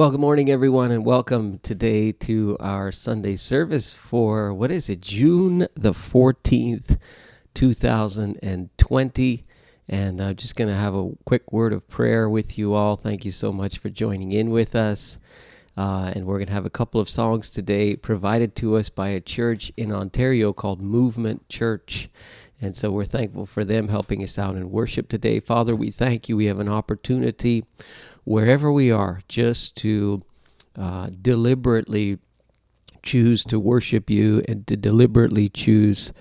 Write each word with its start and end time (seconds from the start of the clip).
Well, 0.00 0.10
good 0.10 0.18
morning, 0.18 0.48
everyone, 0.48 0.92
and 0.92 1.04
welcome 1.04 1.58
today 1.58 2.10
to 2.10 2.56
our 2.58 2.90
Sunday 2.90 3.36
service 3.36 3.92
for 3.92 4.54
what 4.54 4.70
is 4.70 4.88
it, 4.88 5.02
June 5.02 5.66
the 5.76 5.92
14th, 5.92 6.98
2020. 7.52 9.44
And 9.90 10.20
I'm 10.22 10.36
just 10.36 10.56
going 10.56 10.68
to 10.70 10.74
have 10.74 10.94
a 10.94 11.10
quick 11.26 11.52
word 11.52 11.74
of 11.74 11.86
prayer 11.86 12.30
with 12.30 12.56
you 12.56 12.72
all. 12.72 12.96
Thank 12.96 13.26
you 13.26 13.30
so 13.30 13.52
much 13.52 13.76
for 13.76 13.90
joining 13.90 14.32
in 14.32 14.48
with 14.48 14.74
us. 14.74 15.18
Uh, 15.76 16.12
and 16.14 16.24
we're 16.24 16.38
going 16.38 16.46
to 16.46 16.54
have 16.54 16.64
a 16.64 16.70
couple 16.70 16.98
of 16.98 17.10
songs 17.10 17.50
today 17.50 17.94
provided 17.94 18.56
to 18.56 18.78
us 18.78 18.88
by 18.88 19.10
a 19.10 19.20
church 19.20 19.70
in 19.76 19.92
Ontario 19.92 20.54
called 20.54 20.80
Movement 20.80 21.46
Church. 21.50 22.08
And 22.62 22.74
so 22.74 22.90
we're 22.90 23.04
thankful 23.04 23.44
for 23.44 23.64
them 23.64 23.88
helping 23.88 24.22
us 24.22 24.38
out 24.38 24.54
in 24.54 24.70
worship 24.70 25.08
today. 25.08 25.40
Father, 25.40 25.76
we 25.76 25.90
thank 25.90 26.28
you. 26.28 26.36
We 26.36 26.46
have 26.46 26.58
an 26.58 26.68
opportunity 26.68 27.64
wherever 28.30 28.70
we 28.70 28.92
are, 28.92 29.20
just 29.26 29.74
to 29.74 30.22
uh, 30.76 31.10
deliberately 31.20 32.16
choose 33.02 33.44
to 33.44 33.58
worship 33.58 34.08
you 34.08 34.40
and 34.46 34.68
to 34.68 34.76
deliberately 34.76 35.48
choose, 35.48 36.12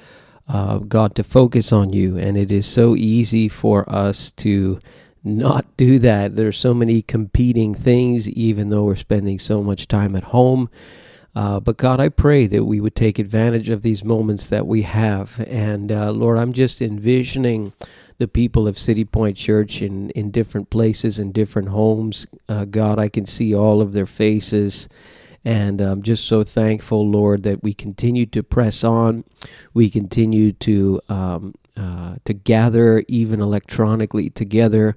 uh, 0.48 0.80
God, 0.80 1.14
to 1.14 1.24
focus 1.24 1.72
on 1.72 1.94
you. 1.94 2.18
And 2.18 2.36
it 2.36 2.52
is 2.52 2.66
so 2.66 2.96
easy 2.96 3.48
for 3.48 3.88
us 3.88 4.32
to 4.32 4.80
not 5.24 5.66
do 5.78 6.00
that. 6.00 6.36
There's 6.36 6.58
so 6.58 6.74
many 6.74 7.04
competing 7.04 7.76
things, 7.76 8.28
even 8.30 8.70
though 8.70 8.86
we're 8.86 8.96
spending 8.96 9.38
so 9.38 9.62
much 9.62 9.88
time 9.88 10.16
at 10.16 10.24
home. 10.24 10.68
Uh, 11.40 11.58
but 11.58 11.78
God, 11.78 12.02
I 12.02 12.10
pray 12.10 12.48
that 12.48 12.66
we 12.66 12.82
would 12.82 12.98
take 12.98 13.18
advantage 13.18 13.70
of 13.70 13.82
these 13.82 14.04
moments 14.04 14.46
that 14.48 14.68
we 14.68 14.82
have. 14.82 15.40
And 15.48 15.90
uh, 15.90 16.12
Lord, 16.12 16.38
I'm 16.38 16.52
just 16.52 16.82
envisioning 16.82 17.72
the 18.18 18.28
people 18.28 18.68
of 18.68 18.78
City 18.78 19.06
Point 19.06 19.38
Church 19.38 19.82
in, 19.82 20.10
in 20.10 20.32
different 20.32 20.70
places, 20.70 21.18
in 21.18 21.32
different 21.32 21.70
homes. 21.70 22.28
Uh, 22.50 22.66
God, 22.66 23.00
I 23.00 23.08
can 23.08 23.26
see 23.26 23.56
all 23.56 23.80
of 23.80 23.94
their 23.94 24.06
faces. 24.06 24.90
And 25.46 25.80
I'm 25.80 26.02
just 26.02 26.28
so 26.28 26.44
thankful, 26.44 27.10
Lord, 27.10 27.44
that 27.44 27.64
we 27.64 27.74
continue 27.74 28.26
to 28.26 28.44
press 28.44 28.84
on. 28.84 29.24
We 29.74 29.90
continue 29.90 30.52
to 30.52 31.00
um, 31.08 31.56
uh, 31.78 32.16
to 32.26 32.34
gather 32.34 33.06
even 33.08 33.40
electronically 33.40 34.30
together. 34.30 34.94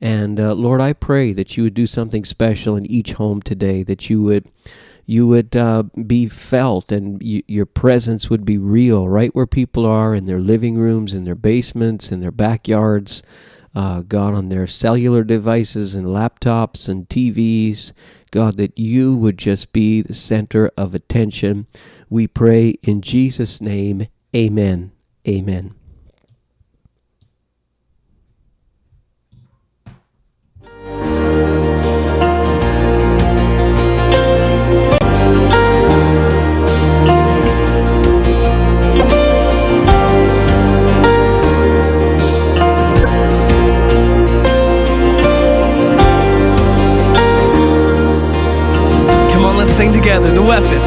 And 0.00 0.40
uh, 0.40 0.54
Lord, 0.54 0.80
I 0.80 0.92
pray 0.92 1.32
that 1.34 1.56
you 1.56 1.62
would 1.62 1.74
do 1.74 1.86
something 1.86 2.24
special 2.24 2.74
in 2.74 2.84
each 2.86 3.12
home 3.12 3.40
today. 3.40 3.84
That 3.84 4.10
you 4.10 4.22
would 4.22 4.50
you 5.06 5.26
would 5.26 5.54
uh, 5.54 5.84
be 6.06 6.28
felt 6.28 6.90
and 6.90 7.20
your 7.22 7.66
presence 7.66 8.30
would 8.30 8.44
be 8.44 8.58
real 8.58 9.08
right 9.08 9.34
where 9.34 9.46
people 9.46 9.84
are 9.84 10.14
in 10.14 10.24
their 10.24 10.40
living 10.40 10.76
rooms, 10.76 11.14
in 11.14 11.24
their 11.24 11.34
basements, 11.34 12.10
in 12.10 12.20
their 12.20 12.30
backyards. 12.30 13.22
Uh, 13.76 14.02
God, 14.02 14.34
on 14.34 14.50
their 14.50 14.68
cellular 14.68 15.24
devices 15.24 15.96
and 15.96 16.06
laptops 16.06 16.88
and 16.88 17.08
TVs. 17.08 17.90
God, 18.30 18.56
that 18.56 18.78
you 18.78 19.16
would 19.16 19.36
just 19.36 19.72
be 19.72 20.00
the 20.00 20.14
center 20.14 20.70
of 20.76 20.94
attention. 20.94 21.66
We 22.08 22.28
pray 22.28 22.76
in 22.84 23.02
Jesus' 23.02 23.60
name. 23.60 24.06
Amen. 24.32 24.92
Amen. 25.26 25.74
Sing 49.74 49.92
together 49.92 50.30
the 50.30 50.40
weapon. 50.40 50.80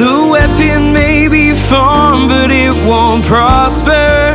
The 0.00 0.26
weapon 0.30 0.94
may 0.94 1.28
be 1.28 1.52
formed, 1.52 2.30
but 2.30 2.50
it 2.50 2.72
won't 2.88 3.22
prosper. 3.22 4.32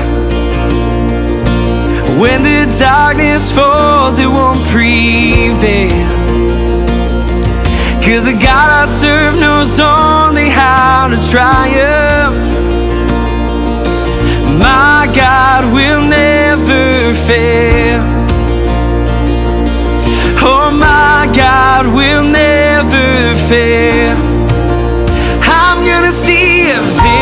When 2.22 2.44
the 2.44 2.72
darkness 2.78 3.52
falls, 3.52 4.20
it 4.20 4.28
won't 4.28 4.64
prevail. 4.68 5.90
Cause 8.06 8.26
the 8.26 8.38
God 8.46 8.70
I 8.70 8.86
serve 8.86 9.40
knows 9.40 9.80
only 9.80 10.50
how 10.50 11.08
to 11.08 11.18
triumph. 11.32 12.38
My 14.62 15.12
God 15.16 15.74
will 15.74 16.04
never 16.04 17.16
fail. 17.26 18.04
Oh, 20.46 20.70
my 20.70 21.26
God 21.36 21.88
will 21.88 22.24
never 22.24 22.57
I'm 25.42 25.86
gonna 25.86 26.12
see 26.12 26.70
a 26.70 27.17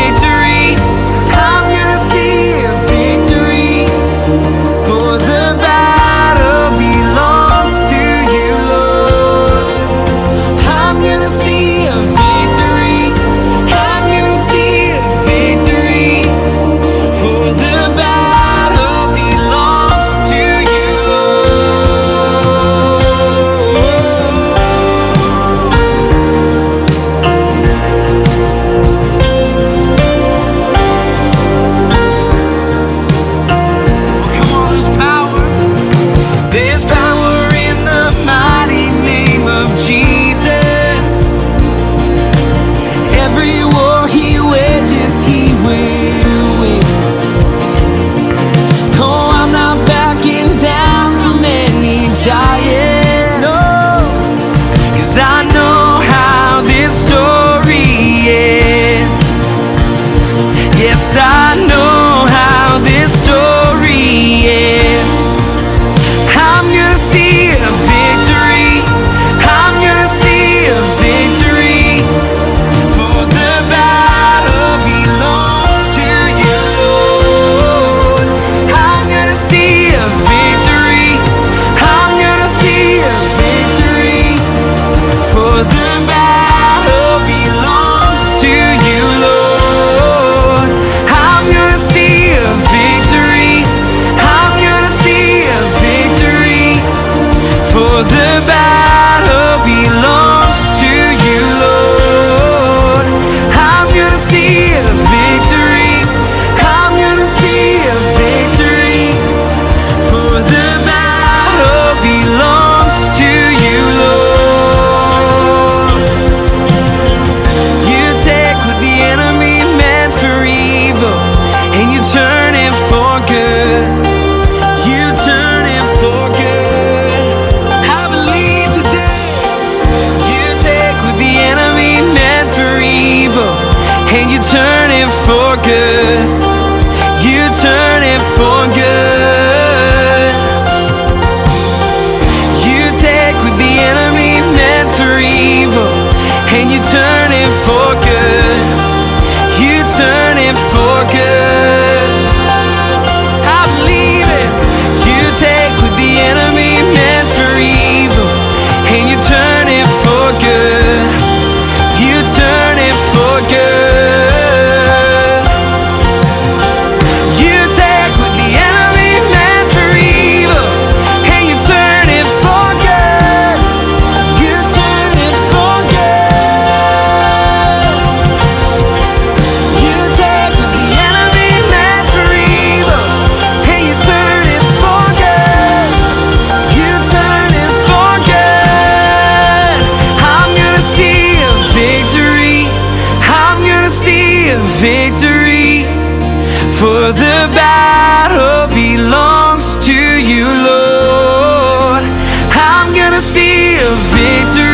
a 203.78 203.94
victory. 204.14 204.65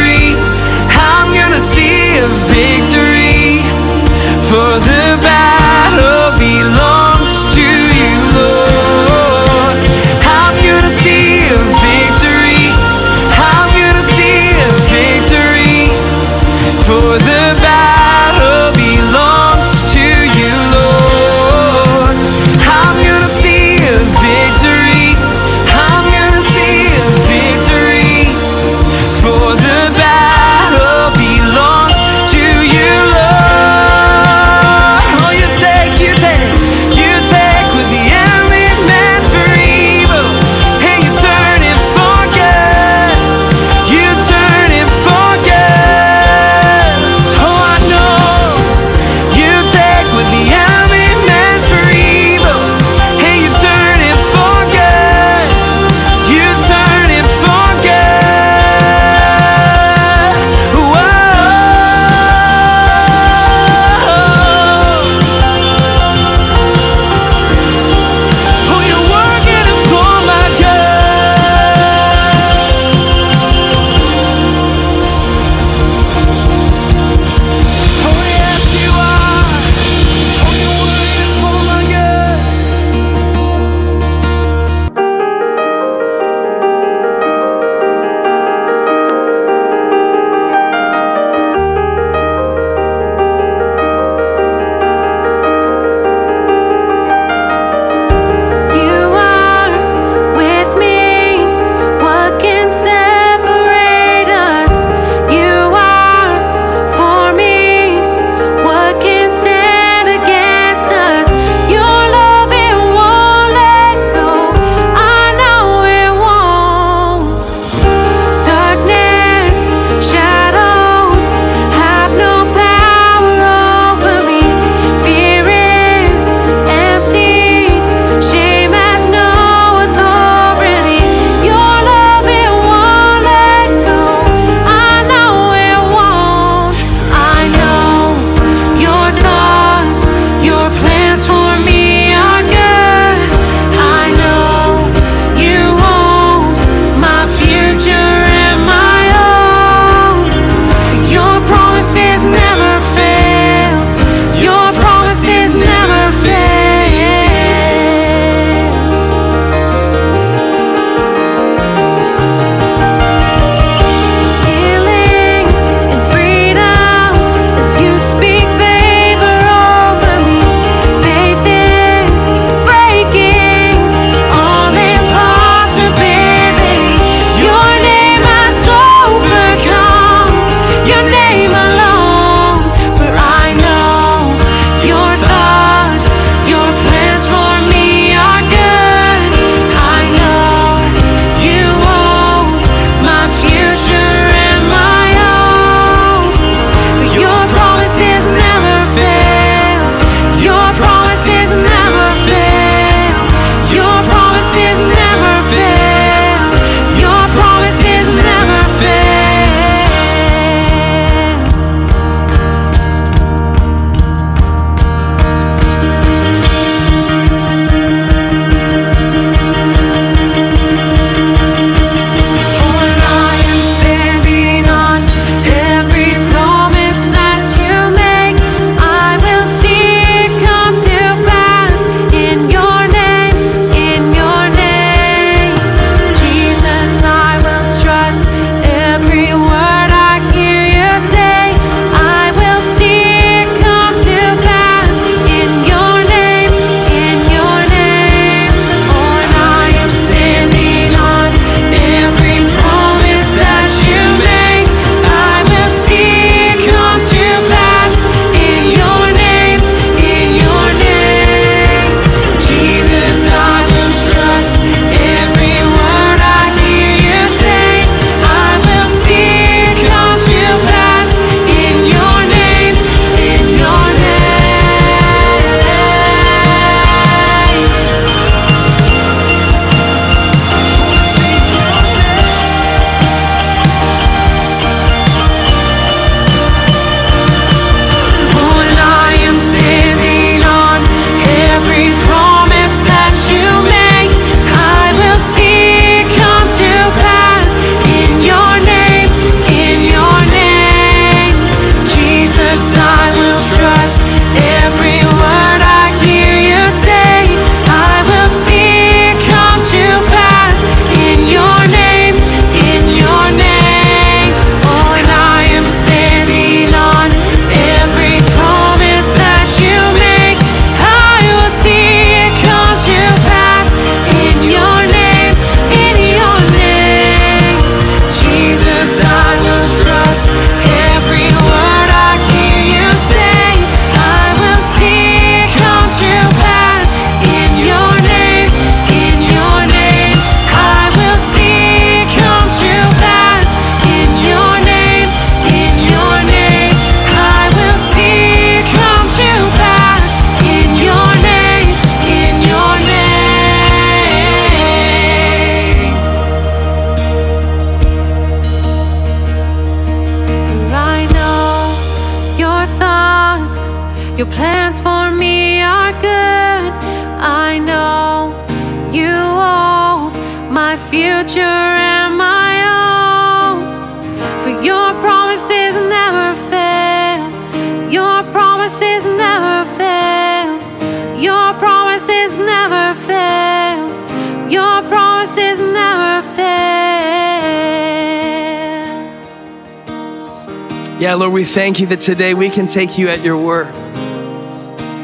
Yeah, 391.03 391.15
Lord, 391.15 391.33
we 391.33 391.43
thank 391.43 391.81
you 391.81 391.89
that 391.89 391.99
today 391.99 392.33
we 392.33 392.49
can 392.49 392.69
take 392.69 392.97
you 392.97 393.09
at 393.09 393.25
your 393.25 393.37
word. 393.37 393.75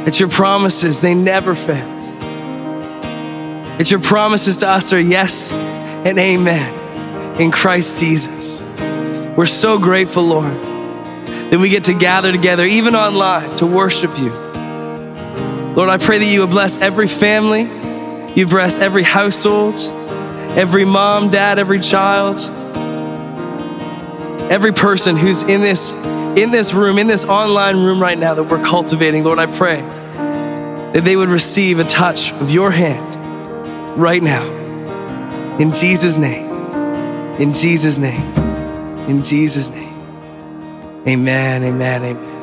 That 0.04 0.20
your 0.20 0.28
promises, 0.28 1.00
they 1.00 1.12
never 1.12 1.56
fail. 1.56 1.88
That 3.78 3.90
your 3.90 3.98
promises 3.98 4.58
to 4.58 4.68
us 4.68 4.92
are 4.92 5.00
yes 5.00 5.58
and 5.58 6.16
amen 6.16 7.40
in 7.40 7.50
Christ 7.50 7.98
Jesus. 7.98 8.62
We're 9.36 9.44
so 9.46 9.80
grateful, 9.80 10.22
Lord, 10.22 10.52
that 10.52 11.58
we 11.60 11.68
get 11.68 11.82
to 11.86 11.94
gather 11.94 12.30
together, 12.30 12.64
even 12.64 12.94
online, 12.94 13.56
to 13.56 13.66
worship 13.66 14.16
you. 14.20 14.30
Lord, 15.74 15.90
I 15.90 15.98
pray 15.98 16.18
that 16.18 16.32
you 16.32 16.42
would 16.42 16.50
bless 16.50 16.78
every 16.78 17.08
family, 17.08 17.62
you 18.34 18.46
bless 18.46 18.78
every 18.78 19.02
household, 19.02 19.74
every 20.56 20.84
mom, 20.84 21.30
dad, 21.30 21.58
every 21.58 21.80
child 21.80 22.36
every 24.50 24.72
person 24.72 25.16
who's 25.16 25.42
in 25.42 25.60
this 25.60 25.94
in 26.36 26.50
this 26.50 26.72
room 26.72 26.98
in 26.98 27.06
this 27.06 27.24
online 27.26 27.76
room 27.76 28.00
right 28.00 28.18
now 28.18 28.34
that 28.34 28.44
we're 28.44 28.64
cultivating 28.64 29.22
lord 29.24 29.38
i 29.38 29.46
pray 29.46 29.80
that 30.92 31.02
they 31.04 31.16
would 31.16 31.28
receive 31.28 31.78
a 31.78 31.84
touch 31.84 32.32
of 32.34 32.50
your 32.50 32.70
hand 32.70 33.16
right 33.98 34.22
now 34.22 34.44
in 35.58 35.70
jesus 35.72 36.16
name 36.16 36.46
in 37.40 37.52
jesus 37.52 37.98
name 37.98 38.22
in 39.08 39.22
jesus 39.22 39.68
name 39.70 39.94
amen 41.06 41.62
amen 41.62 42.02
amen 42.02 42.34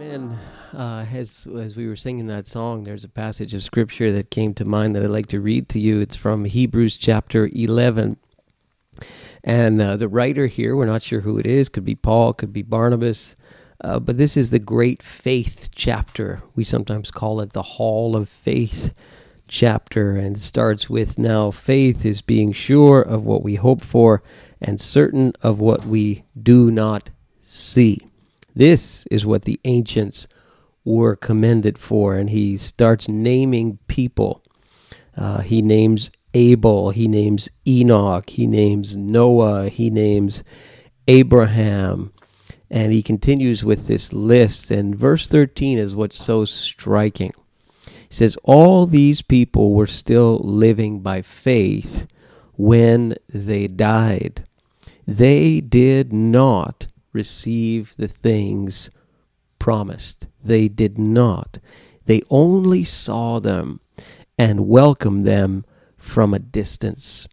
Amen. 0.00 0.38
Uh, 0.72 1.04
as 1.12 1.46
as 1.58 1.76
we 1.76 1.86
were 1.86 1.94
singing 1.96 2.26
that 2.28 2.48
song, 2.48 2.84
there's 2.84 3.04
a 3.04 3.08
passage 3.08 3.54
of 3.54 3.62
scripture 3.62 4.10
that 4.12 4.30
came 4.30 4.54
to 4.54 4.64
mind 4.64 4.96
that 4.96 5.02
I'd 5.04 5.10
like 5.10 5.26
to 5.26 5.40
read 5.40 5.68
to 5.70 5.78
you. 5.78 6.00
It's 6.00 6.16
from 6.16 6.46
Hebrews 6.46 6.96
chapter 6.96 7.50
11. 7.52 8.16
And 9.42 9.80
uh, 9.80 9.96
the 9.96 10.08
writer 10.08 10.46
here, 10.46 10.76
we're 10.76 10.86
not 10.86 11.02
sure 11.02 11.20
who 11.20 11.38
it 11.38 11.46
is, 11.46 11.68
could 11.68 11.84
be 11.84 11.94
Paul, 11.94 12.34
could 12.34 12.52
be 12.52 12.62
Barnabas, 12.62 13.36
uh, 13.82 13.98
but 13.98 14.18
this 14.18 14.36
is 14.36 14.50
the 14.50 14.58
great 14.58 15.02
faith 15.02 15.70
chapter. 15.74 16.42
We 16.54 16.64
sometimes 16.64 17.10
call 17.10 17.40
it 17.40 17.52
the 17.52 17.62
Hall 17.62 18.14
of 18.14 18.28
Faith 18.28 18.92
chapter, 19.48 20.16
and 20.16 20.36
it 20.36 20.40
starts 20.40 20.90
with 20.90 21.18
Now 21.18 21.50
faith 21.50 22.04
is 22.04 22.22
being 22.22 22.52
sure 22.52 23.00
of 23.00 23.24
what 23.24 23.42
we 23.42 23.54
hope 23.54 23.82
for 23.82 24.22
and 24.60 24.80
certain 24.80 25.32
of 25.42 25.58
what 25.58 25.86
we 25.86 26.24
do 26.40 26.70
not 26.70 27.10
see. 27.42 28.06
This 28.54 29.06
is 29.10 29.24
what 29.24 29.42
the 29.42 29.58
ancients 29.64 30.28
were 30.84 31.16
commended 31.16 31.78
for, 31.78 32.16
and 32.16 32.30
he 32.30 32.58
starts 32.58 33.08
naming 33.08 33.78
people. 33.86 34.42
Uh, 35.16 35.40
he 35.40 35.62
names 35.62 36.10
Abel, 36.34 36.90
he 36.90 37.08
names 37.08 37.48
Enoch, 37.66 38.30
he 38.30 38.46
names 38.46 38.96
Noah, 38.96 39.68
he 39.68 39.90
names 39.90 40.44
Abraham, 41.08 42.12
and 42.70 42.92
he 42.92 43.02
continues 43.02 43.64
with 43.64 43.86
this 43.86 44.12
list. 44.12 44.70
And 44.70 44.94
verse 44.94 45.26
13 45.26 45.78
is 45.78 45.94
what's 45.94 46.22
so 46.22 46.44
striking. 46.44 47.32
He 47.84 48.14
says, 48.14 48.36
All 48.44 48.86
these 48.86 49.22
people 49.22 49.74
were 49.74 49.86
still 49.86 50.38
living 50.38 51.00
by 51.00 51.22
faith 51.22 52.06
when 52.56 53.14
they 53.28 53.66
died. 53.66 54.44
They 55.06 55.60
did 55.60 56.12
not 56.12 56.86
receive 57.12 57.94
the 57.96 58.08
things 58.08 58.90
promised. 59.58 60.28
They 60.42 60.68
did 60.68 60.98
not. 60.98 61.58
They 62.06 62.22
only 62.30 62.84
saw 62.84 63.40
them 63.40 63.80
and 64.38 64.68
welcomed 64.68 65.26
them 65.26 65.64
from 66.10 66.34
a 66.34 66.38
distance. 66.38 67.26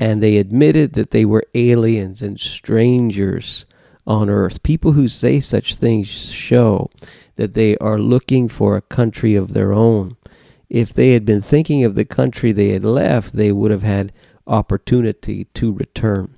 And 0.00 0.22
they 0.22 0.36
admitted 0.38 0.94
that 0.94 1.10
they 1.10 1.24
were 1.24 1.44
aliens 1.54 2.22
and 2.22 2.40
strangers 2.40 3.66
on 4.06 4.30
earth. 4.30 4.62
People 4.62 4.92
who 4.92 5.06
say 5.06 5.38
such 5.38 5.74
things 5.74 6.08
show 6.32 6.90
that 7.36 7.54
they 7.54 7.76
are 7.76 7.98
looking 7.98 8.48
for 8.48 8.76
a 8.76 8.82
country 8.82 9.34
of 9.34 9.52
their 9.52 9.72
own. 9.72 10.16
If 10.68 10.92
they 10.92 11.12
had 11.12 11.24
been 11.24 11.42
thinking 11.42 11.84
of 11.84 11.94
the 11.94 12.04
country 12.04 12.52
they 12.52 12.70
had 12.70 12.84
left, 12.84 13.34
they 13.34 13.52
would 13.52 13.70
have 13.70 13.82
had 13.82 14.12
opportunity 14.46 15.44
to 15.54 15.72
return. 15.72 16.34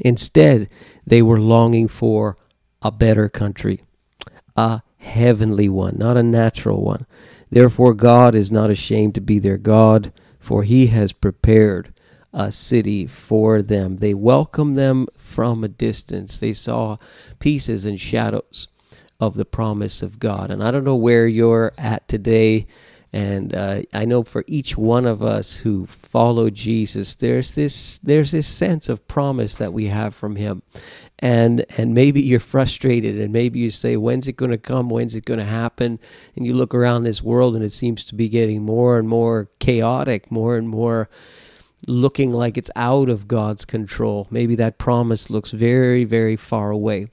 Instead, 0.00 0.68
they 1.06 1.22
were 1.22 1.40
longing 1.40 1.88
for 1.88 2.36
a 2.82 2.90
better 2.90 3.28
country, 3.28 3.82
a 4.56 4.82
heavenly 4.98 5.68
one, 5.68 5.96
not 5.98 6.16
a 6.16 6.22
natural 6.22 6.82
one. 6.82 7.06
Therefore, 7.50 7.94
God 7.94 8.34
is 8.34 8.50
not 8.52 8.70
ashamed 8.70 9.14
to 9.14 9.20
be 9.20 9.38
their 9.38 9.56
God, 9.56 10.12
for 10.48 10.62
he 10.62 10.86
has 10.86 11.12
prepared 11.12 11.92
a 12.32 12.50
city 12.50 13.06
for 13.06 13.60
them. 13.60 13.98
They 13.98 14.14
welcomed 14.14 14.78
them 14.78 15.06
from 15.18 15.62
a 15.62 15.68
distance. 15.68 16.38
They 16.38 16.54
saw 16.54 16.96
pieces 17.38 17.84
and 17.84 18.00
shadows 18.00 18.66
of 19.20 19.34
the 19.34 19.44
promise 19.44 20.00
of 20.00 20.18
God. 20.18 20.50
And 20.50 20.64
I 20.64 20.70
don't 20.70 20.84
know 20.84 20.96
where 20.96 21.26
you're 21.26 21.74
at 21.76 22.08
today. 22.08 22.66
And 23.12 23.54
uh, 23.54 23.82
I 23.92 24.06
know 24.06 24.22
for 24.22 24.42
each 24.46 24.74
one 24.74 25.04
of 25.04 25.22
us 25.22 25.56
who 25.56 25.84
follow 25.84 26.48
Jesus, 26.48 27.14
there's 27.14 27.50
this 27.52 27.98
there's 27.98 28.30
this 28.30 28.46
sense 28.46 28.88
of 28.88 29.06
promise 29.06 29.56
that 29.56 29.74
we 29.74 29.88
have 29.88 30.14
from 30.14 30.36
Him, 30.36 30.62
and 31.18 31.64
and 31.76 31.94
maybe 31.94 32.20
you're 32.22 32.40
frustrated, 32.40 33.18
and 33.18 33.32
maybe 33.32 33.58
you 33.58 33.70
say, 33.70 33.96
"When's 33.96 34.28
it 34.28 34.36
going 34.36 34.50
to 34.50 34.58
come? 34.58 34.88
When's 34.88 35.14
it 35.14 35.24
going 35.24 35.40
to 35.40 35.44
happen?" 35.44 35.98
And 36.36 36.46
you 36.46 36.54
look 36.54 36.74
around 36.74 37.04
this 37.04 37.22
world, 37.22 37.54
and 37.56 37.64
it 37.64 37.72
seems 37.72 38.04
to 38.06 38.14
be 38.14 38.28
getting 38.28 38.62
more 38.62 38.98
and 38.98 39.08
more 39.08 39.48
chaotic, 39.58 40.30
more 40.30 40.56
and 40.56 40.68
more 40.68 41.08
looking 41.86 42.32
like 42.32 42.58
it's 42.58 42.70
out 42.76 43.08
of 43.08 43.28
God's 43.28 43.64
control. 43.64 44.26
Maybe 44.30 44.54
that 44.56 44.78
promise 44.78 45.30
looks 45.30 45.50
very, 45.50 46.04
very 46.04 46.36
far 46.36 46.70
away. 46.70 47.08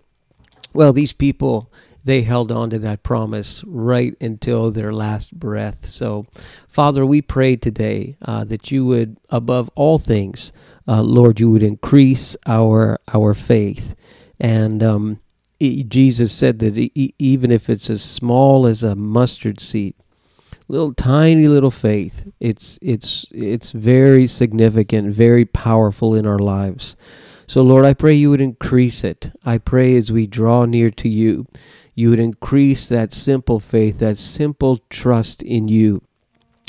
Well, 0.73 0.91
these 0.91 1.13
people 1.13 1.71
they 2.05 2.21
held 2.21 2.51
on 2.51 2.69
to 2.69 2.79
that 2.79 3.01
promise 3.01 3.63
right 3.65 4.15
until 4.21 4.69
their 4.69 4.93
last 4.93 5.37
breath. 5.37 5.87
So, 5.87 6.27
Father, 6.67 7.03
we 7.03 7.21
pray 7.21 7.55
today 7.55 8.15
uh, 8.21 8.45
that 8.45 8.71
you 8.71 8.85
would, 8.85 9.17
above 9.29 9.71
all 9.73 9.97
things, 9.97 10.53
uh, 10.87 11.01
Lord, 11.01 11.39
you 11.39 11.49
would 11.49 11.63
increase 11.63 12.37
our 12.45 12.99
our 13.13 13.33
faith. 13.33 13.95
And 14.39 14.83
um, 14.83 15.19
Jesus 15.59 16.31
said 16.31 16.59
that 16.59 16.77
even 17.17 17.51
if 17.51 17.69
it's 17.69 17.89
as 17.89 18.03
small 18.03 18.67
as 18.67 18.83
a 18.83 18.95
mustard 18.95 19.59
seed, 19.59 19.95
little 20.67 20.93
tiny 20.93 21.47
little 21.47 21.71
faith, 21.71 22.31
it's 22.39 22.77
it's 22.83 23.25
it's 23.31 23.71
very 23.71 24.27
significant, 24.27 25.11
very 25.11 25.45
powerful 25.45 26.13
in 26.13 26.27
our 26.27 26.39
lives. 26.39 26.95
So, 27.47 27.63
Lord, 27.63 27.85
I 27.85 27.93
pray 27.93 28.13
you 28.13 28.29
would 28.29 28.41
increase 28.41 29.03
it. 29.03 29.31
I 29.43 29.57
pray 29.57 29.95
as 29.95 30.11
we 30.11 30.27
draw 30.27 30.65
near 30.65 30.89
to 30.91 31.09
you 31.09 31.47
you 31.95 32.09
would 32.09 32.19
increase 32.19 32.85
that 32.87 33.11
simple 33.11 33.59
faith, 33.59 33.99
that 33.99 34.17
simple 34.17 34.79
trust 34.89 35.41
in 35.41 35.67
you, 35.67 36.03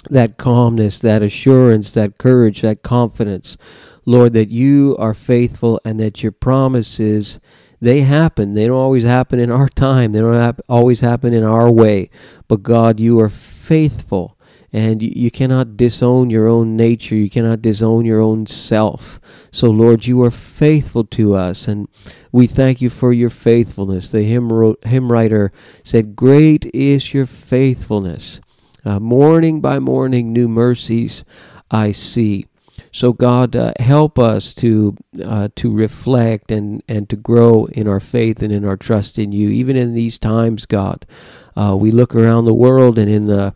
that 0.08 0.38
calmness, 0.38 0.98
that 1.00 1.22
assurance, 1.22 1.90
that 1.92 2.16
courage, 2.16 2.62
that 2.62 2.82
confidence. 2.82 3.56
Lord, 4.04 4.32
that 4.34 4.50
you 4.50 4.96
are 4.98 5.14
faithful 5.14 5.80
and 5.84 5.98
that 5.98 6.22
your 6.22 6.32
promises 6.32 7.40
they 7.80 8.02
happen. 8.02 8.54
They 8.54 8.66
don't 8.66 8.76
always 8.76 9.04
happen 9.04 9.38
in 9.38 9.50
our 9.50 9.68
time. 9.68 10.12
They 10.12 10.20
don't 10.20 10.60
always 10.68 11.00
happen 11.00 11.34
in 11.34 11.44
our 11.44 11.70
way. 11.70 12.10
But 12.48 12.62
God, 12.62 13.00
you 13.00 13.20
are 13.20 13.28
faithful 13.28 14.35
and 14.76 15.00
you, 15.00 15.10
you 15.16 15.30
cannot 15.30 15.78
disown 15.78 16.28
your 16.28 16.46
own 16.46 16.76
nature. 16.76 17.14
You 17.14 17.30
cannot 17.30 17.62
disown 17.62 18.04
your 18.04 18.20
own 18.20 18.46
self. 18.46 19.18
So, 19.50 19.70
Lord, 19.70 20.04
you 20.04 20.22
are 20.22 20.30
faithful 20.30 21.04
to 21.04 21.34
us, 21.34 21.66
and 21.66 21.88
we 22.30 22.46
thank 22.46 22.82
you 22.82 22.90
for 22.90 23.10
your 23.10 23.30
faithfulness. 23.30 24.10
The 24.10 24.24
hymn, 24.24 24.52
wrote, 24.52 24.84
hymn 24.84 25.10
writer 25.10 25.50
said, 25.82 26.14
Great 26.14 26.66
is 26.74 27.14
your 27.14 27.24
faithfulness. 27.24 28.42
Uh, 28.84 29.00
morning 29.00 29.62
by 29.62 29.78
morning, 29.78 30.30
new 30.30 30.46
mercies 30.46 31.24
I 31.70 31.92
see. 31.92 32.44
So 32.92 33.14
God, 33.14 33.56
uh, 33.56 33.72
help 33.80 34.18
us 34.18 34.52
to 34.54 34.94
uh, 35.24 35.48
to 35.56 35.72
reflect 35.74 36.50
and 36.50 36.82
and 36.86 37.08
to 37.08 37.16
grow 37.16 37.64
in 37.66 37.88
our 37.88 38.00
faith 38.00 38.42
and 38.42 38.52
in 38.52 38.64
our 38.64 38.76
trust 38.76 39.18
in 39.18 39.32
You, 39.32 39.48
even 39.48 39.76
in 39.76 39.94
these 39.94 40.18
times. 40.18 40.66
God, 40.66 41.04
uh, 41.56 41.76
we 41.76 41.90
look 41.90 42.14
around 42.14 42.44
the 42.44 42.54
world 42.54 42.98
and 42.98 43.10
in 43.10 43.26
the 43.26 43.54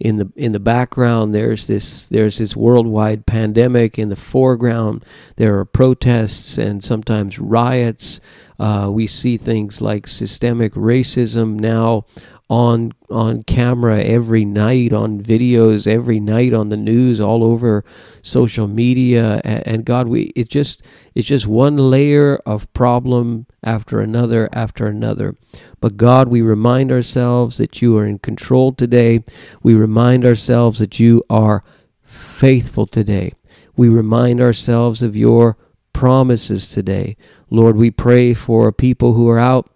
in 0.00 0.16
the 0.16 0.32
in 0.34 0.52
the 0.52 0.58
background 0.58 1.34
there's 1.34 1.66
this 1.66 2.04
there's 2.04 2.38
this 2.38 2.56
worldwide 2.56 3.26
pandemic. 3.26 3.98
In 3.98 4.08
the 4.08 4.16
foreground 4.16 5.04
there 5.36 5.58
are 5.58 5.64
protests 5.64 6.58
and 6.58 6.82
sometimes 6.82 7.38
riots. 7.38 8.20
Uh, 8.58 8.88
we 8.90 9.06
see 9.06 9.36
things 9.36 9.80
like 9.80 10.06
systemic 10.06 10.74
racism 10.74 11.58
now 11.60 12.04
on 12.50 12.92
on 13.08 13.44
camera 13.44 14.02
every 14.02 14.44
night 14.44 14.92
on 14.92 15.20
videos 15.20 15.86
every 15.86 16.18
night 16.18 16.52
on 16.52 16.68
the 16.68 16.76
news 16.76 17.20
all 17.20 17.44
over 17.44 17.84
social 18.22 18.66
media. 18.66 19.40
And, 19.44 19.66
and 19.66 19.84
God 19.84 20.08
we 20.08 20.32
it 20.34 20.48
just 20.48 20.82
it's 21.14 21.28
just 21.28 21.46
one 21.46 21.76
layer 21.76 22.36
of 22.44 22.70
problem 22.72 23.46
after 23.62 24.00
another 24.00 24.48
after 24.52 24.88
another. 24.88 25.36
But 25.80 25.96
God 25.96 26.26
we 26.26 26.42
remind 26.42 26.90
ourselves 26.90 27.56
that 27.58 27.80
you 27.80 27.96
are 27.96 28.04
in 28.04 28.18
control 28.18 28.72
today. 28.72 29.22
We 29.62 29.74
remind 29.74 30.24
ourselves 30.26 30.80
that 30.80 30.98
you 30.98 31.22
are 31.30 31.62
faithful 32.02 32.86
today. 32.86 33.32
We 33.76 33.88
remind 33.88 34.40
ourselves 34.40 35.02
of 35.02 35.14
your 35.14 35.56
promises 35.92 36.68
today. 36.68 37.16
Lord 37.48 37.76
we 37.76 37.92
pray 37.92 38.34
for 38.34 38.72
people 38.72 39.12
who 39.12 39.28
are 39.28 39.38
out 39.38 39.70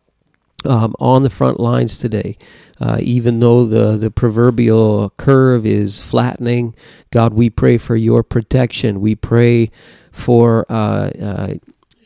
um, 0.65 0.95
on 0.99 1.23
the 1.23 1.31
front 1.31 1.61
lines 1.61 1.99
today. 1.99 2.37
Uh, 2.81 2.99
even 3.01 3.41
though 3.41 3.65
the, 3.65 3.97
the 3.97 4.11
proverbial 4.11 5.11
curve 5.17 5.65
is 5.65 6.01
flattening, 6.01 6.75
God, 7.11 7.33
we 7.35 7.49
pray 7.49 7.79
for 7.79 7.97
your 7.97 8.23
protection. 8.23 9.01
We 9.01 9.15
pray 9.15 9.71
for 10.11 10.67
uh, 10.69 11.11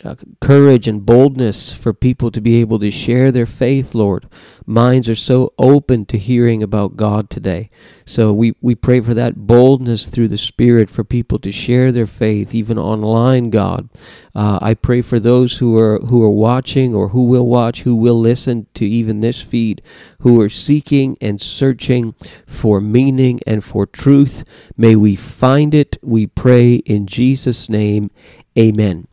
uh, 0.05 0.15
courage 0.41 0.87
and 0.87 1.05
boldness 1.05 1.73
for 1.73 1.93
people 1.93 2.31
to 2.31 2.41
be 2.41 2.61
able 2.61 2.79
to 2.79 2.91
share 2.91 3.33
their 3.33 3.47
faith, 3.47 3.95
Lord. 3.95 4.29
Minds 4.65 5.09
are 5.09 5.17
so 5.17 5.53
open 5.59 6.05
to 6.07 6.19
hearing 6.19 6.63
about 6.63 6.97
God 6.97 7.31
today. 7.31 7.71
So 8.05 8.33
we, 8.33 8.55
we 8.61 8.75
pray 8.75 9.01
for 9.01 9.15
that 9.15 9.47
boldness 9.47 10.07
through 10.07 10.29
the 10.29 10.39
Spirit 10.39 10.91
for 10.91 11.05
people 11.05 11.39
to 11.41 11.51
share 11.51 11.91
their 11.91 12.07
faith, 12.07 12.55
even 12.55 12.79
online, 12.79 13.51
God. 13.51 13.89
Uh, 14.35 14.59
I 14.61 14.75
pray 14.75 15.03
for 15.03 15.19
those 15.19 15.59
who 15.59 15.77
are 15.77 15.99
who 15.99 16.23
are 16.23 16.31
watching 16.31 16.95
or 16.95 17.09
who 17.09 17.25
will 17.25 17.47
watch, 17.47 17.83
who 17.83 17.97
will 17.97 18.21
listen 18.21 18.67
to 18.75 18.85
even 18.87 19.21
this 19.21 19.41
feed, 19.41 19.83
who 20.21 20.41
are 20.41 20.49
seeking 20.49 21.17
and 21.21 21.41
searching 21.41 22.15
for 22.47 22.81
meaning 22.81 23.41
and 23.47 23.65
for 23.65 23.87
truth. 23.87 24.45
May 24.77 24.95
we 24.95 25.17
find 25.17 25.75
it, 25.75 25.97
we 26.03 26.27
pray 26.27 26.77
in 26.77 27.07
Jesus' 27.07 27.69
name. 27.69 28.11
Amen. 28.57 29.09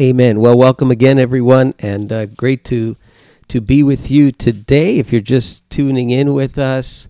Amen. 0.00 0.38
Well, 0.38 0.56
welcome 0.56 0.92
again, 0.92 1.18
everyone, 1.18 1.74
and 1.80 2.12
uh, 2.12 2.26
great 2.26 2.64
to 2.66 2.96
to 3.48 3.60
be 3.60 3.82
with 3.82 4.12
you 4.12 4.30
today. 4.30 5.00
If 5.00 5.10
you're 5.10 5.20
just 5.20 5.68
tuning 5.70 6.10
in 6.10 6.34
with 6.34 6.56
us, 6.56 7.08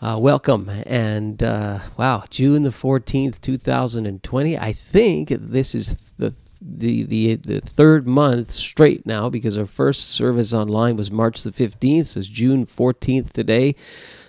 uh, 0.00 0.16
welcome. 0.18 0.70
And 0.86 1.42
uh, 1.42 1.80
wow, 1.98 2.24
June 2.30 2.62
the 2.62 2.72
fourteenth, 2.72 3.42
two 3.42 3.58
thousand 3.58 4.06
and 4.06 4.22
twenty. 4.22 4.56
I 4.56 4.72
think 4.72 5.28
this 5.28 5.74
is 5.74 5.96
the 6.16 6.32
the 6.62 7.02
the 7.02 7.34
the 7.36 7.60
third 7.60 8.06
month 8.06 8.52
straight 8.52 9.04
now 9.04 9.28
because 9.28 9.58
our 9.58 9.66
first 9.66 10.08
service 10.08 10.54
online 10.54 10.96
was 10.96 11.10
March 11.10 11.42
the 11.42 11.52
fifteenth. 11.52 12.06
So 12.06 12.20
it's 12.20 12.28
June 12.30 12.64
fourteenth 12.64 13.34
today. 13.34 13.74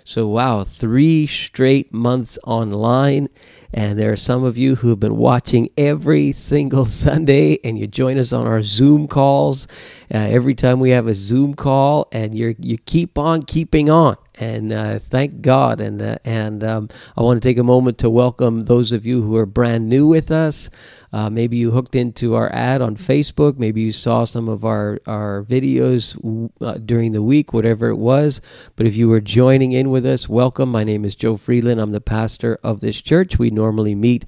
So, 0.08 0.28
wow, 0.28 0.62
three 0.62 1.26
straight 1.26 1.92
months 1.92 2.38
online. 2.44 3.28
And 3.72 3.98
there 3.98 4.12
are 4.12 4.16
some 4.16 4.44
of 4.44 4.56
you 4.56 4.76
who 4.76 4.90
have 4.90 5.00
been 5.00 5.16
watching 5.16 5.68
every 5.76 6.30
single 6.30 6.84
Sunday, 7.04 7.58
and 7.64 7.76
you 7.76 7.88
join 7.88 8.16
us 8.16 8.32
on 8.32 8.46
our 8.46 8.62
Zoom 8.62 9.08
calls 9.08 9.66
uh, 10.14 10.18
every 10.18 10.54
time 10.54 10.78
we 10.78 10.90
have 10.90 11.08
a 11.08 11.14
Zoom 11.14 11.54
call, 11.54 12.06
and 12.12 12.38
you 12.38 12.54
you 12.60 12.78
keep 12.78 13.18
on 13.18 13.42
keeping 13.42 13.90
on 13.90 14.16
and 14.36 14.72
uh, 14.72 14.98
thank 14.98 15.40
God. 15.40 15.80
And 15.80 16.00
uh, 16.02 16.18
and 16.24 16.62
um, 16.62 16.88
I 17.16 17.22
want 17.22 17.40
to 17.42 17.48
take 17.48 17.58
a 17.58 17.64
moment 17.64 17.98
to 17.98 18.10
welcome 18.10 18.64
those 18.66 18.92
of 18.92 19.06
you 19.06 19.22
who 19.22 19.36
are 19.36 19.46
brand 19.46 19.88
new 19.88 20.06
with 20.06 20.30
us. 20.30 20.70
Uh, 21.12 21.30
maybe 21.30 21.56
you 21.56 21.70
hooked 21.70 21.94
into 21.94 22.34
our 22.34 22.52
ad 22.52 22.82
on 22.82 22.96
Facebook. 22.96 23.56
Maybe 23.56 23.80
you 23.80 23.92
saw 23.92 24.24
some 24.24 24.48
of 24.48 24.64
our 24.64 24.98
our 25.06 25.42
videos 25.42 26.50
uh, 26.60 26.74
during 26.74 27.12
the 27.12 27.22
week, 27.22 27.52
whatever 27.52 27.88
it 27.88 27.96
was. 27.96 28.40
But 28.76 28.86
if 28.86 28.96
you 28.96 29.08
were 29.08 29.20
joining 29.20 29.72
in 29.72 29.90
with 29.90 30.04
us, 30.04 30.28
welcome. 30.28 30.70
My 30.70 30.84
name 30.84 31.04
is 31.04 31.16
Joe 31.16 31.36
Freeland. 31.36 31.80
I'm 31.80 31.92
the 31.92 32.00
pastor 32.00 32.58
of 32.62 32.80
this 32.80 33.00
church. 33.00 33.38
We 33.38 33.50
normally 33.50 33.94
meet 33.94 34.24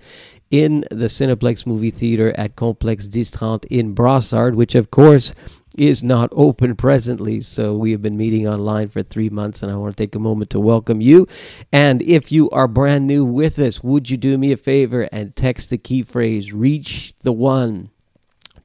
in 0.51 0.85
the 0.91 1.07
Cineplex 1.07 1.67
movie 1.67 1.91
theater 1.91 2.35
at 2.39 2.57
Complex 2.57 3.05
1030 3.05 3.69
in 3.69 3.95
Brossard, 3.95 4.55
which 4.55 4.75
of 4.75 4.91
course 4.91 5.35
is 5.79 6.03
not 6.03 6.29
open 6.33 6.77
presently. 6.77 7.41
So 7.41 7.77
we 7.77 7.93
have 7.93 8.03
been 8.03 8.17
meeting 8.17 8.47
online 8.49 8.89
for 8.89 9.03
three 9.03 9.31
months, 9.31 9.63
and 9.63 9.71
I 9.71 9.77
want 9.77 9.97
to 9.97 10.03
take 10.03 10.15
a 10.15 10.19
moment 10.19 10.51
to 10.51 10.61
welcome 10.61 11.01
you. 11.01 11.27
And 11.73 12.03
if 12.03 12.33
you 12.33 12.51
are 12.51 12.69
brand 12.69 13.07
new 13.07 13.25
with 13.25 13.59
us, 13.59 13.83
would 13.83 14.11
you 14.11 14.17
do 14.17 14.37
me 14.37 14.53
a 14.53 14.57
favor 14.57 15.09
and 15.13 15.37
text 15.37 15.71
the 15.71 15.79
key 15.79 16.03
phrase 16.03 16.53
"Reach 16.53 17.15
the 17.23 17.33
One"? 17.33 17.91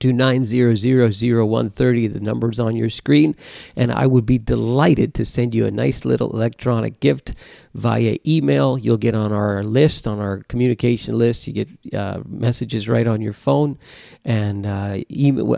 to 0.04 0.12
9000130. 0.12 2.08
The 2.12 2.20
number's 2.20 2.60
on 2.60 2.76
your 2.76 2.90
screen, 2.90 3.38
and 3.74 3.90
I 3.90 4.06
would 4.06 4.26
be 4.26 4.38
delighted 4.38 5.14
to 5.14 5.24
send 5.24 5.56
you 5.56 5.66
a 5.66 5.72
nice 5.72 6.04
little 6.04 6.32
electronic 6.32 7.00
gift 7.00 7.34
via 7.74 8.18
email. 8.26 8.78
You'll 8.78 8.98
get 8.98 9.16
on 9.16 9.32
our 9.32 9.64
list, 9.64 10.08
on 10.08 10.20
our 10.20 10.40
communication 10.44 11.18
list. 11.18 11.48
You 11.48 11.54
get 11.54 11.94
uh, 11.94 12.22
messages 12.28 12.88
right 12.88 13.08
on 13.08 13.22
your 13.22 13.34
phone, 13.34 13.78
and 14.24 14.66
uh, 14.66 14.98
email, 15.12 15.58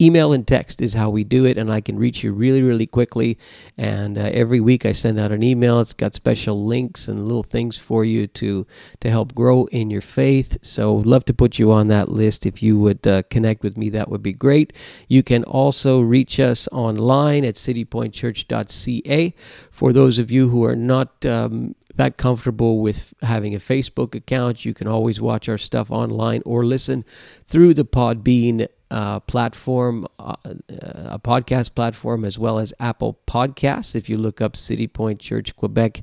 email 0.00 0.32
and 0.32 0.46
text 0.46 0.80
is 0.80 0.94
how 0.94 1.10
we 1.10 1.24
do 1.24 1.44
it. 1.44 1.58
And 1.58 1.72
I 1.72 1.80
can 1.80 1.98
reach 1.98 2.22
you 2.22 2.32
really, 2.32 2.62
really 2.62 2.86
quickly. 2.86 3.38
And 3.76 4.16
uh, 4.16 4.30
every 4.32 4.60
week 4.60 4.86
I 4.86 4.92
send 4.92 5.18
out 5.18 5.32
an 5.32 5.42
email. 5.42 5.80
It's 5.80 5.94
got 5.94 6.14
special 6.14 6.64
links 6.64 7.08
and 7.08 7.24
little 7.24 7.42
things 7.42 7.76
for 7.76 8.04
you 8.04 8.26
to 8.28 8.66
to 9.00 9.10
help 9.10 9.34
grow 9.34 9.66
in 9.66 9.90
your 9.90 10.00
faith. 10.00 10.58
So 10.62 10.94
love 10.94 11.24
to 11.26 11.34
put 11.34 11.58
you 11.58 11.72
on 11.72 11.88
that 11.88 12.08
list. 12.08 12.46
If 12.46 12.62
you 12.62 12.78
would 12.78 13.06
uh, 13.06 13.22
connect 13.30 13.62
with 13.62 13.76
me, 13.76 13.90
that 13.90 14.08
would 14.08 14.22
be 14.22 14.32
great. 14.32 14.72
You 15.08 15.22
can 15.22 15.44
also 15.44 16.00
reach 16.00 16.38
us 16.38 16.68
online 16.70 17.44
at 17.44 17.54
citypointchurch.ca. 17.54 19.34
For 19.70 19.92
those 19.92 20.18
of 20.18 20.30
you 20.30 20.48
who 20.48 20.64
are 20.64 20.76
not 20.76 21.24
um, 21.32 21.74
that 21.96 22.16
comfortable 22.16 22.80
with 22.80 23.14
having 23.22 23.54
a 23.54 23.58
Facebook 23.58 24.14
account, 24.14 24.64
you 24.64 24.74
can 24.74 24.86
always 24.86 25.20
watch 25.20 25.48
our 25.48 25.58
stuff 25.58 25.90
online 25.90 26.42
or 26.44 26.64
listen 26.64 27.04
through 27.48 27.74
the 27.74 27.84
Podbean 27.84 28.68
uh, 28.90 29.20
platform, 29.20 30.06
uh, 30.18 30.36
a 30.44 31.18
podcast 31.18 31.74
platform, 31.74 32.24
as 32.24 32.38
well 32.38 32.58
as 32.58 32.74
Apple 32.78 33.18
Podcasts. 33.26 33.94
If 33.94 34.10
you 34.10 34.18
look 34.18 34.40
up 34.40 34.54
City 34.54 34.86
Point 34.86 35.18
Church 35.18 35.56
Quebec, 35.56 36.02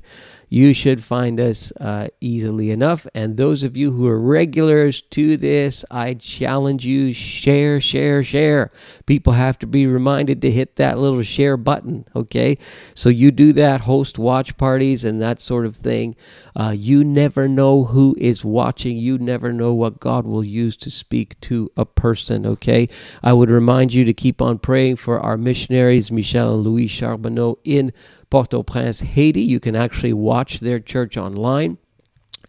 you 0.52 0.74
should 0.74 1.02
find 1.02 1.38
us 1.38 1.72
uh, 1.80 2.08
easily 2.20 2.70
enough. 2.70 3.06
And 3.14 3.36
those 3.36 3.62
of 3.62 3.76
you 3.76 3.92
who 3.92 4.08
are 4.08 4.20
regulars 4.20 5.00
to 5.02 5.36
this, 5.36 5.84
I 5.92 6.14
challenge 6.14 6.84
you 6.84 7.14
share, 7.14 7.80
share, 7.80 8.24
share. 8.24 8.72
People 9.06 9.34
have 9.34 9.60
to 9.60 9.66
be 9.68 9.86
reminded 9.86 10.42
to 10.42 10.50
hit 10.50 10.74
that 10.76 10.98
little 10.98 11.22
share 11.22 11.56
button, 11.56 12.04
okay? 12.16 12.58
So 12.96 13.08
you 13.08 13.30
do 13.30 13.52
that, 13.52 13.82
host 13.82 14.18
watch 14.18 14.56
parties 14.56 15.04
and 15.04 15.22
that 15.22 15.40
sort 15.40 15.66
of 15.66 15.76
thing. 15.76 16.16
Uh, 16.56 16.74
you 16.76 17.04
never 17.04 17.46
know 17.46 17.84
who 17.84 18.16
is 18.18 18.44
watching, 18.44 18.96
you 18.96 19.18
never 19.18 19.52
know 19.52 19.72
what 19.72 20.00
God 20.00 20.26
will 20.26 20.44
use 20.44 20.76
to 20.78 20.90
speak 20.90 21.40
to 21.42 21.70
a 21.76 21.84
person, 21.84 22.44
okay? 22.44 22.88
I 23.22 23.34
would 23.34 23.50
remind 23.50 23.94
you 23.94 24.04
to 24.04 24.12
keep 24.12 24.42
on 24.42 24.58
praying 24.58 24.96
for 24.96 25.20
our 25.20 25.36
missionaries, 25.36 26.10
Michel 26.10 26.54
and 26.54 26.64
Louis 26.64 26.88
Charbonneau, 26.88 27.58
in 27.62 27.92
Port 28.30 28.54
au 28.54 28.62
Prince, 28.62 29.00
Haiti. 29.00 29.42
You 29.42 29.60
can 29.60 29.76
actually 29.76 30.12
watch 30.12 30.60
their 30.60 30.80
church 30.80 31.16
online 31.16 31.78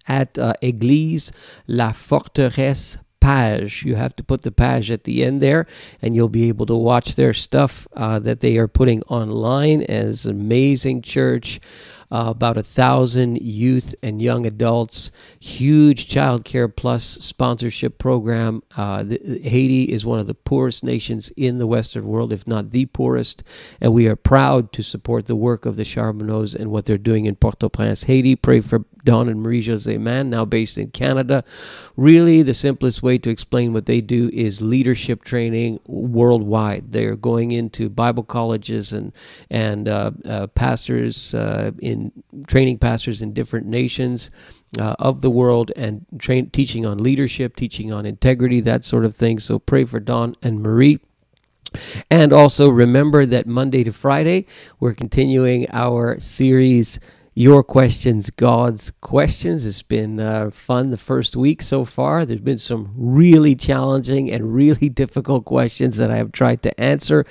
at 0.07 0.37
uh, 0.37 0.53
Église 0.61 1.31
La 1.67 1.91
Forteresse 1.91 2.97
page. 3.19 3.83
You 3.85 3.95
have 3.95 4.15
to 4.17 4.23
put 4.23 4.41
the 4.41 4.51
page 4.51 4.91
at 4.91 5.05
the 5.05 5.23
end 5.23 5.41
there, 5.41 5.67
and 6.01 6.15
you'll 6.15 6.29
be 6.29 6.49
able 6.49 6.65
to 6.65 6.75
watch 6.75 7.15
their 7.15 7.33
stuff 7.33 7.87
uh, 7.95 8.19
that 8.19 8.41
they 8.41 8.57
are 8.57 8.67
putting 8.67 9.01
online 9.03 9.83
as 9.83 10.25
an 10.25 10.31
amazing 10.31 11.01
church 11.01 11.61
uh, 12.11 12.25
about 12.27 12.57
a 12.57 12.63
thousand 12.63 13.41
youth 13.41 13.95
and 14.03 14.21
young 14.21 14.45
adults. 14.45 15.11
Huge 15.39 16.07
Child 16.07 16.43
Care 16.43 16.67
Plus 16.67 17.03
sponsorship 17.03 17.97
program. 17.97 18.63
Uh, 18.75 19.03
the, 19.03 19.41
Haiti 19.43 19.83
is 19.83 20.05
one 20.05 20.19
of 20.19 20.27
the 20.27 20.33
poorest 20.33 20.83
nations 20.83 21.29
in 21.37 21.57
the 21.57 21.67
Western 21.67 22.05
world, 22.05 22.33
if 22.33 22.45
not 22.45 22.71
the 22.71 22.85
poorest, 22.87 23.43
and 23.79 23.93
we 23.93 24.07
are 24.07 24.15
proud 24.15 24.71
to 24.73 24.83
support 24.83 25.27
the 25.27 25.35
work 25.35 25.65
of 25.65 25.77
the 25.77 25.85
Charbonneaus 25.85 26.53
and 26.53 26.71
what 26.71 26.85
they're 26.85 26.97
doing 26.97 27.25
in 27.25 27.35
Port-au-Prince, 27.35 28.03
Haiti. 28.03 28.35
Pray 28.35 28.61
for 28.61 28.85
Don 29.03 29.29
and 29.29 29.41
Marie 29.41 29.63
Jose 29.63 29.97
Mann, 29.97 30.29
now 30.29 30.45
based 30.45 30.77
in 30.77 30.91
Canada. 30.91 31.43
Really, 31.95 32.41
the 32.41 32.53
simplest 32.53 33.03
way 33.03 33.17
to 33.17 33.29
explain 33.29 33.73
what 33.73 33.85
they 33.85 34.01
do 34.01 34.29
is 34.33 34.61
leadership 34.61 35.23
training 35.23 35.79
worldwide. 35.85 36.91
They're 36.91 37.15
going 37.15 37.51
into 37.51 37.89
Bible 37.89 38.23
colleges 38.23 38.93
and 38.93 39.11
and 39.49 39.87
uh, 39.87 40.11
uh, 40.25 40.47
pastors 40.47 41.33
uh, 41.33 41.71
in 41.79 42.11
training 42.47 42.79
pastors 42.79 43.21
in 43.21 43.33
different 43.33 43.67
nations. 43.67 44.31
Uh, 44.79 44.95
of 44.99 45.19
the 45.19 45.29
world 45.29 45.69
and 45.75 46.05
train, 46.17 46.49
teaching 46.49 46.85
on 46.85 46.97
leadership, 46.97 47.57
teaching 47.57 47.91
on 47.91 48.05
integrity, 48.05 48.61
that 48.61 48.85
sort 48.85 49.03
of 49.03 49.13
thing. 49.13 49.37
So 49.37 49.59
pray 49.59 49.83
for 49.83 49.99
Don 49.99 50.33
and 50.41 50.61
Marie. 50.61 51.01
And 52.09 52.33
also 52.33 52.69
remember 52.69 53.25
that 53.25 53.47
Monday 53.47 53.83
to 53.83 53.93
Friday, 53.93 54.45
we're 54.79 54.93
continuing 54.93 55.67
our 55.71 56.19
series 56.19 56.99
your 57.33 57.63
questions, 57.63 58.29
God's 58.29 58.91
questions. 58.99 59.65
It's 59.65 59.81
been 59.81 60.19
uh, 60.19 60.51
fun 60.51 60.91
the 60.91 60.97
first 60.97 61.37
week 61.37 61.61
so 61.61 61.85
far. 61.85 62.25
There's 62.25 62.41
been 62.41 62.57
some 62.57 62.91
really 62.93 63.55
challenging 63.55 64.29
and 64.29 64.53
really 64.53 64.89
difficult 65.03 65.45
questions 65.45 65.95
that 65.95 66.11
I 66.11 66.17
have 66.17 66.33
tried 66.33 66.61
to 66.63 66.79
answer. 66.79 67.25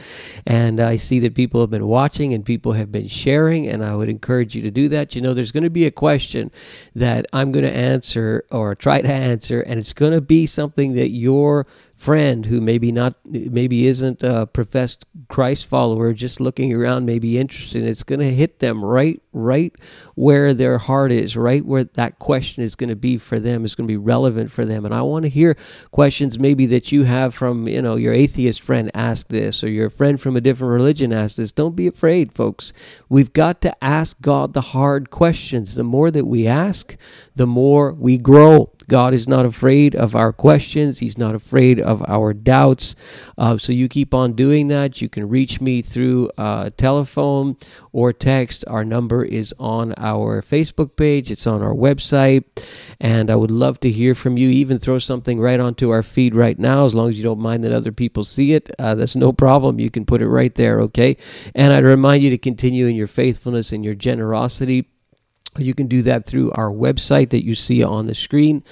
And 0.47 0.81
I 0.81 0.97
see 0.97 1.19
that 1.21 1.35
people 1.35 1.61
have 1.61 1.69
been 1.69 1.87
watching 1.87 2.33
and 2.33 2.47
people 2.47 2.73
have 2.73 2.91
been 2.91 3.09
sharing. 3.09 3.69
And 3.69 3.85
I 3.85 3.95
would 3.95 4.09
encourage 4.09 4.55
you 4.55 4.63
to 4.63 4.71
do 4.71 4.89
that. 4.89 5.15
You 5.15 5.21
know, 5.21 5.35
there's 5.35 5.53
going 5.53 5.65
to 5.65 5.71
be 5.71 5.85
a 5.85 5.91
question 5.91 6.51
that 6.95 7.27
I'm 7.35 7.53
going 7.53 7.67
to 7.67 7.77
answer 7.77 8.45
or 8.51 8.75
try 8.75 9.03
to 9.03 9.13
answer, 9.13 9.61
and 9.61 9.79
it's 9.79 9.93
going 9.93 10.13
to 10.13 10.23
be 10.23 10.47
something 10.47 10.95
that 10.95 11.11
your 11.11 11.67
friend 12.01 12.47
who 12.47 12.63
maybe 12.63 12.91
not 12.91 13.15
maybe 13.27 13.87
isn't 13.87 14.23
a 14.23 14.47
professed 14.47 15.05
Christ 15.29 15.67
follower 15.67 16.15
just 16.15 16.41
looking 16.41 16.73
around 16.73 17.05
maybe 17.05 17.39
interested 17.39 17.85
it's 17.85 18.05
going 18.05 18.21
to 18.21 18.33
hit 18.33 18.59
them 18.59 18.83
right 18.83 19.21
right 19.35 19.75
where 20.15 20.55
their 20.55 20.79
heart 20.79 21.13
is 21.13 21.37
right 21.37 21.63
where 21.63 21.85
that 21.85 22.19
question 22.19 22.63
is 22.63 22.75
going 22.75 22.89
to 22.89 22.97
be 22.97 23.19
for 23.19 23.39
them 23.39 23.67
is 23.67 23.75
going 23.75 23.87
to 23.87 23.93
be 23.93 23.99
relevant 23.99 24.51
for 24.51 24.65
them. 24.65 24.87
And 24.87 24.95
I 24.95 25.03
want 25.03 25.27
to 25.27 25.29
hear 25.29 25.59
questions 25.91 26.39
maybe 26.39 26.65
that 26.67 26.91
you 26.91 27.05
have 27.05 27.35
from 27.35 27.69
you 27.69 27.83
know 27.83 27.97
your 27.97 28.15
atheist 28.15 28.63
friend 28.63 28.91
ask 28.95 29.29
this 29.29 29.63
or 29.63 29.69
your 29.69 29.91
friend 29.91 30.19
from 30.19 30.37
a 30.37 30.41
different 30.41 30.73
religion 30.73 31.13
ask 31.13 31.37
this. 31.37 31.53
Don't 31.53 31.77
be 31.77 31.87
afraid 31.87 32.33
folks. 32.33 32.73
We've 33.11 33.35
got 33.35 33.61
to 33.61 33.85
ask 33.85 34.19
God 34.23 34.55
the 34.55 34.73
hard 34.73 35.11
questions. 35.11 35.75
The 35.75 35.85
more 35.85 36.11
that 36.11 36.27
we 36.27 36.47
ask 36.47 36.97
the 37.37 37.47
more 37.47 37.93
we 37.93 38.17
grow 38.17 38.73
God 38.91 39.15
is 39.15 39.29
not 39.29 39.47
afraid 39.47 39.95
of 39.95 40.17
our 40.17 40.33
questions. 40.33 40.99
He's 40.99 41.17
not 41.17 41.37
afraid 41.37 41.79
of 41.79 42.05
our 42.09 42.35
doubts. 42.35 42.97
Uh, 43.39 43.57
so 43.57 43.73
you 43.73 43.87
keep 43.87 44.13
on 44.13 44.33
doing 44.33 44.67
that. 44.67 45.01
You 45.01 45.09
can 45.09 45.29
reach 45.29 45.61
me 45.61 45.81
through 45.81 46.29
uh, 46.37 46.71
telephone 46.77 47.57
or 47.93 48.13
text. 48.13 48.65
Our 48.67 48.85
number 48.85 49.25
is 49.25 49.55
on 49.61 49.95
our 49.97 50.43
Facebook 50.43 50.97
page, 50.97 51.31
it's 51.31 51.47
on 51.47 51.63
our 51.63 51.73
website. 51.73 52.43
And 52.99 53.31
I 53.31 53.37
would 53.37 53.53
love 53.53 53.79
to 53.81 53.91
hear 53.93 54.17
from 54.17 54.37
you. 54.37 54.49
Even 54.49 54.81
throw 54.81 54.99
something 54.99 55.39
right 55.39 55.61
onto 55.61 55.91
our 55.91 56.03
feed 56.03 56.35
right 56.35 56.59
now, 56.59 56.85
as 56.85 56.93
long 56.93 57.11
as 57.11 57.17
you 57.17 57.23
don't 57.23 57.39
mind 57.39 57.63
that 57.63 57.73
other 57.73 57.93
people 57.93 58.25
see 58.25 58.55
it. 58.55 58.73
Uh, 58.77 58.97
that's 58.97 59.15
no 59.15 59.33
problem. 59.33 59.79
You 59.79 59.93
can 59.93 60.05
put 60.05 60.21
it 60.21 60.29
right 60.29 60.55
there, 60.57 60.81
okay? 60.81 61.17
And 61.55 61.73
I'd 61.73 61.85
remind 61.85 62.25
you 62.25 62.31
to 62.31 62.39
continue 62.39 62.87
in 62.87 62.97
your 62.97 63.07
faithfulness 63.07 63.71
and 63.71 63.85
your 63.85 63.95
generosity. 63.95 64.89
You 65.59 65.75
can 65.75 65.89
do 65.89 66.03
that 66.03 66.27
through 66.27 66.53
our 66.53 66.71
website 66.71 67.31
that 67.31 67.45
you 67.45 67.57
see 67.57 67.83
on 67.83 68.07
the 68.07 68.15
screen. 68.15 68.63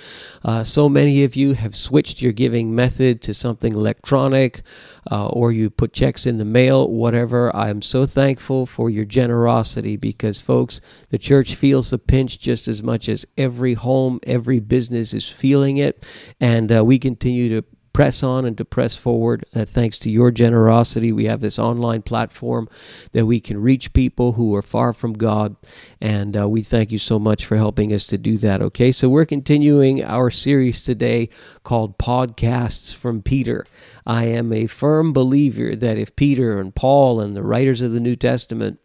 Uh, 0.45 0.63
so 0.63 0.89
many 0.89 1.25
of 1.25 1.35
you 1.35 1.55
have 1.55 1.75
switched 1.75 2.23
your 2.23 2.33
giving 2.33 2.73
method 2.73 3.21
to 3.23 3.35
something 3.35 3.75
electronic, 3.75 4.63
uh, 5.11 5.27
or 5.27 5.51
you 5.51 5.71
put 5.71 5.93
checks 5.93 6.25
in 6.25 6.39
the 6.39 6.45
mail, 6.45 6.89
whatever. 6.89 7.55
I 7.55 7.69
am 7.69 7.83
so 7.83 8.07
thankful 8.07 8.65
for 8.65 8.89
your 8.91 9.05
generosity 9.05 9.97
because, 9.97 10.41
folks, 10.41 10.81
the 11.11 11.19
church 11.19 11.57
feels 11.57 11.91
the 11.91 11.99
pinch 11.99 12.39
just 12.39 12.69
as 12.69 12.81
much 12.81 13.09
as 13.09 13.27
every 13.37 13.75
home, 13.75 14.21
every 14.23 14.61
business 14.61 15.13
is 15.13 15.29
feeling 15.29 15.79
it. 15.79 16.07
And 16.41 16.71
uh, 16.71 16.85
we 16.85 17.01
continue 17.01 17.61
to 17.61 17.67
press 17.99 18.23
on 18.23 18.45
and 18.45 18.57
to 18.57 18.65
press 18.65 18.95
forward. 18.95 19.45
Uh, 19.53 19.65
thanks 19.65 19.99
to 19.99 20.09
your 20.09 20.31
generosity, 20.31 21.11
we 21.11 21.25
have 21.25 21.41
this 21.41 21.59
online 21.59 22.01
platform 22.01 22.69
that 23.11 23.27
we 23.27 23.41
can 23.41 23.61
reach 23.61 23.93
people 23.93 24.35
who 24.35 24.55
are 24.55 24.63
far 24.63 24.93
from 24.93 25.15
God. 25.15 25.57
And 26.01 26.37
uh, 26.37 26.49
we 26.49 26.63
thank 26.63 26.93
you 26.93 27.01
so 27.01 27.19
much 27.19 27.45
for 27.45 27.57
helping 27.57 27.93
us 27.93 28.07
to 28.07 28.17
do 28.17 28.39
that. 28.39 28.63
Okay, 28.63 28.93
so 28.93 29.09
we're 29.09 29.27
continuing 29.27 30.05
our 30.05 30.31
series 30.31 30.85
today 30.85 31.29
called 31.65 31.99
Podcasts 31.99 32.95
from 32.95 33.21
Peter. 33.21 33.67
I 34.07 34.27
am 34.27 34.53
a 34.53 34.69
firm 34.69 35.13
believer 35.13 35.75
that 35.75 35.99
if 35.99 36.15
Peter 36.15 36.61
and 36.61 36.73
Paul 36.73 37.21
and 37.21 37.35
the 37.35 37.43
writers 37.43 37.81
of 37.81 37.91
the 37.91 37.99
New 37.99 38.15
Testament 38.15 38.79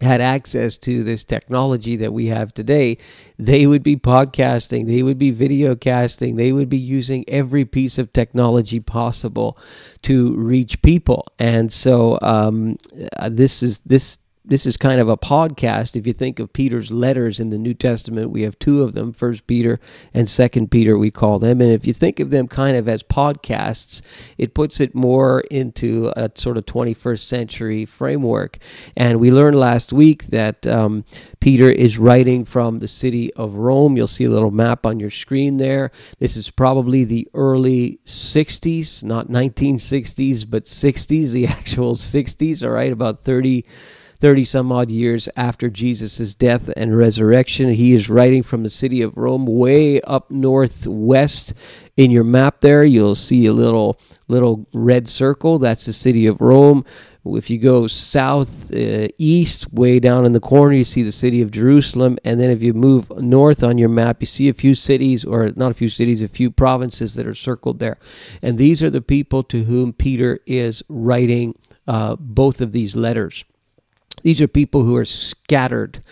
had 0.00 0.20
access 0.20 0.76
to 0.76 1.02
this 1.02 1.24
technology 1.24 1.96
that 1.96 2.12
we 2.12 2.26
have 2.26 2.52
today, 2.52 2.98
they 3.38 3.66
would 3.66 3.82
be 3.82 3.96
podcasting, 3.96 4.86
they 4.86 5.02
would 5.02 5.18
be 5.18 5.30
video 5.30 5.74
casting, 5.74 6.36
they 6.36 6.52
would 6.52 6.68
be 6.68 6.76
using 6.76 7.24
every 7.28 7.64
piece 7.64 7.98
of 7.98 8.12
technology 8.12 8.80
possible 8.80 9.58
to 10.02 10.36
reach 10.36 10.82
people. 10.82 11.26
And 11.38 11.72
so 11.72 12.18
um, 12.20 12.76
uh, 13.16 13.30
this 13.32 13.62
is 13.62 13.78
this 13.86 14.18
this 14.46 14.64
is 14.64 14.76
kind 14.76 15.00
of 15.00 15.08
a 15.08 15.16
podcast. 15.16 15.96
If 15.96 16.06
you 16.06 16.12
think 16.12 16.38
of 16.38 16.52
peter's 16.52 16.90
letters 16.90 17.40
in 17.40 17.50
the 17.50 17.58
new 17.58 17.74
testament 17.74 18.30
we 18.30 18.42
have 18.42 18.58
two 18.58 18.82
of 18.82 18.94
them 18.94 19.12
first 19.12 19.46
peter 19.46 19.80
and 20.14 20.28
second 20.28 20.70
peter 20.70 20.96
we 20.96 21.10
call 21.10 21.38
them. 21.38 21.60
And 21.60 21.72
if 21.72 21.86
you 21.86 21.92
think 21.92 22.20
of 22.20 22.30
them 22.30 22.46
kind 22.46 22.76
of 22.76 22.88
as 22.88 23.02
podcasts 23.02 24.02
it 24.38 24.54
puts 24.54 24.80
it 24.80 24.94
more 24.94 25.40
into 25.50 26.12
a 26.16 26.30
sort 26.34 26.56
of 26.56 26.66
21st 26.66 27.20
century 27.20 27.84
framework. 27.84 28.58
And 28.96 29.18
we 29.18 29.32
learned 29.32 29.58
last 29.58 29.92
week 29.92 30.26
that 30.26 30.66
um, 30.66 31.04
peter 31.40 31.68
is 31.68 31.98
writing 31.98 32.44
from 32.44 32.78
the 32.78 32.88
city 32.88 33.32
of 33.34 33.56
rome. 33.56 33.96
You'll 33.96 34.06
see 34.06 34.24
a 34.24 34.30
little 34.30 34.52
map 34.52 34.86
on 34.86 35.00
your 35.00 35.10
screen 35.10 35.56
there. 35.56 35.90
This 36.18 36.36
is 36.36 36.50
probably 36.50 37.04
the 37.04 37.28
early 37.34 37.98
60s 38.06 39.02
not 39.02 39.28
1960s 39.28 40.48
but 40.48 40.64
60s 40.64 41.32
the 41.32 41.46
actual 41.58 41.94
60s 41.94 42.62
all 42.62 42.70
right 42.70 42.92
about 42.92 43.24
30 43.24 43.64
30 44.16 44.44
some 44.44 44.72
odd 44.72 44.90
years 44.90 45.28
after 45.36 45.68
Jesus' 45.68 46.34
death 46.34 46.70
and 46.76 46.96
resurrection. 46.96 47.70
He 47.70 47.92
is 47.92 48.10
writing 48.10 48.42
from 48.42 48.62
the 48.62 48.70
city 48.70 49.02
of 49.02 49.16
Rome, 49.16 49.46
way 49.46 50.00
up 50.02 50.30
northwest. 50.30 51.54
In 51.96 52.10
your 52.10 52.24
map 52.24 52.60
there, 52.60 52.84
you'll 52.84 53.14
see 53.14 53.46
a 53.46 53.52
little 53.52 53.98
little 54.28 54.66
red 54.72 55.08
circle. 55.08 55.58
That's 55.58 55.86
the 55.86 55.92
city 55.92 56.26
of 56.26 56.40
Rome. 56.40 56.84
If 57.24 57.50
you 57.50 57.58
go 57.58 57.86
south 57.86 58.72
uh, 58.72 59.08
east, 59.18 59.72
way 59.72 59.98
down 59.98 60.24
in 60.24 60.32
the 60.32 60.40
corner, 60.40 60.74
you 60.74 60.84
see 60.84 61.02
the 61.02 61.12
city 61.12 61.42
of 61.42 61.50
Jerusalem. 61.50 62.18
And 62.24 62.38
then 62.38 62.50
if 62.50 62.62
you 62.62 62.72
move 62.72 63.10
north 63.10 63.64
on 63.64 63.78
your 63.78 63.88
map, 63.88 64.18
you 64.20 64.26
see 64.26 64.48
a 64.48 64.54
few 64.54 64.74
cities, 64.74 65.24
or 65.24 65.50
not 65.56 65.72
a 65.72 65.74
few 65.74 65.88
cities, 65.88 66.22
a 66.22 66.28
few 66.28 66.50
provinces 66.50 67.14
that 67.14 67.26
are 67.26 67.34
circled 67.34 67.78
there. 67.80 67.98
And 68.42 68.58
these 68.58 68.82
are 68.82 68.90
the 68.90 69.00
people 69.00 69.42
to 69.44 69.64
whom 69.64 69.92
Peter 69.92 70.38
is 70.46 70.82
writing 70.88 71.58
uh, 71.88 72.16
both 72.16 72.60
of 72.60 72.72
these 72.72 72.94
letters. 72.94 73.44
These 74.26 74.42
are 74.42 74.48
people 74.48 74.82
who 74.82 74.96
are 74.96 75.04
scattered. 75.04 76.02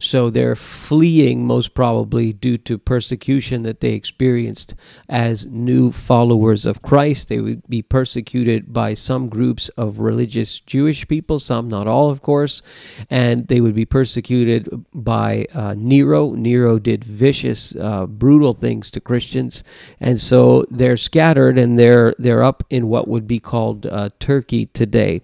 So 0.00 0.30
they're 0.30 0.56
fleeing, 0.56 1.46
most 1.46 1.74
probably, 1.74 2.32
due 2.32 2.56
to 2.58 2.78
persecution 2.78 3.62
that 3.64 3.80
they 3.80 3.92
experienced 3.92 4.74
as 5.08 5.46
new 5.46 5.92
followers 5.92 6.64
of 6.64 6.80
Christ. 6.80 7.28
They 7.28 7.40
would 7.40 7.68
be 7.68 7.82
persecuted 7.82 8.72
by 8.72 8.94
some 8.94 9.28
groups 9.28 9.68
of 9.70 10.00
religious 10.00 10.58
Jewish 10.58 11.06
people, 11.06 11.38
some, 11.38 11.68
not 11.68 11.86
all, 11.86 12.10
of 12.10 12.22
course, 12.22 12.62
and 13.10 13.46
they 13.48 13.60
would 13.60 13.74
be 13.74 13.84
persecuted 13.84 14.68
by 14.94 15.46
uh, 15.54 15.74
Nero. 15.76 16.32
Nero 16.32 16.78
did 16.78 17.04
vicious, 17.04 17.76
uh, 17.76 18.06
brutal 18.06 18.54
things 18.54 18.90
to 18.92 19.00
Christians, 19.00 19.62
and 20.00 20.18
so 20.18 20.64
they're 20.70 20.96
scattered 20.96 21.58
and 21.58 21.78
they're 21.78 22.14
they're 22.18 22.42
up 22.42 22.64
in 22.70 22.88
what 22.88 23.06
would 23.06 23.26
be 23.26 23.38
called 23.38 23.86
uh, 23.86 24.08
Turkey 24.18 24.66
today. 24.66 25.20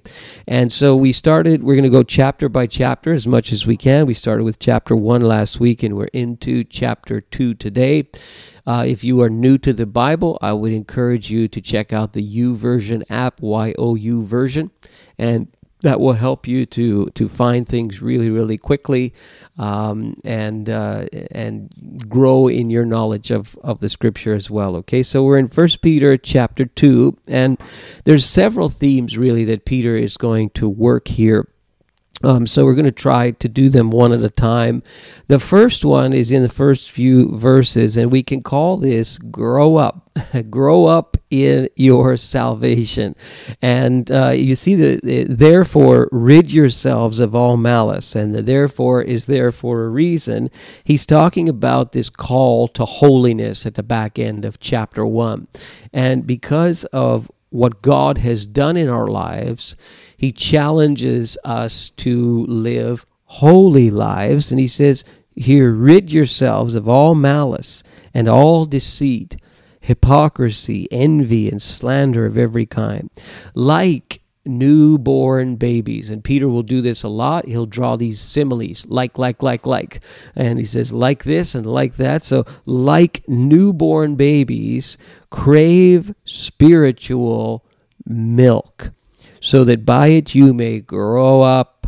And 0.47 0.71
so 0.71 0.95
we 0.95 1.13
started. 1.13 1.63
We're 1.63 1.77
going 1.77 1.85
to 1.85 1.91
go 1.91 2.03
chapter 2.03 2.51
by 2.51 2.67
chapter 2.67 3.15
as 3.15 3.27
much 3.27 3.53
as 3.53 3.67
we 3.67 3.79
can. 3.79 4.05
We 4.05 4.15
started 4.15 4.45
with 4.45 4.59
chapter 4.67 4.97
1 4.97 5.21
last 5.21 5.61
week, 5.61 5.85
and 5.85 5.97
we're 5.97 6.07
into 6.07 6.65
chapter 6.65 7.21
2 7.21 7.55
today. 7.55 8.09
Uh, 8.67 8.83
if 8.85 9.05
you 9.05 9.21
are 9.21 9.31
new 9.31 9.57
to 9.57 9.73
the 9.73 9.87
Bible, 9.87 10.37
I 10.43 10.55
would 10.55 10.73
encourage 10.73 11.31
you 11.31 11.47
to 11.47 11.61
check 11.61 11.93
out 11.93 12.15
the 12.15 12.37
YouVersion 12.37 13.05
app, 13.09 13.41
Y 13.41 13.75
O 13.79 13.95
U 13.95 14.25
version, 14.25 14.73
and 15.17 15.47
that 15.83 16.01
will 16.01 16.15
help 16.15 16.49
you 16.49 16.67
to 16.67 17.07
to 17.11 17.29
find 17.29 17.69
things 17.69 18.03
really 18.03 18.29
really 18.29 18.59
quickly 18.59 19.15
um, 19.57 20.17
and 20.25 20.69
uh, 20.69 21.07
and 21.31 22.09
grow 22.09 22.49
in 22.49 22.69
your 22.69 22.85
knowledge 22.85 23.31
of 23.31 23.57
of 23.63 23.79
the 23.79 23.89
scripture 23.89 24.35
as 24.35 24.51
well 24.51 24.75
okay 24.75 25.03
so 25.03 25.23
we're 25.23 25.39
in 25.39 25.49
first 25.49 25.83
peter 25.83 26.17
chapter 26.17 26.65
2 26.65 27.19
and 27.29 27.59
there's 28.05 28.25
several 28.25 28.71
themes 28.71 29.19
really 29.19 29.45
that 29.45 29.67
peter 29.67 29.95
is 29.95 30.17
going 30.17 30.49
to 30.49 30.67
work 30.67 31.09
here 31.09 31.47
um, 32.23 32.47
so 32.47 32.65
we're 32.65 32.75
going 32.75 32.87
to 32.87 32.93
try 32.93 33.33
to 33.33 33.49
do 33.49 33.69
them 33.69 33.91
one 33.91 34.13
at 34.13 34.23
a 34.23 34.31
time. 34.31 34.83
The 35.29 35.39
first 35.39 35.85
one 35.85 36.13
is 36.13 36.31
in 36.31 36.43
the 36.43 36.49
first 36.49 36.91
few 36.91 37.37
verses, 37.37 37.97
and 37.97 38.11
we 38.11 38.23
can 38.23 38.43
call 38.43 38.79
this 38.79 39.19
"Grow 39.19 39.77
Up." 39.77 40.03
grow 40.51 40.87
up 40.87 41.19
in 41.31 41.69
your 41.77 42.17
salvation, 42.17 43.15
and 43.61 44.11
uh, 44.11 44.31
you 44.31 44.57
see 44.57 44.75
that 44.75 45.27
therefore 45.29 46.09
rid 46.11 46.51
yourselves 46.51 47.21
of 47.21 47.35
all 47.35 47.59
malice, 47.59 48.15
and 48.15 48.35
the 48.35 48.41
therefore 48.41 49.03
is 49.03 49.27
there 49.27 49.53
for 49.53 49.85
a 49.85 49.89
reason. 49.91 50.51
He's 50.85 51.05
talking 51.05 51.51
about 51.51 51.93
this 51.93 52.09
call 52.09 52.67
to 52.69 52.87
holiness 52.87 53.67
at 53.67 53.75
the 53.75 53.83
back 53.83 54.19
end 54.19 54.47
of 54.47 54.59
chapter 54.59 55.05
one, 55.05 55.49
and 55.93 56.27
because 56.27 56.85
of 56.85 57.31
what 57.51 57.83
God 57.83 58.19
has 58.19 58.47
done 58.47 58.77
in 58.77 58.89
our 58.89 59.07
lives 59.07 59.77
he 60.17 60.33
challenges 60.33 61.37
us 61.45 61.91
to 61.91 62.47
live 62.47 63.05
holy 63.25 63.91
lives. 63.91 64.51
And 64.51 64.61
he 64.61 64.69
says, 64.69 65.05
Here, 65.35 65.73
rid 65.73 66.11
yourselves 66.11 66.75
of 66.75 66.89
all 66.89 67.15
malice 67.15 67.83
and 68.15 68.29
all 68.29 68.67
deceit, 68.67 69.37
hypocrisy, 69.81 70.89
envy, 70.91 71.49
and 71.49 71.61
slander 71.61 72.27
of 72.27 72.39
every 72.39 72.67
kind. 72.67 73.11
Like 73.55 74.23
newborn 74.47 75.57
babies. 75.57 76.09
And 76.09 76.23
Peter 76.23 76.49
will 76.49 76.63
do 76.63 76.81
this 76.81 77.03
a 77.03 77.09
lot. 77.09 77.47
He'll 77.47 77.67
draw 77.67 77.97
these 77.97 78.21
similes, 78.21 78.87
like, 78.87 79.19
like, 79.19 79.43
like, 79.43 79.67
like. 79.67 80.01
And 80.35 80.59
he 80.59 80.65
says, 80.65 80.93
like 80.93 81.25
this 81.25 81.55
and 81.55 81.67
like 81.67 81.97
that. 81.97 82.25
So, 82.25 82.45
like 82.65 83.25
newborn 83.29 84.15
babies, 84.15 84.97
crave 85.31 86.15
spiritual 86.25 87.65
milk, 88.07 88.93
so 89.47 89.63
that 89.63 89.87
by 89.87 90.09
it 90.09 90.35
you 90.35 90.53
may 90.53 90.81
grow 90.81 91.41
up 91.41 91.87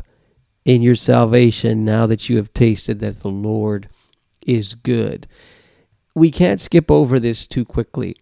in 0.64 0.80
your 0.80 0.94
salvation 0.94 1.84
now 1.84 2.06
that 2.06 2.28
you 2.28 2.36
have 2.36 2.54
tasted 2.54 3.00
that 3.00 3.18
the 3.18 3.28
Lord 3.28 3.88
is 4.46 4.74
good. 4.74 5.26
We 6.14 6.30
can't 6.30 6.60
skip 6.60 6.88
over 6.88 7.18
this 7.18 7.48
too 7.48 7.64
quickly 7.64 8.14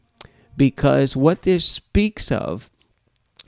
because 0.56 1.18
what 1.18 1.42
this 1.42 1.66
speaks 1.66 2.32
of 2.32 2.70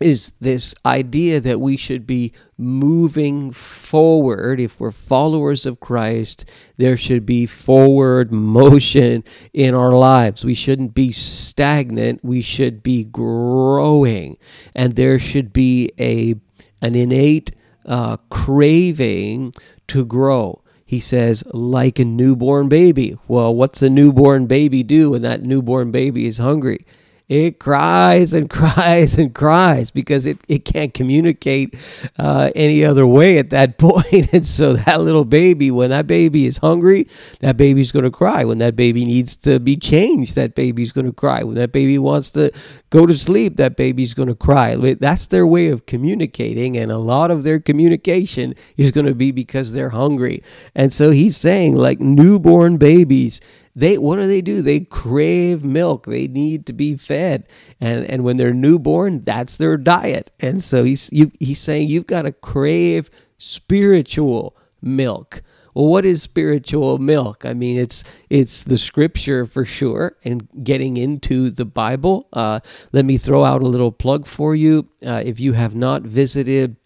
is 0.00 0.32
this 0.40 0.74
idea 0.87 1.40
that 1.40 1.61
we 1.61 1.76
should 1.76 2.06
be 2.06 2.32
moving 2.56 3.50
forward. 3.52 4.61
If 4.61 4.78
we're 4.78 4.92
followers 4.92 5.66
of 5.66 5.80
Christ, 5.80 6.44
there 6.76 6.96
should 6.96 7.26
be 7.26 7.46
forward 7.46 8.32
motion 8.32 9.24
in 9.52 9.74
our 9.74 9.92
lives. 9.92 10.44
We 10.44 10.54
shouldn't 10.54 10.94
be 10.94 11.12
stagnant. 11.12 12.24
We 12.24 12.42
should 12.42 12.82
be 12.82 13.04
growing. 13.04 14.37
And 14.74 14.96
there 14.96 15.18
should 15.18 15.52
be 15.52 15.90
a 15.98 16.34
an 16.80 16.94
innate 16.94 17.50
uh, 17.84 18.18
craving 18.30 19.54
to 19.88 20.04
grow. 20.04 20.62
He 20.84 21.00
says, 21.00 21.44
like 21.52 21.98
a 21.98 22.04
newborn 22.04 22.68
baby. 22.68 23.18
Well, 23.26 23.54
what's 23.54 23.82
a 23.82 23.90
newborn 23.90 24.46
baby 24.46 24.82
do 24.82 25.11
when 25.11 25.22
that 25.22 25.42
newborn 25.42 25.90
baby 25.90 26.26
is 26.26 26.38
hungry? 26.38 26.87
It 27.28 27.58
cries 27.58 28.32
and 28.32 28.48
cries 28.58 29.14
and 29.16 29.34
cries 29.34 29.90
because 29.90 30.26
it, 30.26 30.38
it 30.48 30.64
can't 30.64 30.94
communicate 30.94 31.76
uh, 32.18 32.50
any 32.54 32.84
other 32.84 33.06
way 33.06 33.38
at 33.38 33.50
that 33.50 33.78
point. 33.78 34.32
And 34.32 34.46
so 34.46 34.74
that 34.74 35.00
little 35.00 35.24
baby, 35.24 35.70
when 35.70 35.90
that 35.90 36.06
baby 36.06 36.46
is 36.46 36.58
hungry, 36.58 37.08
that 37.40 37.56
baby's 37.56 37.92
going 37.92 38.04
to 38.04 38.10
cry. 38.10 38.44
When 38.44 38.58
that 38.58 38.76
baby 38.76 39.04
needs 39.04 39.36
to 39.38 39.60
be 39.60 39.76
changed, 39.76 40.34
that 40.36 40.54
baby's 40.54 40.92
going 40.92 41.06
to 41.06 41.12
cry. 41.12 41.42
When 41.42 41.56
that 41.56 41.72
baby 41.72 41.98
wants 41.98 42.30
to 42.32 42.50
go 42.90 43.06
to 43.06 43.16
sleep, 43.16 43.56
that 43.56 43.76
baby's 43.76 44.14
going 44.14 44.28
to 44.28 44.34
cry. 44.34 44.76
That's 44.76 45.26
their 45.26 45.46
way 45.46 45.68
of 45.68 45.86
communicating. 45.86 46.76
And 46.76 46.90
a 46.90 46.98
lot 46.98 47.30
of 47.30 47.42
their 47.42 47.60
communication 47.60 48.54
is 48.76 48.90
going 48.90 49.06
to 49.06 49.14
be 49.14 49.32
because 49.32 49.72
they're 49.72 49.90
hungry. 49.90 50.42
And 50.74 50.92
so 50.92 51.10
he's 51.10 51.36
saying, 51.36 51.76
like 51.76 52.00
newborn 52.00 52.78
babies, 52.78 53.40
they 53.78 53.96
what 53.96 54.16
do 54.16 54.26
they 54.26 54.42
do? 54.42 54.60
They 54.60 54.80
crave 54.80 55.62
milk. 55.62 56.06
They 56.06 56.26
need 56.26 56.66
to 56.66 56.72
be 56.72 56.96
fed, 56.96 57.48
and 57.80 58.04
and 58.06 58.24
when 58.24 58.36
they're 58.36 58.52
newborn, 58.52 59.22
that's 59.22 59.56
their 59.56 59.76
diet. 59.76 60.32
And 60.40 60.64
so 60.64 60.82
he's 60.82 61.08
you, 61.12 61.30
he's 61.38 61.60
saying 61.60 61.88
you've 61.88 62.08
got 62.08 62.22
to 62.22 62.32
crave 62.32 63.08
spiritual 63.38 64.56
milk. 64.82 65.42
Well, 65.74 65.86
what 65.86 66.04
is 66.04 66.22
spiritual 66.22 66.98
milk? 66.98 67.44
I 67.46 67.54
mean, 67.54 67.78
it's 67.78 68.02
it's 68.28 68.64
the 68.64 68.78
scripture 68.78 69.46
for 69.46 69.64
sure, 69.64 70.16
and 70.24 70.48
getting 70.64 70.96
into 70.96 71.48
the 71.50 71.64
Bible. 71.64 72.26
Uh, 72.32 72.58
let 72.90 73.04
me 73.04 73.16
throw 73.16 73.44
out 73.44 73.62
a 73.62 73.68
little 73.68 73.92
plug 73.92 74.26
for 74.26 74.56
you. 74.56 74.88
Uh, 75.06 75.22
if 75.24 75.38
you 75.38 75.52
have 75.52 75.76
not 75.76 76.02
visited 76.02 76.76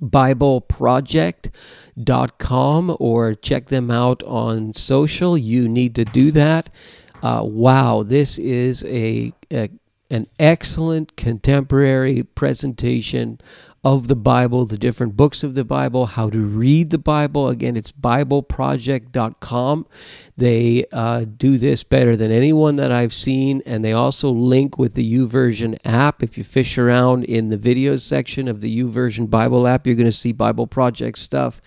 Bible 0.00 0.60
Project 0.60 1.50
com 2.38 2.96
or 2.98 3.34
check 3.34 3.66
them 3.66 3.90
out 3.90 4.22
on 4.22 4.74
social. 4.74 5.36
You 5.36 5.68
need 5.68 5.94
to 5.96 6.04
do 6.04 6.30
that. 6.32 6.70
Uh, 7.22 7.42
wow, 7.44 8.02
this 8.02 8.38
is 8.38 8.84
a, 8.84 9.32
a 9.52 9.68
an 10.10 10.26
excellent 10.38 11.16
contemporary 11.16 12.22
presentation 12.22 13.38
of 13.82 14.08
the 14.08 14.16
Bible, 14.16 14.66
the 14.66 14.76
different 14.76 15.16
books 15.16 15.42
of 15.42 15.54
the 15.54 15.64
Bible, 15.64 16.04
how 16.06 16.28
to 16.28 16.38
read 16.38 16.90
the 16.90 16.98
Bible. 16.98 17.48
Again, 17.48 17.76
it's 17.76 17.90
BibleProject.com. 17.90 19.86
They 20.36 20.84
uh, 20.92 21.24
do 21.24 21.56
this 21.56 21.82
better 21.82 22.14
than 22.14 22.30
anyone 22.30 22.76
that 22.76 22.92
I've 22.92 23.14
seen, 23.14 23.62
and 23.64 23.82
they 23.82 23.94
also 23.94 24.30
link 24.30 24.76
with 24.76 24.94
the 24.94 25.14
YouVersion 25.14 25.78
app. 25.84 26.22
If 26.22 26.36
you 26.36 26.44
fish 26.44 26.76
around 26.76 27.24
in 27.24 27.48
the 27.48 27.56
videos 27.56 28.00
section 28.02 28.48
of 28.48 28.60
the 28.60 28.82
YouVersion 28.82 29.30
Bible 29.30 29.66
app, 29.66 29.86
you're 29.86 29.96
going 29.96 30.04
to 30.04 30.12
see 30.12 30.32
Bible 30.32 30.66
Project 30.66 31.18
stuff. 31.18 31.62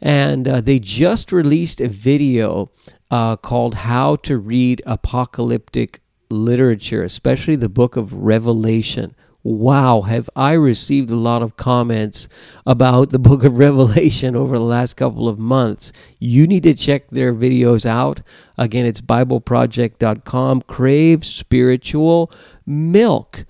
And 0.00 0.46
uh, 0.46 0.60
they 0.60 0.78
just 0.78 1.32
released 1.32 1.80
a 1.80 1.88
video 1.88 2.70
uh, 3.10 3.36
called 3.36 3.76
How 3.76 4.16
to 4.16 4.36
Read 4.36 4.82
Apocalyptic 4.84 6.00
Literature, 6.28 7.02
especially 7.02 7.56
the 7.56 7.70
book 7.70 7.96
of 7.96 8.12
Revelation 8.12 9.14
wow, 9.46 10.00
have 10.02 10.28
I 10.34 10.52
received 10.52 11.08
a 11.10 11.16
lot 11.16 11.40
of 11.40 11.56
comments 11.56 12.28
about 12.66 13.10
the 13.10 13.18
book 13.18 13.44
of 13.44 13.58
Revelation 13.58 14.34
over 14.34 14.58
the 14.58 14.64
last 14.64 14.94
couple 14.94 15.28
of 15.28 15.38
months. 15.38 15.92
You 16.18 16.46
need 16.48 16.64
to 16.64 16.74
check 16.74 17.08
their 17.10 17.32
videos 17.32 17.86
out. 17.86 18.22
Again, 18.58 18.86
it's 18.86 19.00
BibleProject.com. 19.00 20.62
Crave 20.62 21.24
spiritual 21.24 22.32
milk. 22.66 23.44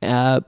Uh, 0.00 0.40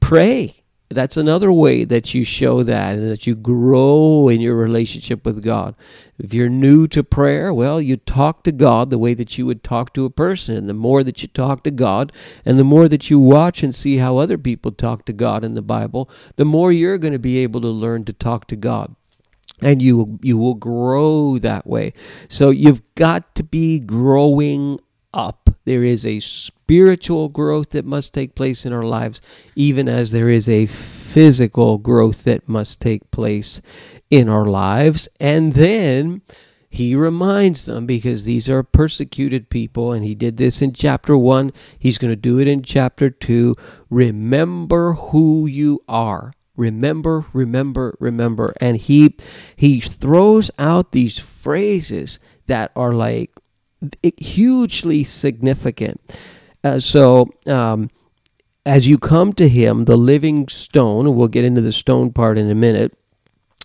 pray 0.00 0.61
that's 0.92 1.16
another 1.16 1.52
way 1.52 1.84
that 1.84 2.14
you 2.14 2.24
show 2.24 2.62
that 2.62 2.94
and 2.94 3.10
that 3.10 3.26
you 3.26 3.34
grow 3.34 4.28
in 4.28 4.40
your 4.40 4.54
relationship 4.54 5.24
with 5.24 5.42
God. 5.42 5.74
If 6.18 6.32
you're 6.32 6.48
new 6.48 6.86
to 6.88 7.02
prayer, 7.02 7.52
well, 7.52 7.80
you 7.80 7.96
talk 7.96 8.44
to 8.44 8.52
God 8.52 8.90
the 8.90 8.98
way 8.98 9.14
that 9.14 9.36
you 9.36 9.46
would 9.46 9.64
talk 9.64 9.92
to 9.94 10.04
a 10.04 10.10
person. 10.10 10.56
And 10.56 10.68
the 10.68 10.74
more 10.74 11.02
that 11.02 11.22
you 11.22 11.28
talk 11.28 11.64
to 11.64 11.70
God 11.70 12.12
and 12.44 12.58
the 12.58 12.64
more 12.64 12.88
that 12.88 13.10
you 13.10 13.18
watch 13.18 13.62
and 13.62 13.74
see 13.74 13.96
how 13.96 14.18
other 14.18 14.38
people 14.38 14.72
talk 14.72 15.04
to 15.06 15.12
God 15.12 15.44
in 15.44 15.54
the 15.54 15.62
Bible, 15.62 16.08
the 16.36 16.44
more 16.44 16.70
you're 16.72 16.98
going 16.98 17.12
to 17.12 17.18
be 17.18 17.38
able 17.38 17.60
to 17.60 17.68
learn 17.68 18.04
to 18.04 18.12
talk 18.12 18.46
to 18.48 18.56
God 18.56 18.94
and 19.60 19.80
you 19.80 20.18
you 20.22 20.36
will 20.36 20.54
grow 20.54 21.38
that 21.38 21.66
way. 21.66 21.92
So 22.28 22.50
you've 22.50 22.82
got 22.94 23.34
to 23.36 23.42
be 23.42 23.78
growing 23.78 24.80
up. 25.14 25.41
There 25.64 25.84
is 25.84 26.04
a 26.04 26.20
spiritual 26.20 27.28
growth 27.28 27.70
that 27.70 27.84
must 27.84 28.12
take 28.12 28.34
place 28.34 28.66
in 28.66 28.72
our 28.72 28.82
lives, 28.82 29.20
even 29.54 29.88
as 29.88 30.10
there 30.10 30.28
is 30.28 30.48
a 30.48 30.66
physical 30.66 31.78
growth 31.78 32.24
that 32.24 32.48
must 32.48 32.80
take 32.80 33.10
place 33.10 33.60
in 34.10 34.28
our 34.28 34.46
lives. 34.46 35.08
And 35.20 35.54
then 35.54 36.22
he 36.68 36.94
reminds 36.94 37.66
them 37.66 37.86
because 37.86 38.24
these 38.24 38.48
are 38.48 38.62
persecuted 38.62 39.50
people, 39.50 39.92
and 39.92 40.04
he 40.04 40.14
did 40.14 40.38
this 40.38 40.62
in 40.62 40.72
chapter 40.72 41.16
one. 41.16 41.52
He's 41.78 41.98
going 41.98 42.12
to 42.12 42.16
do 42.16 42.38
it 42.40 42.48
in 42.48 42.62
chapter 42.62 43.10
two. 43.10 43.54
Remember 43.90 44.94
who 44.94 45.46
you 45.46 45.82
are 45.88 46.32
remember 46.54 47.24
remember 47.32 47.96
remember 47.98 48.54
and 48.60 48.76
he 48.76 49.16
he 49.56 49.80
throws 49.80 50.50
out 50.58 50.92
these 50.92 51.18
phrases 51.18 52.18
that 52.46 52.70
are 52.76 52.92
like 52.92 53.30
hugely 54.18 55.04
significant. 55.04 56.00
Uh, 56.64 56.78
so, 56.78 57.28
um, 57.46 57.90
as 58.64 58.86
you 58.86 58.98
come 58.98 59.32
to 59.32 59.48
him, 59.48 59.86
the 59.86 59.96
living 59.96 60.48
stone, 60.48 61.14
we'll 61.14 61.28
get 61.28 61.44
into 61.44 61.60
the 61.60 61.72
stone 61.72 62.12
part 62.12 62.38
in 62.38 62.48
a 62.48 62.54
minute, 62.54 62.96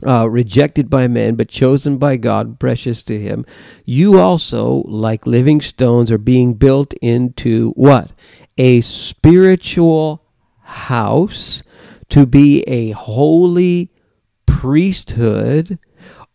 uh, 0.06 0.28
rejected 0.30 0.90
by 0.90 1.08
men, 1.08 1.36
but 1.36 1.48
chosen 1.48 1.98
by 1.98 2.18
God, 2.18 2.60
precious 2.60 3.04
to 3.04 3.20
him, 3.20 3.46
you 3.86 4.20
also, 4.20 4.84
like 4.86 5.28
living 5.28 5.62
stones, 5.62 6.12
are 6.12 6.18
being 6.18 6.54
built 6.56 6.94
into 6.96 7.72
what? 7.72 8.12
A 8.58 8.82
spiritual 8.82 10.24
house 10.62 11.64
to 12.10 12.26
be 12.26 12.62
a 12.64 12.92
holy 12.92 13.92
priesthood 14.46 15.78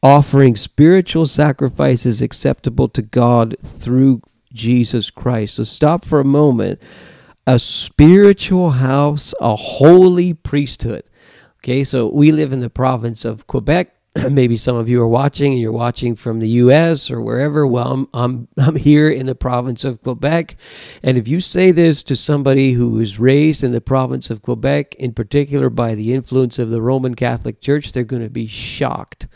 offering 0.02 0.56
spiritual 0.56 1.26
sacrifices 1.26 2.20
acceptable 2.20 2.88
to 2.88 3.02
God 3.02 3.56
through 3.78 4.22
Jesus 4.52 5.10
Christ. 5.10 5.54
So 5.54 5.64
stop 5.64 6.04
for 6.04 6.20
a 6.20 6.24
moment. 6.24 6.80
A 7.46 7.58
spiritual 7.58 8.70
house, 8.70 9.34
a 9.40 9.56
holy 9.56 10.34
priesthood. 10.34 11.02
Okay, 11.58 11.84
so 11.84 12.08
we 12.08 12.32
live 12.32 12.52
in 12.52 12.60
the 12.60 12.70
province 12.70 13.24
of 13.24 13.46
Quebec. 13.46 13.94
Maybe 14.30 14.56
some 14.56 14.76
of 14.76 14.88
you 14.88 15.00
are 15.00 15.08
watching 15.08 15.52
and 15.52 15.60
you're 15.60 15.72
watching 15.72 16.16
from 16.16 16.40
the 16.40 16.48
US 16.48 17.10
or 17.10 17.20
wherever. 17.20 17.66
Well, 17.66 17.92
I'm, 17.92 18.08
I'm, 18.12 18.48
I'm 18.58 18.76
here 18.76 19.08
in 19.08 19.26
the 19.26 19.34
province 19.34 19.84
of 19.84 20.02
Quebec. 20.02 20.56
And 21.02 21.16
if 21.16 21.26
you 21.26 21.40
say 21.40 21.70
this 21.70 22.02
to 22.04 22.16
somebody 22.16 22.72
who 22.72 22.90
was 22.90 23.18
raised 23.18 23.64
in 23.64 23.72
the 23.72 23.80
province 23.80 24.28
of 24.28 24.42
Quebec, 24.42 24.94
in 24.96 25.12
particular 25.12 25.70
by 25.70 25.94
the 25.94 26.12
influence 26.12 26.58
of 26.58 26.70
the 26.70 26.82
Roman 26.82 27.14
Catholic 27.14 27.60
Church, 27.60 27.92
they're 27.92 28.04
going 28.04 28.22
to 28.22 28.30
be 28.30 28.46
shocked. 28.46 29.28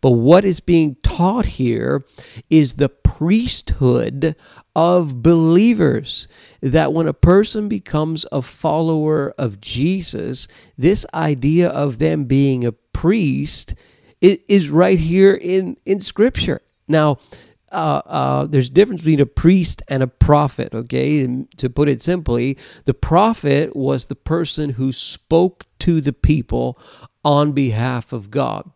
But 0.00 0.12
what 0.12 0.44
is 0.44 0.60
being 0.60 0.96
taught 1.02 1.46
here 1.46 2.04
is 2.50 2.74
the 2.74 2.90
priesthood 2.90 4.34
of 4.74 5.22
believers. 5.22 6.26
That 6.60 6.92
when 6.92 7.06
a 7.06 7.14
person 7.14 7.68
becomes 7.68 8.26
a 8.32 8.42
follower 8.42 9.32
of 9.38 9.60
Jesus, 9.60 10.48
this 10.76 11.06
idea 11.14 11.68
of 11.68 12.00
them 12.00 12.24
being 12.24 12.66
a 12.66 12.72
priest 12.72 13.74
it 14.24 14.42
is 14.48 14.70
right 14.70 14.98
here 14.98 15.34
in, 15.34 15.76
in 15.84 16.00
Scripture. 16.00 16.62
Now, 16.88 17.18
uh, 17.70 18.00
uh, 18.06 18.46
there's 18.46 18.70
difference 18.70 19.02
between 19.02 19.20
a 19.20 19.26
priest 19.26 19.82
and 19.86 20.02
a 20.02 20.06
prophet, 20.06 20.74
okay? 20.74 21.20
And 21.20 21.46
to 21.58 21.68
put 21.68 21.90
it 21.90 22.00
simply, 22.00 22.56
the 22.86 22.94
prophet 22.94 23.76
was 23.76 24.06
the 24.06 24.14
person 24.14 24.70
who 24.70 24.92
spoke 24.92 25.66
to 25.80 26.00
the 26.00 26.14
people 26.14 26.78
on 27.22 27.52
behalf 27.52 28.14
of 28.14 28.30
God. 28.30 28.70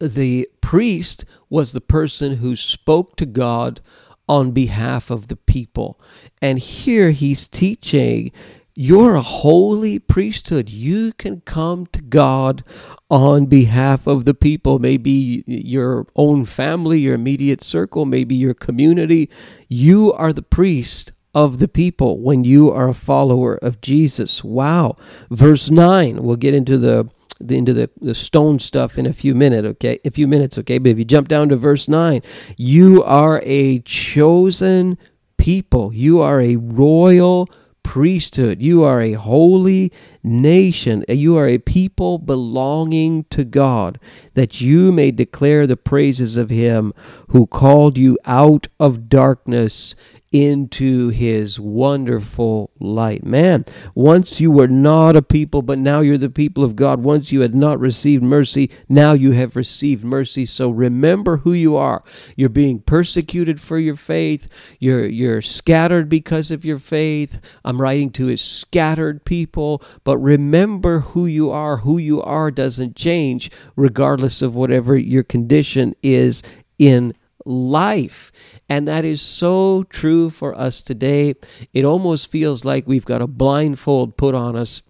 The 0.00 0.48
priest 0.62 1.26
was 1.50 1.72
the 1.72 1.82
person 1.82 2.36
who 2.36 2.56
spoke 2.56 3.16
to 3.16 3.26
God 3.26 3.82
on 4.26 4.52
behalf 4.52 5.10
of 5.10 5.28
the 5.28 5.36
people. 5.36 6.00
And 6.40 6.58
here 6.58 7.10
he's 7.10 7.46
teaching 7.46 8.32
you're 8.74 9.14
a 9.14 9.22
holy 9.22 9.98
priesthood. 9.98 10.70
You 10.70 11.12
can 11.12 11.42
come 11.42 11.86
to 11.86 12.00
God 12.00 12.64
on 13.10 13.46
behalf 13.46 14.06
of 14.06 14.24
the 14.24 14.34
people, 14.34 14.78
maybe 14.78 15.44
your 15.46 16.06
own 16.16 16.44
family, 16.44 17.00
your 17.00 17.14
immediate 17.14 17.62
circle, 17.62 18.06
maybe 18.06 18.34
your 18.34 18.54
community. 18.54 19.28
You 19.68 20.12
are 20.14 20.32
the 20.32 20.42
priest 20.42 21.12
of 21.34 21.58
the 21.58 21.68
people 21.68 22.20
when 22.20 22.44
you 22.44 22.70
are 22.70 22.88
a 22.88 22.94
follower 22.94 23.54
of 23.56 23.80
Jesus. 23.80 24.42
Wow. 24.42 24.96
Verse 25.30 25.70
9, 25.70 26.22
we'll 26.22 26.36
get 26.36 26.54
into 26.54 26.78
the 26.78 27.08
into 27.50 27.72
the, 27.72 27.90
the 28.00 28.14
stone 28.14 28.60
stuff 28.60 28.98
in 28.98 29.04
a 29.04 29.12
few 29.12 29.34
minutes, 29.34 29.66
okay? 29.66 29.98
A 30.04 30.12
few 30.12 30.28
minutes, 30.28 30.58
okay? 30.58 30.78
But 30.78 30.90
if 30.90 30.98
you 30.98 31.04
jump 31.04 31.26
down 31.26 31.48
to 31.48 31.56
verse 31.56 31.88
9, 31.88 32.22
you 32.56 33.02
are 33.02 33.42
a 33.44 33.80
chosen 33.80 34.96
people. 35.38 35.92
You 35.92 36.20
are 36.20 36.40
a 36.40 36.54
royal 36.54 37.48
priesthood. 37.82 38.62
You 38.62 38.84
are 38.84 39.00
a 39.00 39.12
holy 39.12 39.92
nation. 40.22 41.04
Uh, 41.08 41.12
you 41.14 41.36
are 41.36 41.46
a 41.46 41.58
people 41.58 42.18
belonging 42.18 43.24
to 43.30 43.44
God, 43.44 43.98
that 44.34 44.60
you 44.60 44.92
may 44.92 45.10
declare 45.10 45.66
the 45.66 45.76
praises 45.76 46.36
of 46.36 46.50
him 46.50 46.92
who 47.28 47.46
called 47.46 47.98
you 47.98 48.18
out 48.24 48.68
of 48.78 49.08
darkness 49.08 49.94
into 50.32 51.10
his 51.10 51.60
wonderful 51.60 52.70
light. 52.80 53.22
Man, 53.22 53.66
once 53.94 54.40
you 54.40 54.50
were 54.50 54.66
not 54.66 55.14
a 55.14 55.22
people, 55.22 55.60
but 55.60 55.78
now 55.78 56.00
you're 56.00 56.16
the 56.16 56.30
people 56.30 56.64
of 56.64 56.74
God. 56.74 57.02
Once 57.02 57.30
you 57.30 57.42
had 57.42 57.54
not 57.54 57.78
received 57.78 58.22
mercy, 58.22 58.70
now 58.88 59.12
you 59.12 59.32
have 59.32 59.54
received 59.54 60.02
mercy. 60.02 60.46
So 60.46 60.70
remember 60.70 61.38
who 61.38 61.52
you 61.52 61.76
are. 61.76 62.02
You're 62.34 62.48
being 62.48 62.80
persecuted 62.80 63.60
for 63.60 63.78
your 63.78 63.96
faith. 63.96 64.48
You're 64.78 65.06
you're 65.06 65.42
scattered 65.42 66.08
because 66.08 66.50
of 66.50 66.64
your 66.64 66.78
faith. 66.78 67.40
I'm 67.64 67.80
writing 67.80 68.10
to 68.12 68.26
his 68.26 68.40
scattered 68.40 69.24
people, 69.26 69.82
but 70.02 70.16
remember 70.16 71.00
who 71.00 71.26
you 71.26 71.50
are. 71.50 71.78
Who 71.78 71.98
you 71.98 72.22
are 72.22 72.50
doesn't 72.50 72.96
change 72.96 73.50
regardless 73.76 74.40
of 74.40 74.54
whatever 74.54 74.96
your 74.96 75.22
condition 75.22 75.94
is 76.02 76.42
in 76.78 77.14
life. 77.44 78.32
And 78.72 78.88
that 78.88 79.04
is 79.04 79.20
so 79.20 79.82
true 79.90 80.30
for 80.30 80.58
us 80.58 80.80
today. 80.80 81.34
It 81.74 81.84
almost 81.84 82.30
feels 82.30 82.64
like 82.64 82.86
we've 82.86 83.04
got 83.04 83.20
a 83.20 83.26
blindfold 83.26 84.16
put 84.16 84.34
on 84.34 84.56
us 84.56 84.80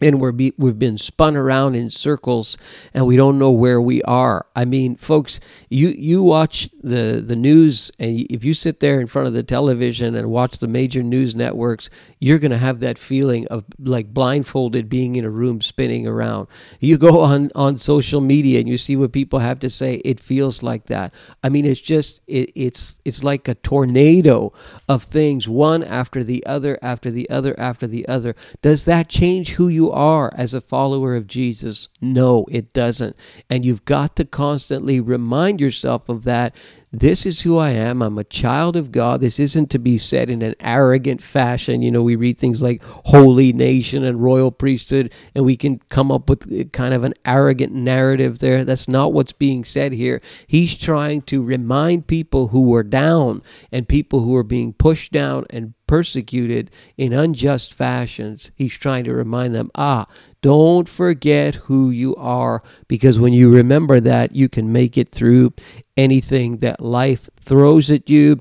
and 0.00 0.20
we're 0.20 0.32
be, 0.32 0.52
we've 0.56 0.78
been 0.78 0.98
spun 0.98 1.36
around 1.36 1.74
in 1.74 1.90
circles 1.90 2.56
and 2.94 3.06
we 3.06 3.16
don't 3.16 3.38
know 3.38 3.50
where 3.50 3.80
we 3.80 4.02
are. 4.02 4.46
I 4.54 4.64
mean, 4.64 4.96
folks, 4.96 5.40
you 5.68 5.88
you 5.88 6.22
watch 6.22 6.68
the 6.82 7.22
the 7.24 7.36
news 7.36 7.90
and 7.98 8.20
if 8.30 8.44
you 8.44 8.54
sit 8.54 8.80
there 8.80 9.00
in 9.00 9.06
front 9.06 9.26
of 9.28 9.34
the 9.34 9.42
television 9.42 10.14
and 10.14 10.30
watch 10.30 10.58
the 10.58 10.68
major 10.68 11.02
news 11.02 11.34
networks, 11.34 11.90
you're 12.20 12.38
going 12.38 12.50
to 12.50 12.58
have 12.58 12.80
that 12.80 12.98
feeling 12.98 13.46
of 13.48 13.64
like 13.78 14.12
blindfolded 14.12 14.88
being 14.88 15.16
in 15.16 15.24
a 15.24 15.30
room 15.30 15.60
spinning 15.60 16.06
around. 16.06 16.48
You 16.80 16.98
go 16.98 17.20
on 17.28 17.50
on 17.54 17.76
social 17.76 18.20
media 18.20 18.60
and 18.60 18.68
you 18.68 18.78
see 18.78 18.96
what 18.96 19.12
people 19.12 19.40
have 19.40 19.58
to 19.60 19.70
say, 19.70 19.96
it 20.04 20.20
feels 20.20 20.62
like 20.62 20.86
that. 20.86 21.12
I 21.42 21.48
mean, 21.48 21.64
it's 21.64 21.80
just 21.80 22.20
it, 22.26 22.52
it's 22.54 23.00
it's 23.04 23.24
like 23.24 23.48
a 23.48 23.54
tornado 23.54 24.52
of 24.88 25.04
things 25.04 25.48
one 25.48 25.82
after 25.82 26.22
the 26.22 26.44
other 26.46 26.78
after 26.82 27.10
the 27.10 27.28
other 27.30 27.58
after 27.58 27.86
the 27.86 28.06
other. 28.08 28.34
Does 28.62 28.84
that 28.84 29.08
change 29.08 29.52
who 29.52 29.68
you 29.68 29.87
are 29.92 30.32
as 30.34 30.54
a 30.54 30.60
follower 30.60 31.14
of 31.16 31.26
Jesus? 31.26 31.88
No, 32.00 32.46
it 32.50 32.72
doesn't. 32.72 33.16
And 33.48 33.64
you've 33.64 33.84
got 33.84 34.16
to 34.16 34.24
constantly 34.24 35.00
remind 35.00 35.60
yourself 35.60 36.08
of 36.08 36.24
that. 36.24 36.54
This 36.90 37.26
is 37.26 37.42
who 37.42 37.58
I 37.58 37.70
am. 37.70 38.00
I'm 38.00 38.16
a 38.16 38.24
child 38.24 38.74
of 38.74 38.90
God. 38.92 39.20
This 39.20 39.38
isn't 39.38 39.70
to 39.70 39.78
be 39.78 39.98
said 39.98 40.30
in 40.30 40.40
an 40.40 40.54
arrogant 40.60 41.22
fashion. 41.22 41.82
You 41.82 41.90
know, 41.90 42.02
we 42.02 42.16
read 42.16 42.38
things 42.38 42.62
like 42.62 42.82
holy 42.82 43.52
nation 43.52 44.04
and 44.04 44.22
royal 44.22 44.50
priesthood, 44.50 45.12
and 45.34 45.44
we 45.44 45.54
can 45.54 45.80
come 45.90 46.10
up 46.10 46.30
with 46.30 46.72
kind 46.72 46.94
of 46.94 47.04
an 47.04 47.12
arrogant 47.26 47.74
narrative 47.74 48.38
there. 48.38 48.64
That's 48.64 48.88
not 48.88 49.12
what's 49.12 49.32
being 49.32 49.66
said 49.66 49.92
here. 49.92 50.22
He's 50.46 50.78
trying 50.78 51.22
to 51.22 51.42
remind 51.42 52.06
people 52.06 52.48
who 52.48 52.62
were 52.62 52.84
down 52.84 53.42
and 53.70 53.86
people 53.86 54.20
who 54.20 54.34
are 54.36 54.42
being 54.42 54.72
pushed 54.72 55.12
down 55.12 55.44
and 55.50 55.74
persecuted 55.86 56.70
in 56.96 57.12
unjust 57.12 57.74
fashions. 57.74 58.50
He's 58.54 58.74
trying 58.74 59.04
to 59.04 59.14
remind 59.14 59.54
them, 59.54 59.70
ah, 59.74 60.06
don't 60.40 60.88
forget 60.88 61.54
who 61.56 61.90
you 61.90 62.14
are, 62.16 62.62
because 62.86 63.18
when 63.18 63.32
you 63.32 63.52
remember 63.52 64.00
that, 64.00 64.34
you 64.34 64.48
can 64.48 64.72
make 64.72 64.96
it 64.96 65.10
through 65.10 65.52
anything 65.96 66.58
that 66.58 66.80
life 66.80 67.28
throws 67.40 67.90
at 67.90 68.08
you. 68.08 68.40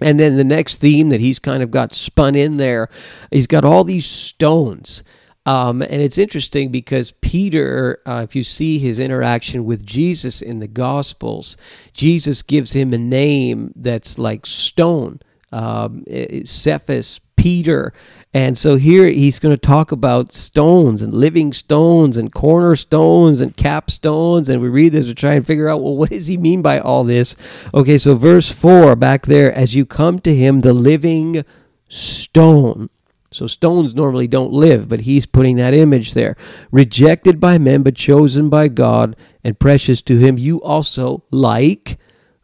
And 0.00 0.18
then 0.18 0.36
the 0.36 0.44
next 0.44 0.76
theme 0.76 1.10
that 1.10 1.20
he's 1.20 1.38
kind 1.38 1.62
of 1.62 1.70
got 1.70 1.92
spun 1.92 2.34
in 2.34 2.56
there, 2.56 2.88
he's 3.30 3.46
got 3.46 3.64
all 3.64 3.84
these 3.84 4.06
stones. 4.06 5.04
Um, 5.46 5.82
and 5.82 6.02
it's 6.02 6.18
interesting 6.18 6.70
because 6.70 7.12
Peter, 7.20 8.00
uh, 8.06 8.22
if 8.22 8.36
you 8.36 8.44
see 8.44 8.78
his 8.78 8.98
interaction 8.98 9.64
with 9.64 9.84
Jesus 9.84 10.42
in 10.42 10.58
the 10.58 10.68
Gospels, 10.68 11.56
Jesus 11.92 12.42
gives 12.42 12.72
him 12.72 12.92
a 12.92 12.98
name 12.98 13.72
that's 13.74 14.18
like 14.18 14.46
stone 14.46 15.20
um, 15.52 16.04
Cephas, 16.44 17.20
Peter. 17.36 17.92
And 18.32 18.56
so 18.56 18.76
here 18.76 19.08
he's 19.08 19.40
going 19.40 19.54
to 19.54 19.60
talk 19.60 19.90
about 19.90 20.32
stones 20.32 21.02
and 21.02 21.12
living 21.12 21.52
stones 21.52 22.16
and 22.16 22.32
cornerstones 22.32 23.40
and 23.40 23.56
capstones. 23.56 24.48
And 24.48 24.62
we 24.62 24.68
read 24.68 24.92
this 24.92 25.06
to 25.06 25.14
try 25.14 25.34
and 25.34 25.44
figure 25.44 25.68
out, 25.68 25.82
well, 25.82 25.96
what 25.96 26.10
does 26.10 26.28
he 26.28 26.36
mean 26.36 26.62
by 26.62 26.78
all 26.78 27.02
this? 27.02 27.34
Okay, 27.74 27.98
so 27.98 28.14
verse 28.14 28.52
4 28.52 28.94
back 28.94 29.26
there, 29.26 29.52
as 29.52 29.74
you 29.74 29.84
come 29.84 30.20
to 30.20 30.34
him, 30.34 30.60
the 30.60 30.72
living 30.72 31.44
stone. 31.88 32.88
So 33.32 33.46
stones 33.46 33.94
normally 33.94 34.26
don't 34.26 34.52
live, 34.52 34.88
but 34.88 35.00
he's 35.00 35.26
putting 35.26 35.56
that 35.56 35.74
image 35.74 36.14
there. 36.14 36.36
Rejected 36.70 37.40
by 37.40 37.58
men, 37.58 37.82
but 37.82 37.94
chosen 37.94 38.48
by 38.48 38.68
God 38.68 39.16
and 39.42 39.58
precious 39.58 40.02
to 40.02 40.18
him, 40.18 40.38
you 40.38 40.62
also, 40.62 41.24
like 41.30 41.98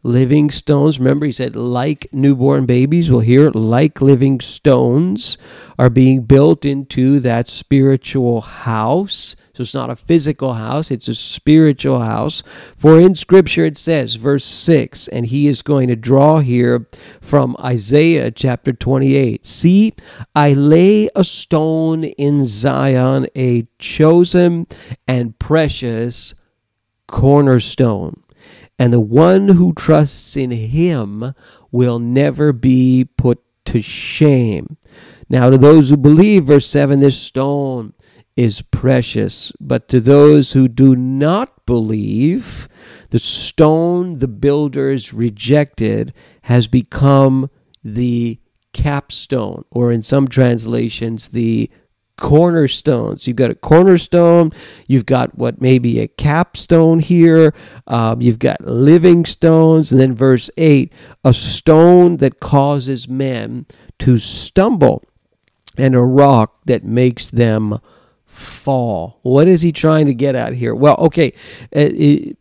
living 0.07 0.49
stones. 0.49 0.97
Remember, 0.97 1.25
he 1.25 1.31
said, 1.31 1.55
like 1.55 2.07
newborn 2.11 2.65
babies. 2.65 3.11
Well, 3.11 3.19
here, 3.19 3.51
like 3.51 4.01
living 4.01 4.39
stones, 4.39 5.37
are 5.77 5.89
being 5.89 6.23
built 6.23 6.65
into 6.65 7.19
that 7.19 7.47
spiritual 7.47 8.41
house. 8.41 9.35
So 9.53 9.61
it's 9.61 9.73
not 9.73 9.89
a 9.89 9.95
physical 9.95 10.53
house, 10.53 10.91
it's 10.91 11.07
a 11.07 11.15
spiritual 11.15 12.01
house. 12.01 12.43
For 12.75 12.99
in 12.99 13.15
Scripture 13.15 13.65
it 13.65 13.75
says, 13.75 14.15
verse 14.15 14.45
6, 14.45 15.07
and 15.07 15.25
he 15.25 15.47
is 15.47 15.63
going 15.63 15.87
to 15.87 15.95
draw 15.95 16.39
here 16.39 16.87
from 17.21 17.55
Isaiah 17.59 18.29
chapter 18.29 18.71
28 18.71 19.45
See, 19.45 19.93
I 20.35 20.53
lay 20.53 21.09
a 21.15 21.23
stone 21.23 22.03
in 22.03 22.45
Zion, 22.45 23.27
a 23.35 23.67
chosen 23.79 24.67
and 25.07 25.37
precious 25.39 26.35
cornerstone 27.07 28.21
and 28.79 28.93
the 28.93 28.99
one 28.99 29.49
who 29.49 29.73
trusts 29.73 30.35
in 30.35 30.51
him 30.51 31.33
will 31.71 31.99
never 31.99 32.53
be 32.53 33.07
put 33.17 33.39
to 33.65 33.81
shame. 33.81 34.77
Now, 35.29 35.49
to 35.49 35.57
those 35.57 35.89
who 35.89 35.97
believe, 35.97 36.45
verse 36.45 36.67
7, 36.67 36.99
this 36.99 37.19
stone 37.19 37.93
is 38.37 38.61
precious. 38.61 39.51
But 39.59 39.89
to 39.89 39.99
those 39.99 40.53
who 40.53 40.67
do 40.67 40.95
not 40.95 41.65
believe, 41.65 42.69
the 43.09 43.19
stone 43.19 44.19
the 44.19 44.27
builders 44.27 45.13
rejected 45.13 46.13
has 46.43 46.67
become 46.67 47.49
the 47.83 48.39
capstone, 48.73 49.65
or 49.71 49.91
in 49.91 50.03
some 50.03 50.27
translations, 50.27 51.29
the 51.29 51.69
cornerstones. 52.17 53.27
You've 53.27 53.37
got 53.37 53.51
a 53.51 53.55
cornerstone. 53.55 54.51
You've 54.87 55.05
got 55.05 55.37
what 55.37 55.61
maybe 55.61 55.99
a 55.99 56.07
capstone 56.07 56.99
here. 56.99 57.53
Um, 57.85 58.21
you've 58.21 58.39
got 58.39 58.61
living 58.61 59.25
stones. 59.25 59.91
And 59.91 60.01
then 60.01 60.13
verse 60.13 60.49
8 60.57 60.91
a 61.23 61.33
stone 61.33 62.17
that 62.17 62.39
causes 62.39 63.07
men 63.07 63.65
to 63.99 64.17
stumble, 64.17 65.03
and 65.77 65.95
a 65.95 66.01
rock 66.01 66.59
that 66.65 66.83
makes 66.83 67.29
them 67.29 67.79
fall. 68.25 69.19
What 69.23 69.47
is 69.47 69.61
he 69.61 69.71
trying 69.71 70.05
to 70.05 70.13
get 70.13 70.35
at 70.35 70.53
here? 70.53 70.75
Well, 70.75 70.95
okay, 70.95 71.33
uh, 71.75 71.89
it, 71.93 72.37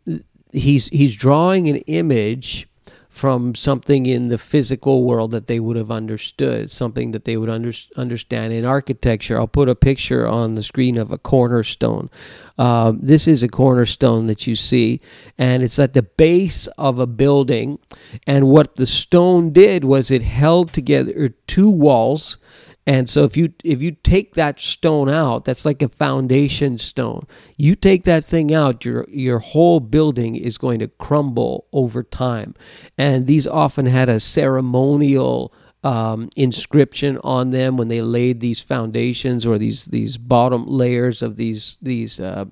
he's 0.53 0.89
he's 0.89 1.15
drawing 1.17 1.69
an 1.69 1.77
image 1.87 2.69
from 3.17 3.55
something 3.55 4.05
in 4.05 4.29
the 4.29 4.37
physical 4.37 5.03
world 5.03 5.31
that 5.31 5.47
they 5.47 5.59
would 5.59 5.79
have 5.79 5.91
understood, 5.91 6.71
something 6.71 7.13
that 7.13 7.25
they 7.25 7.35
would 7.35 7.49
under, 7.49 7.73
understand 7.97 8.53
in 8.53 8.63
architecture. 8.63 9.39
I'll 9.39 9.49
put 9.49 9.71
a 9.71 9.75
picture 9.75 10.29
on 10.29 10.55
the 10.55 10.63
screen 10.63 10.99
of 10.99 11.11
a 11.11 11.17
cornerstone. 11.17 12.11
Uh, 12.59 12.93
this 12.95 13.27
is 13.27 13.43
a 13.43 13.49
cornerstone 13.49 14.27
that 14.27 14.47
you 14.47 14.55
see, 14.55 15.01
and 15.39 15.63
it's 15.63 15.79
at 15.79 15.95
the 15.95 16.03
base 16.03 16.67
of 16.77 16.99
a 16.99 17.07
building. 17.07 17.79
And 18.27 18.49
what 18.49 18.77
the 18.77 18.87
stone 18.87 19.51
did 19.51 19.83
was 19.83 20.11
it 20.11 20.21
held 20.21 20.75
together 20.75 21.31
two 21.47 21.71
walls 21.71 22.37
And 22.87 23.11
so 23.11 23.25
if 23.25 23.37
you 23.37 23.53
if 23.65 23.83
you 23.83 23.91
take 23.91 24.35
that 24.35 24.61
stone 24.61 25.09
out, 25.09 25.45
that's 25.45 25.65
like 25.65 25.83
a 25.83 25.89
foundation 25.89 26.79
stone. 26.79 27.27
You 27.57 27.75
take 27.75 28.05
that 28.05 28.25
thing 28.25 28.55
out, 28.55 28.85
your 28.85 29.07
your 29.09 29.41
whole 29.41 29.81
building 29.81 30.37
is 30.37 30.57
going 30.57 30.79
to 30.79 30.89
crumble 30.89 31.67
over 31.73 32.05
time. 32.05 32.55
And 32.97 33.27
these 33.27 33.47
often 33.47 33.87
had 33.87 34.09
a 34.09 34.21
ceremonial 34.21 35.53
um, 35.83 36.29
inscription 36.37 37.19
on 37.25 37.51
them 37.51 37.77
when 37.77 37.89
they 37.89 38.03
laid 38.03 38.41
these 38.41 38.61
foundations 38.61 39.45
or 39.45 39.59
these 39.59 39.85
these 39.87 40.17
bottom 40.17 40.67
layers 40.67 41.23
of 41.23 41.37
these 41.37 41.79
these 41.83 42.21
uh, 42.21 42.45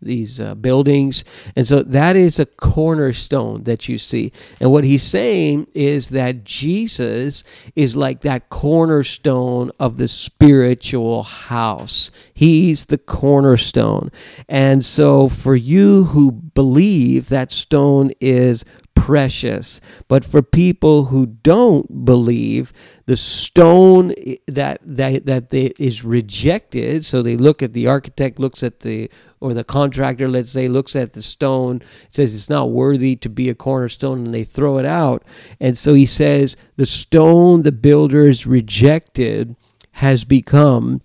these 0.00 0.40
uh, 0.40 0.54
buildings. 0.54 1.24
And 1.54 1.66
so 1.66 1.82
that 1.82 2.16
is 2.16 2.38
a 2.38 2.46
cornerstone 2.46 3.64
that 3.64 3.88
you 3.88 3.98
see. 3.98 4.32
And 4.60 4.70
what 4.70 4.84
he's 4.84 5.02
saying 5.02 5.68
is 5.74 6.10
that 6.10 6.44
Jesus 6.44 7.44
is 7.74 7.96
like 7.96 8.20
that 8.20 8.48
cornerstone 8.48 9.70
of 9.80 9.96
the 9.96 10.08
spiritual 10.08 11.22
house. 11.22 12.10
He's 12.34 12.86
the 12.86 12.98
cornerstone. 12.98 14.10
And 14.48 14.84
so 14.84 15.28
for 15.28 15.56
you 15.56 16.04
who 16.04 16.32
believe 16.32 17.28
that 17.28 17.50
stone 17.50 18.12
is 18.20 18.64
precious. 18.96 19.80
But 20.08 20.24
for 20.24 20.42
people 20.42 21.04
who 21.04 21.26
don't 21.26 22.04
believe, 22.04 22.72
the 23.04 23.16
stone 23.16 24.12
that 24.48 24.80
that 24.82 25.26
that 25.26 25.50
they, 25.50 25.66
is 25.78 26.02
rejected. 26.02 27.04
So 27.04 27.22
they 27.22 27.36
look 27.36 27.62
at 27.62 27.72
the 27.72 27.86
architect 27.86 28.40
looks 28.40 28.64
at 28.64 28.80
the 28.80 29.08
or 29.38 29.54
the 29.54 29.62
contractor, 29.62 30.26
let's 30.26 30.50
say, 30.50 30.66
looks 30.66 30.96
at 30.96 31.12
the 31.12 31.22
stone, 31.22 31.82
says 32.10 32.34
it's 32.34 32.50
not 32.50 32.70
worthy 32.70 33.14
to 33.16 33.28
be 33.28 33.48
a 33.48 33.54
cornerstone, 33.54 34.24
and 34.24 34.34
they 34.34 34.44
throw 34.44 34.78
it 34.78 34.86
out. 34.86 35.22
And 35.60 35.78
so 35.78 35.94
he 35.94 36.06
says 36.06 36.56
the 36.76 36.86
stone 36.86 37.62
the 37.62 37.70
builders 37.70 38.46
rejected 38.46 39.54
has 39.92 40.24
become 40.24 41.00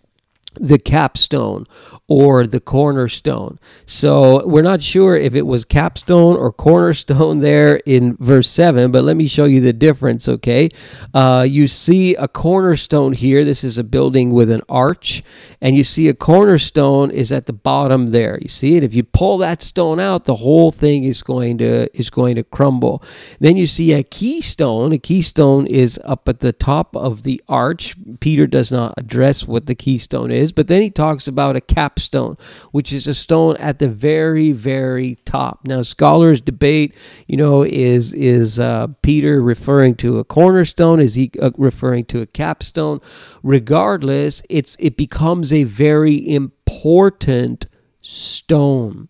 the 0.56 0.78
capstone 0.78 1.66
or 2.08 2.45
the 2.45 2.60
cornerstone. 2.60 3.58
So 3.86 4.45
we're 4.45 4.64
not 4.64 4.82
sure 4.82 5.16
if 5.16 5.34
it 5.34 5.47
was 5.47 5.64
capstone 5.64 6.36
or 6.36 6.52
cornerstone 6.52 7.39
there 7.41 7.78
in 7.86 8.18
verse 8.18 8.49
7, 8.49 8.91
but 8.91 9.06
let 9.06 9.16
me 9.16 9.28
show 9.28 9.45
you 9.45 9.62
the 9.62 9.72
difference, 9.72 10.28
okay? 10.28 10.70
Uh, 11.14 11.45
you 11.47 11.68
see 11.68 12.16
a 12.16 12.28
cornerstone 12.28 13.14
here. 13.14 13.45
This 13.45 13.64
is 13.64 13.78
a 13.78 13.84
building 13.84 14.32
with 14.32 14.52
an 14.52 14.62
arch, 14.68 15.24
and 15.62 15.76
you 15.78 15.86
see 15.86 16.10
a 16.10 16.14
cornerstone 16.14 17.12
is 17.12 17.32
at 17.32 17.45
the 17.45 17.54
bottom 17.54 18.08
there. 18.08 18.38
You 18.41 18.49
see 18.49 18.76
it? 18.76 18.84
If 18.84 18.93
you 18.93 19.04
pull 19.04 19.38
that 19.38 19.62
stone 19.62 19.99
out, 19.99 20.26
the 20.26 20.36
whole 20.36 20.72
thing 20.72 21.06
is 21.06 21.22
going 21.22 21.60
to 21.60 21.88
is 21.97 22.10
going 22.10 22.36
to 22.36 22.43
crumble. 22.43 23.04
Then 23.39 23.56
you 23.56 23.68
see 23.68 23.93
a 23.93 24.04
keystone. 24.04 24.91
A 24.91 24.97
keystone 24.97 25.66
is 25.68 25.99
up 26.04 26.28
at 26.28 26.41
the 26.41 26.52
top 26.52 26.95
of 26.95 27.24
the 27.24 27.41
arch. 27.47 27.95
Peter 28.20 28.47
does 28.47 28.72
not 28.72 28.93
address 28.97 29.47
what 29.47 29.66
the 29.66 29.76
keystone 29.76 30.32
is, 30.32 30.40
but 30.49 30.67
then 30.67 30.81
he 30.81 30.89
talks 30.89 31.27
about 31.27 31.55
a 31.55 31.61
capstone 31.61 32.37
which 32.71 32.91
is 32.91 33.07
a 33.07 33.13
stone 33.13 33.57
at 33.57 33.79
the 33.79 33.89
very, 33.89 34.51
very 34.51 35.15
top. 35.25 35.59
Now, 35.65 35.81
scholars 35.81 36.41
debate, 36.41 36.95
you 37.27 37.37
know, 37.37 37.63
is 37.63 38.13
is 38.13 38.59
uh, 38.59 38.87
Peter 39.01 39.41
referring 39.41 39.95
to 39.95 40.19
a 40.19 40.23
cornerstone? 40.23 40.99
Is 40.99 41.15
he 41.15 41.31
uh, 41.41 41.51
referring 41.57 42.05
to 42.05 42.21
a 42.21 42.25
capstone? 42.25 43.01
Regardless, 43.43 44.41
it's 44.49 44.77
it 44.79 44.95
becomes 44.95 45.51
a 45.51 45.63
very 45.63 46.15
important 46.27 47.67
stone. 48.01 49.09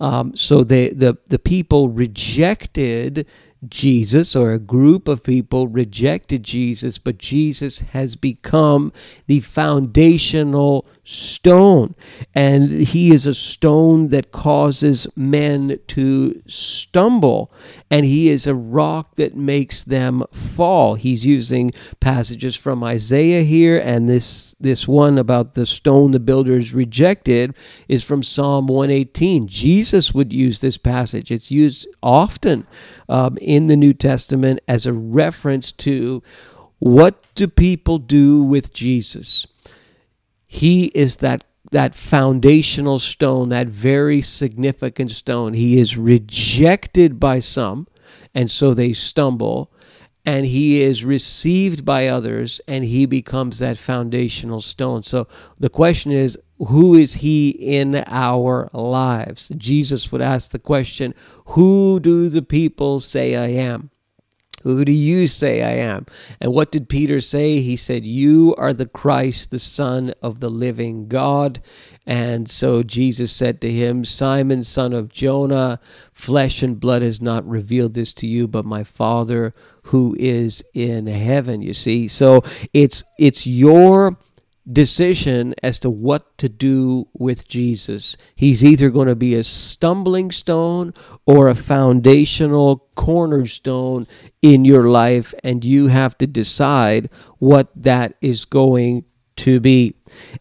Um, 0.00 0.36
so 0.36 0.64
the, 0.64 0.92
the 0.92 1.16
the 1.28 1.38
people 1.38 1.88
rejected 1.88 3.26
Jesus 3.68 4.34
or 4.36 4.52
a 4.52 4.58
group 4.58 5.08
of 5.08 5.22
people 5.22 5.68
rejected 5.68 6.42
Jesus, 6.42 6.98
but 6.98 7.18
Jesus 7.18 7.80
has 7.80 8.16
become 8.16 8.92
the 9.26 9.40
foundational 9.40 10.86
stone. 11.04 11.94
And 12.34 12.70
he 12.70 13.12
is 13.12 13.26
a 13.26 13.34
stone 13.34 14.08
that 14.08 14.32
causes 14.32 15.06
men 15.16 15.78
to 15.88 16.42
stumble. 16.46 17.50
And 17.88 18.04
he 18.04 18.28
is 18.28 18.46
a 18.46 18.54
rock 18.54 19.14
that 19.14 19.36
makes 19.36 19.84
them 19.84 20.24
fall. 20.32 20.94
He's 20.96 21.24
using 21.24 21.70
passages 22.00 22.56
from 22.56 22.82
Isaiah 22.82 23.42
here, 23.42 23.78
and 23.78 24.08
this, 24.08 24.56
this 24.58 24.88
one 24.88 25.18
about 25.18 25.54
the 25.54 25.66
stone 25.66 26.10
the 26.10 26.18
builders 26.18 26.74
rejected 26.74 27.54
is 27.86 28.02
from 28.02 28.24
Psalm 28.24 28.66
118. 28.66 29.46
Jesus 29.46 30.12
would 30.12 30.32
use 30.32 30.58
this 30.58 30.78
passage, 30.78 31.30
it's 31.30 31.50
used 31.50 31.86
often 32.02 32.66
um, 33.08 33.38
in 33.40 33.68
the 33.68 33.76
New 33.76 33.94
Testament 33.94 34.60
as 34.66 34.84
a 34.84 34.92
reference 34.92 35.70
to 35.72 36.24
what 36.78 37.22
do 37.34 37.46
people 37.46 37.98
do 37.98 38.42
with 38.42 38.72
Jesus? 38.72 39.46
He 40.46 40.86
is 40.86 41.16
that 41.16 41.44
that 41.70 41.94
foundational 41.94 42.98
stone, 42.98 43.48
that 43.50 43.68
very 43.68 44.22
significant 44.22 45.10
stone. 45.10 45.54
He 45.54 45.78
is 45.78 45.96
rejected 45.96 47.18
by 47.18 47.40
some, 47.40 47.86
and 48.34 48.50
so 48.50 48.74
they 48.74 48.92
stumble, 48.92 49.72
and 50.24 50.46
he 50.46 50.82
is 50.82 51.04
received 51.04 51.84
by 51.84 52.08
others, 52.08 52.60
and 52.66 52.84
he 52.84 53.06
becomes 53.06 53.58
that 53.58 53.78
foundational 53.78 54.60
stone. 54.60 55.02
So 55.02 55.28
the 55.58 55.70
question 55.70 56.12
is, 56.12 56.38
who 56.58 56.94
is 56.94 57.14
he 57.14 57.50
in 57.50 58.02
our 58.06 58.70
lives? 58.72 59.50
Jesus 59.56 60.10
would 60.10 60.22
ask 60.22 60.50
the 60.50 60.58
question, 60.58 61.14
Who 61.48 62.00
do 62.00 62.28
the 62.28 62.42
people 62.42 63.00
say 63.00 63.36
I 63.36 63.48
am? 63.48 63.90
Who 64.66 64.84
do 64.84 64.90
you 64.90 65.28
say 65.28 65.62
I 65.62 65.74
am? 65.86 66.06
And 66.40 66.52
what 66.52 66.72
did 66.72 66.88
Peter 66.88 67.20
say? 67.20 67.60
He 67.60 67.76
said, 67.76 68.04
You 68.04 68.52
are 68.58 68.72
the 68.72 68.86
Christ, 68.86 69.52
the 69.52 69.60
Son 69.60 70.12
of 70.20 70.40
the 70.40 70.50
living 70.50 71.06
God. 71.06 71.62
And 72.04 72.50
so 72.50 72.82
Jesus 72.82 73.30
said 73.30 73.60
to 73.60 73.70
him, 73.70 74.04
Simon, 74.04 74.64
son 74.64 74.92
of 74.92 75.08
Jonah, 75.08 75.78
flesh 76.12 76.64
and 76.64 76.80
blood 76.80 77.02
has 77.02 77.20
not 77.20 77.48
revealed 77.48 77.94
this 77.94 78.12
to 78.14 78.26
you, 78.26 78.48
but 78.48 78.64
my 78.64 78.82
Father 78.82 79.54
who 79.84 80.16
is 80.18 80.64
in 80.74 81.06
heaven. 81.06 81.62
You 81.62 81.72
see, 81.72 82.08
so 82.08 82.42
it's 82.72 83.04
it's 83.20 83.46
your 83.46 84.16
decision 84.70 85.54
as 85.62 85.78
to 85.80 85.90
what 85.90 86.36
to 86.38 86.48
do 86.48 87.08
with 87.12 87.48
Jesus. 87.48 88.16
He's 88.34 88.64
either 88.64 88.90
going 88.90 89.08
to 89.08 89.16
be 89.16 89.34
a 89.34 89.44
stumbling 89.44 90.30
stone 90.30 90.94
or 91.24 91.48
a 91.48 91.54
foundational 91.54 92.88
cornerstone 92.94 94.06
in 94.42 94.64
your 94.64 94.88
life, 94.88 95.34
and 95.42 95.64
you 95.64 95.88
have 95.88 96.16
to 96.18 96.26
decide 96.26 97.10
what 97.38 97.70
that 97.74 98.14
is 98.20 98.44
going 98.44 99.04
to 99.36 99.60
be. 99.60 99.95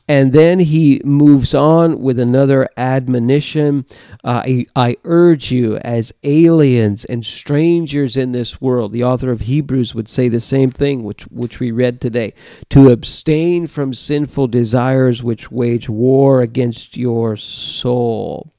And 0.07 0.33
then 0.33 0.59
he 0.59 1.01
moves 1.03 1.53
on 1.53 2.01
with 2.01 2.19
another 2.19 2.69
admonition. 2.77 3.85
Uh, 4.23 4.43
I, 4.45 4.65
I, 4.75 4.97
urge 5.03 5.51
you, 5.51 5.77
as 5.77 6.13
aliens 6.23 7.05
and 7.05 7.25
strangers 7.25 8.17
in 8.17 8.31
this 8.31 8.61
world, 8.61 8.91
the 8.91 9.03
author 9.03 9.31
of 9.31 9.41
Hebrews 9.41 9.93
would 9.93 10.09
say 10.09 10.29
the 10.29 10.41
same 10.41 10.71
thing, 10.71 11.03
which, 11.03 11.23
which 11.23 11.59
we 11.59 11.71
read 11.71 12.01
today, 12.01 12.33
to 12.69 12.89
abstain 12.89 13.67
from 13.67 13.93
sinful 13.93 14.47
desires 14.47 15.23
which 15.23 15.51
wage 15.51 15.89
war 15.89 16.41
against 16.41 16.97
your 16.97 17.37
soul 17.37 18.54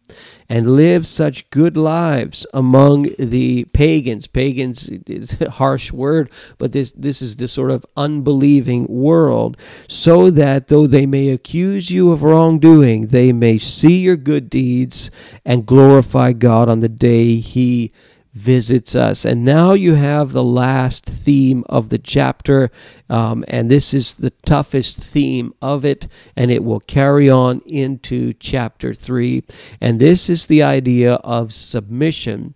and 0.49 0.77
live 0.77 1.07
such 1.07 1.49
good 1.51 1.77
lives 1.77 2.47
among 2.53 3.09
the 3.19 3.65
pagans. 3.73 4.27
Pagans 4.27 4.89
is 5.07 5.41
a 5.41 5.51
harsh 5.51 5.93
word, 5.93 6.31
but 6.59 6.73
this, 6.73 6.93
this 6.93 7.21
is 7.21 7.37
the 7.37 7.49
sort 7.49 7.71
of 7.71 7.85
unbelieving 7.97 8.87
world, 8.87 9.57
so 9.89 10.31
that 10.31 10.69
though 10.69 10.87
they 10.87 11.07
may 11.07 11.31
accuse 11.31 11.91
you 11.91 12.13
of 12.13 12.23
wrongdoing, 12.23 13.09
they 13.09 13.33
may 13.33 13.59
see 13.59 14.01
your 14.01 14.17
good 14.17 14.49
deeds 14.51 15.11
and 15.45 15.67
glorify 15.67 16.33
God 16.33 16.69
on 16.69 16.81
the 16.81 16.89
day 16.89 17.37
He 17.37 17.93
visits 18.37 18.95
us. 18.95 19.25
And 19.25 19.47
now 19.47 19.73
you 19.73 19.95
have 19.95 20.33
the 20.33 20.45
last 20.45 21.07
theme 21.07 21.65
of 21.71 21.89
the 21.89 21.99
chapter, 21.99 22.71
um, 23.09 23.47
and 23.49 23.71
this 23.71 23.95
is 23.95 24.13
the 24.13 24.31
toughest 24.45 24.99
theme 24.99 25.55
of 25.63 25.87
it, 25.87 26.07
and 26.37 26.51
it 26.51 26.63
will 26.63 26.81
carry 26.81 27.31
on 27.31 27.63
into 27.65 28.35
chapter 28.35 28.93
3. 28.93 29.43
And 29.81 29.99
this 29.99 30.29
is 30.29 30.47
the 30.47 30.63
idea 30.63 31.15
of 31.15 31.55
submission 31.55 32.53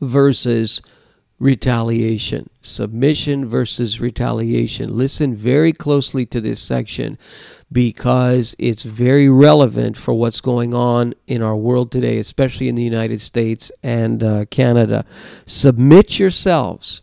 versus 0.00 0.82
retaliation. 1.38 2.48
Submission 2.62 3.46
versus 3.46 4.00
retaliation. 4.00 4.96
Listen 4.96 5.34
very 5.34 5.72
closely 5.72 6.24
to 6.26 6.40
this 6.40 6.60
section 6.60 7.18
because 7.70 8.54
it's 8.58 8.82
very 8.82 9.28
relevant 9.28 9.96
for 9.96 10.14
what's 10.14 10.40
going 10.40 10.72
on 10.72 11.14
in 11.26 11.42
our 11.42 11.56
world 11.56 11.90
today, 11.90 12.18
especially 12.18 12.68
in 12.68 12.74
the 12.74 12.82
United 12.82 13.20
States 13.20 13.70
and 13.82 14.22
uh, 14.22 14.44
Canada. 14.46 15.04
Submit 15.44 16.18
yourselves. 16.18 17.02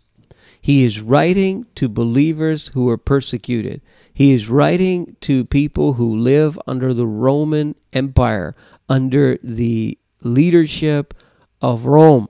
He 0.59 0.84
is 0.84 1.01
writing 1.01 1.65
to 1.75 1.89
believers 1.89 2.69
who 2.69 2.89
are 2.89 2.97
persecuted. 2.97 3.81
He 4.13 4.34
is 4.34 4.49
writing 4.49 5.17
to 5.21 5.43
people 5.43 5.93
who 5.93 6.15
live 6.15 6.57
under 6.65 6.93
the 6.93 7.07
Roman 7.07 7.75
Empire, 7.91 8.55
under 8.88 9.38
the 9.43 9.97
leadership 10.21 11.13
of 11.61 11.86
Rome 11.86 12.29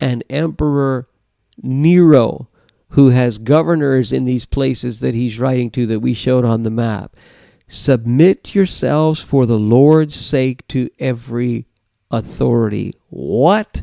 and 0.00 0.22
Emperor 0.30 1.08
Nero, 1.62 2.48
who 2.90 3.08
has 3.10 3.38
governors 3.38 4.12
in 4.12 4.24
these 4.24 4.44
places 4.44 5.00
that 5.00 5.14
he's 5.14 5.38
writing 5.38 5.70
to 5.70 5.86
that 5.86 6.00
we 6.00 6.14
showed 6.14 6.44
on 6.44 6.62
the 6.62 6.70
map. 6.70 7.16
Submit 7.68 8.54
yourselves 8.54 9.20
for 9.20 9.46
the 9.46 9.58
Lord's 9.58 10.14
sake 10.14 10.66
to 10.68 10.90
every 10.98 11.66
authority. 12.10 12.92
What? 13.08 13.82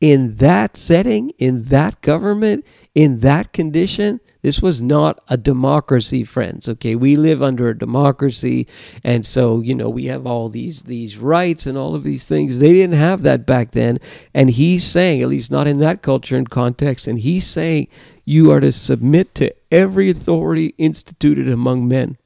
In 0.00 0.36
that 0.36 0.76
setting, 0.76 1.30
in 1.38 1.64
that 1.64 2.00
government, 2.00 2.64
in 2.94 3.20
that 3.20 3.52
condition, 3.52 4.20
this 4.42 4.60
was 4.60 4.82
not 4.82 5.22
a 5.28 5.36
democracy, 5.36 6.24
friends. 6.24 6.68
Okay, 6.68 6.94
we 6.94 7.16
live 7.16 7.42
under 7.42 7.68
a 7.68 7.78
democracy, 7.78 8.66
and 9.02 9.24
so 9.24 9.60
you 9.60 9.74
know 9.74 9.88
we 9.88 10.06
have 10.06 10.26
all 10.26 10.48
these 10.48 10.82
these 10.82 11.16
rights 11.16 11.64
and 11.64 11.78
all 11.78 11.94
of 11.94 12.02
these 12.02 12.26
things. 12.26 12.58
They 12.58 12.72
didn't 12.72 12.96
have 12.96 13.22
that 13.22 13.46
back 13.46 13.70
then, 13.70 13.98
and 14.34 14.50
he's 14.50 14.84
saying, 14.84 15.22
at 15.22 15.28
least 15.28 15.50
not 15.50 15.66
in 15.66 15.78
that 15.78 16.02
culture 16.02 16.36
and 16.36 16.50
context, 16.50 17.06
and 17.06 17.20
he's 17.20 17.46
saying 17.46 17.88
you 18.24 18.50
are 18.50 18.60
to 18.60 18.72
submit 18.72 19.34
to 19.36 19.54
every 19.70 20.10
authority 20.10 20.74
instituted 20.76 21.48
among 21.48 21.88
men. 21.88 22.18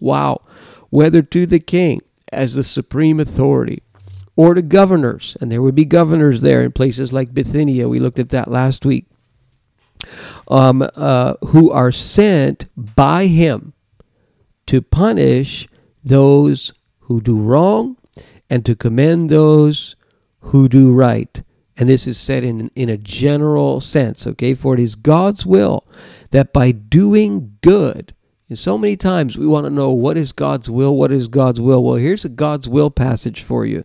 Wow, 0.00 0.42
whether 0.88 1.20
to 1.20 1.46
the 1.46 1.60
king 1.60 2.00
as 2.32 2.54
the 2.54 2.64
supreme 2.64 3.20
authority 3.20 3.82
or 4.36 4.54
to 4.54 4.62
governors, 4.62 5.36
and 5.40 5.50
there 5.50 5.62
would 5.62 5.74
be 5.74 5.84
governors 5.84 6.42
there 6.42 6.62
in 6.62 6.72
places 6.72 7.12
like 7.12 7.34
Bithynia. 7.34 7.88
We 7.88 7.98
looked 7.98 8.18
at 8.18 8.28
that 8.30 8.50
last 8.50 8.84
week. 8.84 9.06
Um, 10.48 10.88
uh, 10.94 11.34
who 11.46 11.70
are 11.70 11.92
sent 11.92 12.66
by 12.76 13.26
him 13.26 13.72
to 14.66 14.80
punish 14.80 15.68
those 16.04 16.72
who 17.00 17.20
do 17.20 17.36
wrong 17.36 17.96
and 18.48 18.64
to 18.64 18.76
commend 18.76 19.30
those 19.30 19.96
who 20.40 20.68
do 20.68 20.92
right. 20.92 21.42
And 21.76 21.88
this 21.88 22.06
is 22.06 22.16
said 22.16 22.44
in, 22.44 22.70
in 22.74 22.88
a 22.88 22.96
general 22.96 23.80
sense, 23.80 24.26
okay? 24.26 24.54
For 24.54 24.74
it 24.74 24.80
is 24.80 24.94
God's 24.94 25.44
will 25.44 25.84
that 26.30 26.52
by 26.52 26.72
doing 26.72 27.58
good, 27.60 28.14
and 28.48 28.58
so 28.58 28.78
many 28.78 28.96
times 28.96 29.36
we 29.36 29.46
want 29.46 29.66
to 29.66 29.70
know 29.70 29.90
what 29.90 30.16
is 30.16 30.30
God's 30.30 30.70
will, 30.70 30.96
what 30.96 31.10
is 31.10 31.26
God's 31.26 31.60
will. 31.60 31.82
Well, 31.82 31.96
here's 31.96 32.24
a 32.24 32.28
God's 32.28 32.68
will 32.68 32.90
passage 32.90 33.42
for 33.42 33.66
you. 33.66 33.82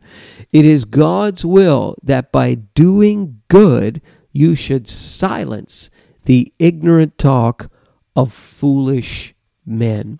It 0.51 0.65
is 0.65 0.85
God's 0.85 1.43
will 1.43 1.95
that 2.03 2.31
by 2.31 2.55
doing 2.75 3.41
good, 3.47 4.01
you 4.31 4.53
should 4.55 4.87
silence 4.87 5.89
the 6.25 6.53
ignorant 6.59 7.17
talk 7.17 7.69
of 8.15 8.33
foolish 8.33 9.33
men. 9.65 10.19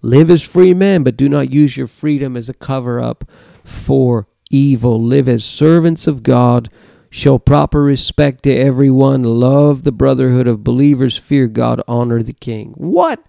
Live 0.00 0.30
as 0.30 0.42
free 0.42 0.74
men, 0.74 1.04
but 1.04 1.16
do 1.16 1.28
not 1.28 1.52
use 1.52 1.76
your 1.76 1.86
freedom 1.86 2.36
as 2.36 2.48
a 2.48 2.54
cover 2.54 3.00
up 3.00 3.24
for 3.64 4.26
evil. 4.50 5.00
Live 5.00 5.28
as 5.28 5.44
servants 5.44 6.06
of 6.06 6.22
God. 6.22 6.68
Show 7.08 7.38
proper 7.38 7.82
respect 7.82 8.42
to 8.44 8.54
everyone. 8.54 9.22
Love 9.22 9.84
the 9.84 9.92
brotherhood 9.92 10.48
of 10.48 10.64
believers. 10.64 11.16
Fear 11.16 11.48
God. 11.48 11.82
Honor 11.86 12.22
the 12.22 12.32
king. 12.32 12.72
What? 12.76 13.22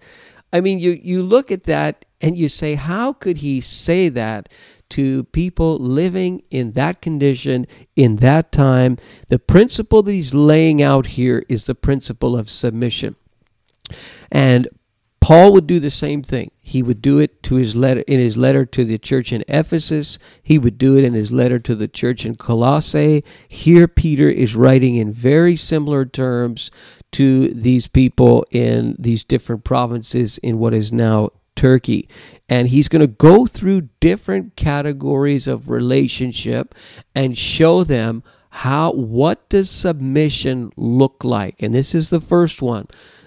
I 0.52 0.60
mean, 0.60 0.78
you, 0.78 0.98
you 1.02 1.22
look 1.22 1.52
at 1.52 1.64
that 1.64 2.04
and 2.24 2.38
you 2.38 2.48
say, 2.48 2.74
how 2.74 3.12
could 3.12 3.36
he 3.38 3.60
say 3.60 4.08
that 4.08 4.48
to 4.88 5.24
people 5.24 5.76
living 5.76 6.42
in 6.50 6.72
that 6.72 7.02
condition 7.02 7.66
in 7.96 8.16
that 8.16 8.50
time? 8.50 8.96
The 9.28 9.38
principle 9.38 10.02
that 10.02 10.12
he's 10.12 10.32
laying 10.32 10.80
out 10.80 11.08
here 11.18 11.44
is 11.50 11.64
the 11.64 11.74
principle 11.74 12.34
of 12.34 12.48
submission. 12.48 13.16
And 14.32 14.68
Paul 15.20 15.52
would 15.52 15.66
do 15.66 15.78
the 15.78 15.90
same 15.90 16.22
thing. 16.22 16.50
He 16.62 16.82
would 16.82 17.02
do 17.02 17.18
it 17.18 17.42
to 17.42 17.56
his 17.56 17.76
letter 17.76 18.00
in 18.06 18.20
his 18.20 18.38
letter 18.38 18.64
to 18.64 18.86
the 18.86 18.96
church 18.96 19.30
in 19.30 19.44
Ephesus. 19.46 20.18
He 20.42 20.58
would 20.58 20.78
do 20.78 20.96
it 20.96 21.04
in 21.04 21.12
his 21.12 21.30
letter 21.30 21.58
to 21.58 21.74
the 21.74 21.88
church 21.88 22.24
in 22.24 22.36
Colossae. 22.36 23.22
Here 23.46 23.86
Peter 23.86 24.30
is 24.30 24.56
writing 24.56 24.96
in 24.96 25.12
very 25.12 25.56
similar 25.56 26.06
terms 26.06 26.70
to 27.12 27.48
these 27.48 27.86
people 27.86 28.46
in 28.50 28.96
these 28.98 29.24
different 29.24 29.62
provinces 29.62 30.38
in 30.38 30.58
what 30.58 30.72
is 30.72 30.90
now 30.90 31.28
Turkey. 31.56 32.08
And 32.48 32.68
he's 32.68 32.88
going 32.88 33.00
to 33.00 33.06
go 33.06 33.46
through 33.46 33.88
different 34.00 34.56
categories 34.56 35.46
of 35.46 35.70
relationship 35.70 36.74
and 37.14 37.38
show 37.38 37.84
them 37.84 38.22
how 38.50 38.92
what 38.92 39.48
does 39.48 39.70
submission 39.70 40.70
look 40.76 41.24
like. 41.24 41.62
And 41.62 41.74
this 41.74 41.94
is 41.94 42.10
the 42.10 42.20
first 42.20 42.62
one 42.62 42.86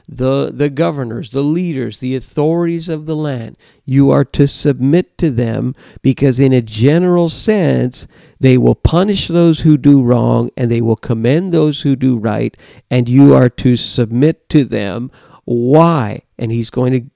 the, 0.09 0.51
the 0.53 0.69
governors, 0.69 1.31
the 1.31 1.43
leaders, 1.43 1.97
the 1.97 2.15
authorities 2.15 2.87
of 2.87 3.05
the 3.05 3.15
land. 3.15 3.57
You 3.83 4.09
are 4.11 4.23
to 4.23 4.47
submit 4.47 5.17
to 5.17 5.29
them 5.29 5.75
because, 6.01 6.39
in 6.39 6.53
a 6.53 6.61
general 6.61 7.27
sense, 7.27 8.07
they 8.39 8.57
will 8.57 8.75
punish 8.75 9.27
those 9.27 9.61
who 9.61 9.75
do 9.77 10.01
wrong 10.01 10.49
and 10.55 10.71
they 10.71 10.81
will 10.81 10.95
commend 10.95 11.51
those 11.51 11.81
who 11.81 11.95
do 11.95 12.17
right, 12.17 12.55
and 12.89 13.09
you 13.09 13.33
are 13.33 13.49
to 13.49 13.75
submit 13.75 14.47
to 14.49 14.63
them. 14.63 15.11
Why? 15.43 16.21
And 16.39 16.51
he's 16.51 16.69
going 16.69 16.93
to 16.93 17.09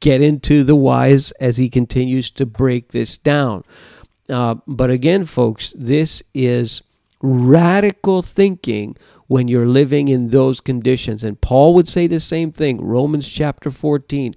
get 0.00 0.20
into 0.20 0.64
the 0.64 0.76
whys 0.76 1.32
as 1.32 1.56
he 1.56 1.68
continues 1.68 2.30
to 2.32 2.46
break 2.46 2.92
this 2.92 3.18
down. 3.18 3.64
Uh, 4.28 4.56
but 4.66 4.90
again, 4.90 5.24
folks, 5.24 5.72
this 5.76 6.22
is 6.34 6.82
radical 7.20 8.22
thinking 8.22 8.96
when 9.26 9.48
you're 9.48 9.66
living 9.66 10.08
in 10.08 10.28
those 10.28 10.60
conditions. 10.60 11.24
And 11.24 11.40
Paul 11.40 11.74
would 11.74 11.88
say 11.88 12.06
the 12.06 12.20
same 12.20 12.52
thing, 12.52 12.84
Romans 12.84 13.28
chapter 13.28 13.70
14. 13.70 14.34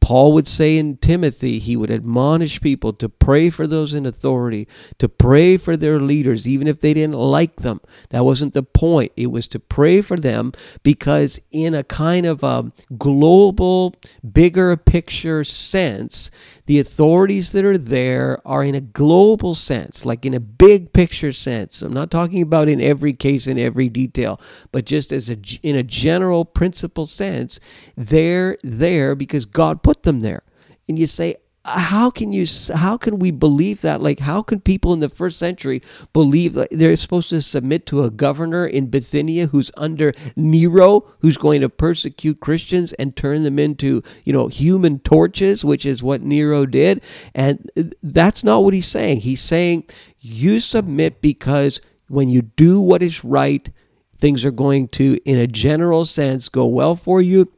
Paul 0.00 0.32
would 0.32 0.48
say 0.48 0.78
in 0.78 0.96
Timothy, 0.96 1.58
he 1.58 1.76
would 1.76 1.90
admonish 1.90 2.60
people 2.60 2.94
to 2.94 3.08
pray 3.08 3.50
for 3.50 3.66
those 3.66 3.92
in 3.92 4.06
authority, 4.06 4.66
to 4.98 5.08
pray 5.08 5.58
for 5.58 5.76
their 5.76 6.00
leaders, 6.00 6.48
even 6.48 6.66
if 6.66 6.80
they 6.80 6.94
didn't 6.94 7.16
like 7.16 7.56
them. 7.56 7.80
That 8.08 8.24
wasn't 8.24 8.54
the 8.54 8.62
point. 8.62 9.12
It 9.16 9.30
was 9.30 9.46
to 9.48 9.60
pray 9.60 10.00
for 10.00 10.16
them 10.16 10.52
because, 10.82 11.38
in 11.50 11.74
a 11.74 11.84
kind 11.84 12.24
of 12.24 12.42
a 12.42 12.72
global, 12.96 13.94
bigger 14.32 14.74
picture 14.76 15.44
sense, 15.44 16.30
the 16.66 16.80
authorities 16.80 17.52
that 17.52 17.64
are 17.64 17.76
there 17.76 18.40
are 18.46 18.64
in 18.64 18.74
a 18.74 18.80
global 18.80 19.54
sense, 19.54 20.06
like 20.06 20.24
in 20.24 20.32
a 20.32 20.40
big 20.40 20.92
picture 20.92 21.32
sense. 21.32 21.82
I'm 21.82 21.92
not 21.92 22.10
talking 22.10 22.40
about 22.40 22.68
in 22.68 22.80
every 22.80 23.12
case 23.12 23.46
in 23.46 23.58
every 23.58 23.88
detail, 23.88 24.40
but 24.72 24.86
just 24.86 25.12
as 25.12 25.28
a 25.28 25.36
in 25.62 25.76
a 25.76 25.82
general 25.82 26.44
principle 26.44 27.06
sense, 27.06 27.60
they're 27.96 28.56
there 28.62 29.14
because 29.14 29.44
God 29.44 29.82
put 29.82 30.04
them 30.04 30.20
there. 30.20 30.42
And 30.88 30.98
you 30.98 31.06
say, 31.06 31.36
how 31.64 32.10
can 32.10 32.32
you 32.32 32.44
how 32.74 32.96
can 32.98 33.18
we 33.18 33.30
believe 33.30 33.80
that? 33.80 34.02
Like 34.02 34.20
how 34.20 34.42
can 34.42 34.60
people 34.60 34.92
in 34.92 35.00
the 35.00 35.08
first 35.08 35.38
century 35.38 35.82
believe 36.12 36.52
that 36.54 36.68
they're 36.70 36.96
supposed 36.96 37.30
to 37.30 37.40
submit 37.40 37.86
to 37.86 38.02
a 38.04 38.10
governor 38.10 38.66
in 38.66 38.88
bithynia 38.88 39.46
who's 39.46 39.70
under 39.76 40.12
nero 40.36 41.10
who's 41.20 41.38
going 41.38 41.62
to 41.62 41.68
persecute 41.68 42.40
christians 42.40 42.92
and 42.94 43.16
turn 43.16 43.44
them 43.44 43.58
into 43.58 44.02
you 44.24 44.32
know 44.32 44.48
human 44.48 44.98
torches 44.98 45.64
which 45.64 45.86
is 45.86 46.02
what 46.02 46.20
nero 46.22 46.66
did? 46.66 47.02
And 47.34 47.70
uh, 47.76 47.84
that's 48.02 48.44
not 48.44 48.62
what 48.62 48.74
he's 48.74 48.88
saying. 48.88 49.20
He's 49.20 49.42
saying 49.42 49.84
you 50.18 50.60
submit 50.60 51.22
because 51.22 51.80
when 52.08 52.28
you 52.28 52.42
do 52.42 52.80
what 52.80 53.02
is 53.02 53.24
right 53.24 53.70
things 54.18 54.44
are 54.44 54.50
going 54.50 54.88
to 54.88 55.18
in 55.24 55.38
a 55.38 55.46
general 55.46 56.04
sense 56.04 56.48
go 56.48 56.66
well 56.66 56.94
for 56.94 57.20
you 57.20 57.50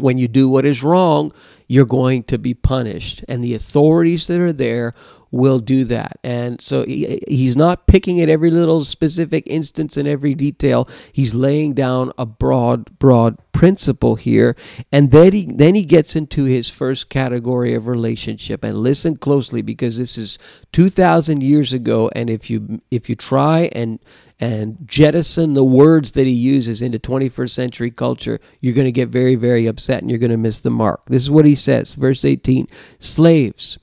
when 0.00 0.18
you 0.18 0.28
do 0.28 0.48
what 0.48 0.64
is 0.64 0.82
wrong, 0.82 1.32
you're 1.68 1.86
going 1.86 2.24
to 2.24 2.38
be 2.38 2.54
punished. 2.54 3.24
And 3.28 3.44
the 3.44 3.54
authorities 3.54 4.26
that 4.26 4.40
are 4.40 4.52
there 4.52 4.94
will 5.30 5.60
do 5.60 5.84
that. 5.84 6.18
And 6.24 6.60
so 6.60 6.84
he, 6.84 7.22
he's 7.28 7.56
not 7.56 7.86
picking 7.86 8.20
at 8.20 8.28
every 8.28 8.50
little 8.50 8.84
specific 8.84 9.44
instance 9.46 9.96
and 9.96 10.08
every 10.08 10.34
detail. 10.34 10.88
He's 11.12 11.34
laying 11.34 11.74
down 11.74 12.12
a 12.18 12.26
broad, 12.26 12.98
broad 12.98 13.38
principle 13.52 14.16
here. 14.16 14.56
And 14.90 15.10
then 15.10 15.32
he 15.32 15.46
then 15.46 15.74
he 15.74 15.84
gets 15.84 16.16
into 16.16 16.44
his 16.44 16.68
first 16.68 17.08
category 17.08 17.74
of 17.74 17.86
relationship. 17.86 18.64
And 18.64 18.78
listen 18.78 19.16
closely 19.16 19.62
because 19.62 19.98
this 19.98 20.18
is 20.18 20.38
2000 20.72 21.42
years 21.42 21.72
ago 21.72 22.10
and 22.14 22.28
if 22.28 22.50
you 22.50 22.80
if 22.90 23.08
you 23.08 23.14
try 23.14 23.70
and 23.72 24.00
and 24.40 24.78
jettison 24.86 25.52
the 25.52 25.62
words 25.62 26.12
that 26.12 26.26
he 26.26 26.32
uses 26.32 26.80
into 26.80 26.98
21st 26.98 27.50
century 27.50 27.90
culture, 27.90 28.40
you're 28.60 28.74
going 28.74 28.86
to 28.86 28.92
get 28.92 29.10
very, 29.10 29.36
very 29.36 29.66
upset 29.66 30.00
and 30.00 30.10
you're 30.10 30.18
going 30.18 30.30
to 30.30 30.38
miss 30.38 30.58
the 30.58 30.70
mark. 30.70 31.02
This 31.06 31.22
is 31.22 31.30
what 31.30 31.44
he 31.44 31.54
says, 31.54 31.92
verse 31.92 32.24
18 32.24 32.66
Slaves, 32.98 33.78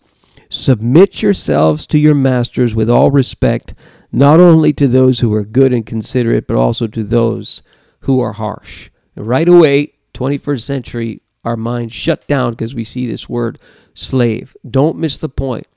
submit 0.50 1.22
yourselves 1.22 1.86
to 1.88 2.00
your 2.00 2.16
masters 2.16 2.74
with 2.74 2.90
all 2.90 3.12
respect, 3.12 3.74
not 4.12 4.40
only 4.40 4.74
to 4.74 4.88
those 4.88 5.20
who 5.20 5.32
are 5.36 5.46
good 5.46 5.72
and 5.72 5.86
considerate, 5.86 6.48
but 6.48 6.58
also 6.58 6.88
to 6.88 7.04
those 7.04 7.62
who 8.02 8.20
are 8.20 8.34
harsh. 8.34 8.90
Right 9.16 9.48
away, 9.48 9.94
21st 10.16 10.62
century, 10.62 11.22
our 11.46 11.58
minds 11.58 11.94
shut 11.94 12.28
down 12.28 12.52
because 12.52 12.74
we 12.74 12.84
see 12.84 13.06
this 13.06 13.30
word 13.30 13.60
slave. 13.94 14.58
Don't 14.70 14.98
miss 14.98 15.18
the 15.18 15.30
point. 15.30 15.68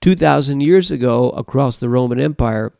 2,000 0.00 0.60
years 0.60 0.90
ago, 0.90 1.30
across 1.30 1.78
the 1.78 1.88
Roman 1.88 2.20
Empire, 2.20 2.72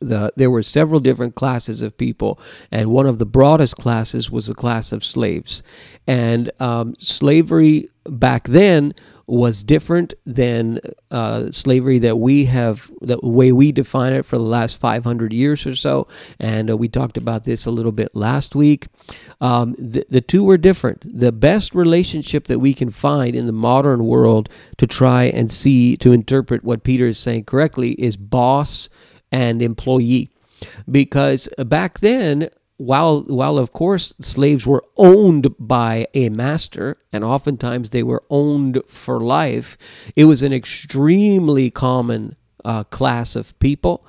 the, 0.00 0.32
there 0.36 0.50
were 0.50 0.62
several 0.62 1.00
different 1.00 1.34
classes 1.34 1.82
of 1.82 1.96
people, 1.96 2.38
and 2.70 2.90
one 2.90 3.06
of 3.06 3.18
the 3.18 3.26
broadest 3.26 3.76
classes 3.76 4.30
was 4.30 4.46
the 4.46 4.54
class 4.54 4.92
of 4.92 5.04
slaves. 5.04 5.62
And 6.06 6.50
um, 6.60 6.94
slavery 6.98 7.88
back 8.06 8.48
then 8.48 8.94
was 9.26 9.64
different 9.64 10.12
than 10.26 10.78
uh, 11.10 11.50
slavery 11.50 11.98
that 11.98 12.16
we 12.18 12.44
have, 12.44 12.90
the 13.00 13.18
way 13.22 13.52
we 13.52 13.72
define 13.72 14.12
it 14.12 14.26
for 14.26 14.36
the 14.36 14.44
last 14.44 14.78
500 14.78 15.32
years 15.32 15.66
or 15.66 15.74
so. 15.74 16.06
And 16.38 16.70
uh, 16.70 16.76
we 16.76 16.88
talked 16.88 17.16
about 17.16 17.44
this 17.44 17.64
a 17.64 17.70
little 17.70 17.92
bit 17.92 18.14
last 18.14 18.54
week. 18.54 18.88
Um, 19.40 19.74
the, 19.78 20.04
the 20.10 20.20
two 20.20 20.44
were 20.44 20.58
different. 20.58 21.18
The 21.18 21.32
best 21.32 21.74
relationship 21.74 22.44
that 22.48 22.58
we 22.58 22.74
can 22.74 22.90
find 22.90 23.34
in 23.34 23.46
the 23.46 23.52
modern 23.52 24.04
world 24.04 24.48
to 24.76 24.86
try 24.86 25.24
and 25.24 25.50
see, 25.50 25.96
to 25.98 26.12
interpret 26.12 26.62
what 26.62 26.84
Peter 26.84 27.06
is 27.06 27.18
saying 27.18 27.44
correctly, 27.44 27.92
is 27.92 28.16
boss 28.18 28.90
and 29.34 29.60
employee. 29.60 30.30
Because 30.88 31.48
back 31.58 31.98
then, 31.98 32.48
while 32.76 33.22
while 33.22 33.58
of 33.58 33.72
course 33.72 34.14
slaves 34.20 34.66
were 34.66 34.84
owned 34.96 35.48
by 35.58 36.06
a 36.14 36.28
master 36.28 36.96
and 37.12 37.22
oftentimes 37.22 37.90
they 37.90 38.02
were 38.02 38.24
owned 38.30 38.80
for 38.88 39.20
life 39.20 39.78
it 40.16 40.24
was 40.24 40.42
an 40.42 40.52
extremely 40.52 41.70
common 41.70 42.34
uh, 42.64 42.84
class 42.84 43.36
of 43.36 43.58
people. 43.58 44.06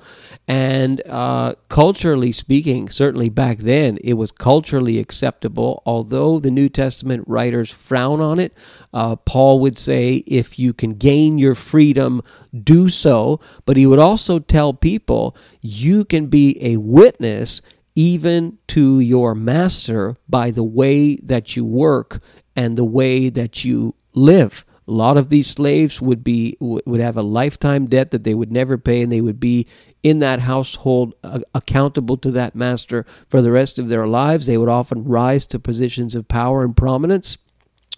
And 0.48 1.02
uh, 1.06 1.54
culturally 1.68 2.32
speaking 2.32 2.88
certainly 2.88 3.28
back 3.28 3.58
then 3.58 3.98
it 4.02 4.14
was 4.14 4.32
culturally 4.32 4.98
acceptable. 4.98 5.82
Although 5.86 6.38
the 6.38 6.50
new 6.50 6.68
testament 6.68 7.24
writers 7.26 7.70
frown 7.70 8.20
on 8.20 8.38
it 8.38 8.52
uh, 8.92 9.16
paul 9.16 9.60
would 9.60 9.78
say 9.78 10.24
if 10.26 10.58
you 10.58 10.72
can 10.72 10.94
gain 10.94 11.38
your 11.38 11.54
freedom 11.54 12.22
do 12.62 12.88
so. 12.88 13.40
But 13.64 13.76
he 13.76 13.86
would 13.86 13.98
also 13.98 14.38
tell 14.38 14.72
people 14.72 15.36
you 15.60 16.04
can 16.04 16.26
be 16.26 16.56
a 16.60 16.76
witness 16.76 17.62
even 17.94 18.58
to 18.68 19.00
your 19.00 19.34
master 19.34 20.16
by 20.28 20.50
the 20.50 20.62
way 20.62 21.16
that 21.16 21.56
you 21.56 21.64
work 21.64 22.20
and 22.54 22.76
the 22.76 22.84
way 22.84 23.28
that 23.28 23.64
you 23.64 23.94
live. 24.14 24.64
A 24.88 24.92
lot 24.92 25.16
of 25.16 25.30
these 25.30 25.48
slaves 25.48 26.00
would 26.00 26.22
be 26.22 26.56
would 26.60 27.00
have 27.00 27.16
a 27.16 27.22
lifetime 27.22 27.86
debt 27.86 28.12
that 28.12 28.22
they 28.22 28.34
would 28.34 28.52
never 28.52 28.78
pay, 28.78 29.02
and 29.02 29.10
they 29.10 29.20
would 29.20 29.40
be 29.40 29.66
in 30.02 30.20
that 30.20 30.40
household 30.40 31.14
uh, 31.24 31.40
accountable 31.54 32.16
to 32.18 32.30
that 32.30 32.54
master 32.54 33.04
for 33.28 33.42
the 33.42 33.50
rest 33.50 33.80
of 33.80 33.88
their 33.88 34.06
lives. 34.06 34.46
They 34.46 34.56
would 34.56 34.68
often 34.68 35.04
rise 35.04 35.44
to 35.46 35.58
positions 35.58 36.14
of 36.14 36.28
power 36.28 36.62
and 36.62 36.76
prominence. 36.76 37.38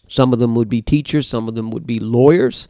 Some 0.09 0.32
of 0.32 0.39
them 0.39 0.55
would 0.55 0.70
be 0.70 0.80
teachers, 0.80 1.28
some 1.28 1.49
of 1.49 1.55
them 1.55 1.70
would 1.70 1.86
be 1.86 2.01
lawyers, 2.01 2.66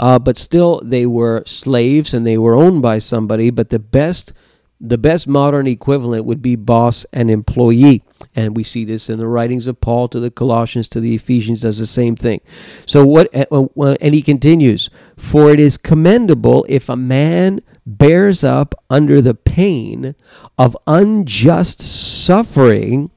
uh, 0.00 0.18
but 0.18 0.36
still 0.36 0.80
they 0.84 1.06
were 1.06 1.44
slaves 1.46 2.12
and 2.12 2.26
they 2.26 2.36
were 2.36 2.56
owned 2.56 2.82
by 2.82 2.98
somebody. 2.98 3.50
But 3.50 3.68
the 3.68 3.78
best 3.78 4.32
the 4.80 4.98
best 4.98 5.28
modern 5.28 5.66
equivalent 5.66 6.24
would 6.24 6.42
be 6.42 6.56
boss 6.56 7.04
and 7.12 7.30
employee. 7.30 8.02
And 8.34 8.56
we 8.56 8.64
see 8.64 8.84
this 8.84 9.08
in 9.08 9.18
the 9.18 9.26
writings 9.26 9.66
of 9.66 9.80
Paul 9.80 10.08
to 10.08 10.20
the 10.20 10.30
Colossians, 10.30 10.88
to 10.88 11.00
the 11.00 11.14
Ephesians, 11.14 11.60
does 11.60 11.78
the 11.78 11.86
same 11.86 12.16
thing. 12.16 12.40
So, 12.86 13.04
what, 13.04 13.28
uh, 13.34 13.96
and 14.00 14.14
he 14.14 14.22
continues, 14.22 14.90
for 15.16 15.50
it 15.50 15.60
is 15.60 15.76
commendable 15.76 16.66
if 16.68 16.88
a 16.88 16.96
man 16.96 17.60
bears 17.86 18.44
up 18.44 18.74
under 18.88 19.20
the 19.20 19.34
pain 19.34 20.14
of 20.58 20.76
unjust 20.86 21.80
suffering 21.80 23.10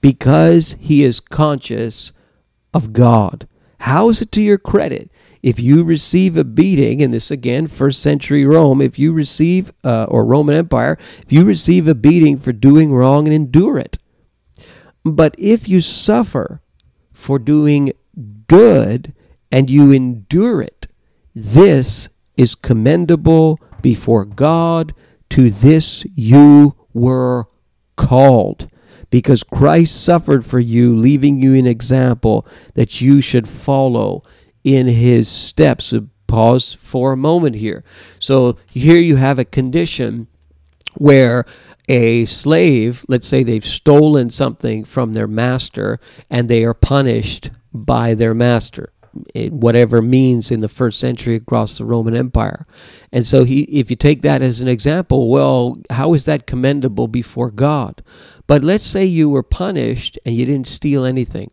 because 0.00 0.76
he 0.78 1.02
is 1.02 1.20
conscious 1.20 2.12
of 2.72 2.92
God. 2.92 3.48
How 3.80 4.08
is 4.08 4.20
it 4.22 4.30
to 4.32 4.40
your 4.40 4.58
credit 4.58 5.10
if 5.42 5.58
you 5.58 5.82
receive 5.82 6.36
a 6.36 6.44
beating, 6.44 7.02
and 7.02 7.14
this 7.14 7.30
again, 7.30 7.66
first 7.66 8.02
century 8.02 8.44
Rome, 8.44 8.82
if 8.82 8.98
you 8.98 9.12
receive, 9.12 9.72
uh, 9.82 10.04
or 10.04 10.24
Roman 10.24 10.54
Empire, 10.54 10.98
if 11.22 11.32
you 11.32 11.44
receive 11.44 11.88
a 11.88 11.94
beating 11.94 12.38
for 12.38 12.52
doing 12.52 12.92
wrong 12.92 13.26
and 13.26 13.34
endure 13.34 13.78
it. 13.78 13.98
But 15.04 15.34
if 15.38 15.68
you 15.68 15.80
suffer 15.80 16.60
for 17.12 17.38
doing 17.38 17.92
good 18.46 19.14
and 19.50 19.70
you 19.70 19.92
endure 19.92 20.60
it, 20.62 20.86
this 21.34 22.08
is 22.36 22.54
commendable 22.54 23.60
before 23.80 24.24
God. 24.24 24.94
To 25.30 25.48
this 25.48 26.04
you 26.16 26.74
were 26.92 27.46
called 27.96 28.68
because 29.10 29.42
Christ 29.42 30.02
suffered 30.02 30.44
for 30.44 30.58
you, 30.58 30.96
leaving 30.96 31.42
you 31.42 31.54
an 31.54 31.66
example 31.66 32.46
that 32.74 33.00
you 33.00 33.20
should 33.20 33.48
follow 33.48 34.22
in 34.64 34.88
his 34.88 35.28
steps. 35.28 35.92
Pause 36.26 36.74
for 36.74 37.12
a 37.12 37.16
moment 37.16 37.56
here. 37.56 37.84
So 38.18 38.56
here 38.70 38.98
you 38.98 39.16
have 39.16 39.38
a 39.38 39.44
condition 39.44 40.28
where 40.96 41.44
a 41.90 42.24
slave, 42.24 43.04
let's 43.08 43.26
say 43.26 43.42
they've 43.42 43.64
stolen 43.64 44.30
something 44.30 44.84
from 44.84 45.12
their 45.12 45.26
master 45.26 45.98
and 46.30 46.48
they 46.48 46.64
are 46.64 46.72
punished 46.72 47.50
by 47.74 48.14
their 48.14 48.32
master 48.32 48.92
whatever 49.34 50.00
means 50.00 50.52
in 50.52 50.60
the 50.60 50.68
first 50.68 51.00
century 51.00 51.34
across 51.34 51.76
the 51.76 51.84
Roman 51.84 52.14
Empire. 52.14 52.64
And 53.10 53.26
so 53.26 53.42
he 53.42 53.62
if 53.62 53.90
you 53.90 53.96
take 53.96 54.22
that 54.22 54.40
as 54.40 54.60
an 54.60 54.68
example, 54.68 55.28
well, 55.28 55.78
how 55.90 56.14
is 56.14 56.26
that 56.26 56.46
commendable 56.46 57.08
before 57.08 57.50
God? 57.50 58.04
But 58.46 58.62
let's 58.62 58.86
say 58.86 59.04
you 59.04 59.28
were 59.28 59.42
punished 59.42 60.16
and 60.24 60.36
you 60.36 60.46
didn't 60.46 60.68
steal 60.68 61.04
anything 61.04 61.50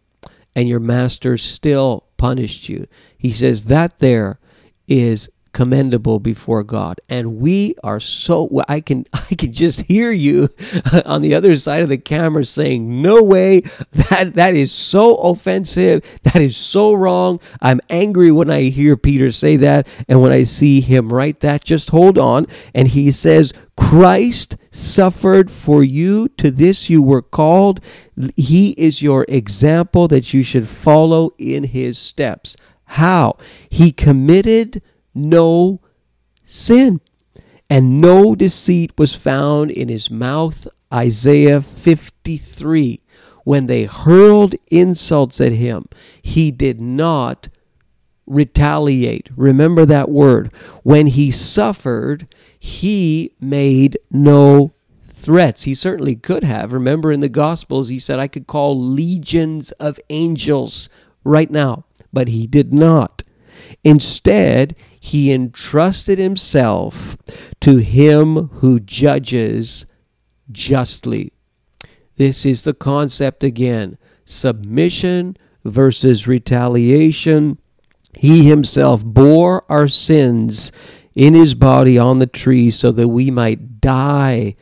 and 0.56 0.70
your 0.70 0.80
master 0.80 1.36
still 1.36 2.06
punished 2.18 2.70
you. 2.70 2.86
He 3.18 3.32
says 3.32 3.64
that 3.66 3.98
there 3.98 4.40
is 4.88 5.28
commendable 5.58 6.20
before 6.20 6.64
God. 6.64 7.02
And 7.10 7.38
we 7.38 7.74
are 7.84 8.00
so 8.00 8.48
I 8.70 8.80
can 8.80 9.08
I 9.14 9.34
can 9.34 9.52
just 9.52 9.82
hear 9.82 10.12
you 10.12 10.50
on 11.06 11.24
the 11.24 11.34
other 11.34 11.58
side 11.58 11.82
of 11.82 11.90
the 11.90 11.98
camera 11.98 12.46
saying, 12.46 13.02
"No 13.02 13.24
way. 13.24 13.62
That 13.92 14.36
that 14.36 14.56
is 14.56 14.72
so 14.72 15.16
offensive. 15.16 16.04
That 16.22 16.36
is 16.36 16.56
so 16.56 16.94
wrong. 16.94 17.40
I'm 17.60 17.82
angry 17.90 18.32
when 18.32 18.52
I 18.52 18.70
hear 18.70 18.96
Peter 18.96 19.32
say 19.32 19.58
that 19.58 19.88
and 20.08 20.22
when 20.22 20.32
I 20.32 20.44
see 20.44 20.80
him 20.80 21.12
write 21.12 21.40
that. 21.40 21.64
Just 21.64 21.90
hold 21.90 22.20
on." 22.20 22.46
And 22.76 22.90
he 22.90 23.10
says, 23.10 23.52
"Christ 23.76 24.58
suffered 24.70 25.50
for 25.50 25.84
you. 25.84 26.28
To 26.38 26.52
this 26.52 26.88
you 26.88 27.02
were 27.02 27.24
called. 27.24 27.80
He 28.36 28.76
is 28.78 29.02
your 29.02 29.26
example 29.28 30.08
that 30.10 30.36
you 30.36 30.44
should 30.44 30.68
follow 30.68 31.32
in 31.40 31.64
his 31.64 31.98
steps." 31.98 32.56
How? 32.92 33.38
He 33.70 33.92
committed 33.92 34.82
no 35.18 35.82
sin, 36.46 37.02
and 37.70 38.00
no 38.00 38.36
deceit 38.36 38.92
was 38.98 39.16
found 39.16 39.72
in 39.72 39.90
his 39.90 40.10
mouth. 40.10 40.68
Isaiah 40.94 41.62
53. 41.62 43.02
When 43.44 43.68
they 43.68 43.84
hurled 43.86 44.56
insults 44.70 45.40
at 45.40 45.54
him, 45.54 45.86
he 46.22 46.52
did 46.52 46.82
not 46.82 47.50
retaliate. 48.26 49.30
Remember 49.36 49.86
that 49.86 50.10
word. 50.10 50.52
When 50.84 51.08
he 51.08 51.32
suffered, 51.32 52.28
he 52.60 53.34
made 53.40 53.98
no 54.12 54.74
threats. 55.14 55.64
He 55.64 55.74
certainly 55.74 56.16
could 56.16 56.44
have. 56.44 56.74
Remember 56.74 57.12
in 57.12 57.22
the 57.22 57.30
Gospels, 57.30 57.90
he 57.90 58.00
said, 58.00 58.20
I 58.20 58.28
could 58.28 58.48
call 58.48 58.80
legions 58.80 59.72
of 59.74 60.00
angels 60.10 60.90
right 61.24 61.50
now, 61.50 61.86
but 62.14 62.28
he 62.28 62.48
did 62.48 62.74
not. 62.74 63.24
Instead, 63.84 64.76
he 65.00 65.32
entrusted 65.32 66.20
himself 66.20 67.18
to 67.62 67.78
him 67.78 68.48
who 68.48 68.80
judges 68.80 69.86
justly. 70.52 71.32
This 72.16 72.46
is 72.46 72.64
the 72.64 72.74
concept 72.74 73.44
again 73.44 73.98
submission 74.26 75.38
versus 75.64 76.28
retaliation. 76.28 77.58
He 78.16 78.48
himself 78.48 79.06
bore 79.06 79.64
our 79.72 79.88
sins 79.88 80.72
in 81.16 81.34
his 81.34 81.54
body 81.54 81.98
on 81.98 82.20
the 82.20 82.28
tree 82.28 82.72
so 82.72 82.92
that 82.92 83.08
we 83.08 83.32
might 83.32 83.80
die 83.80 84.56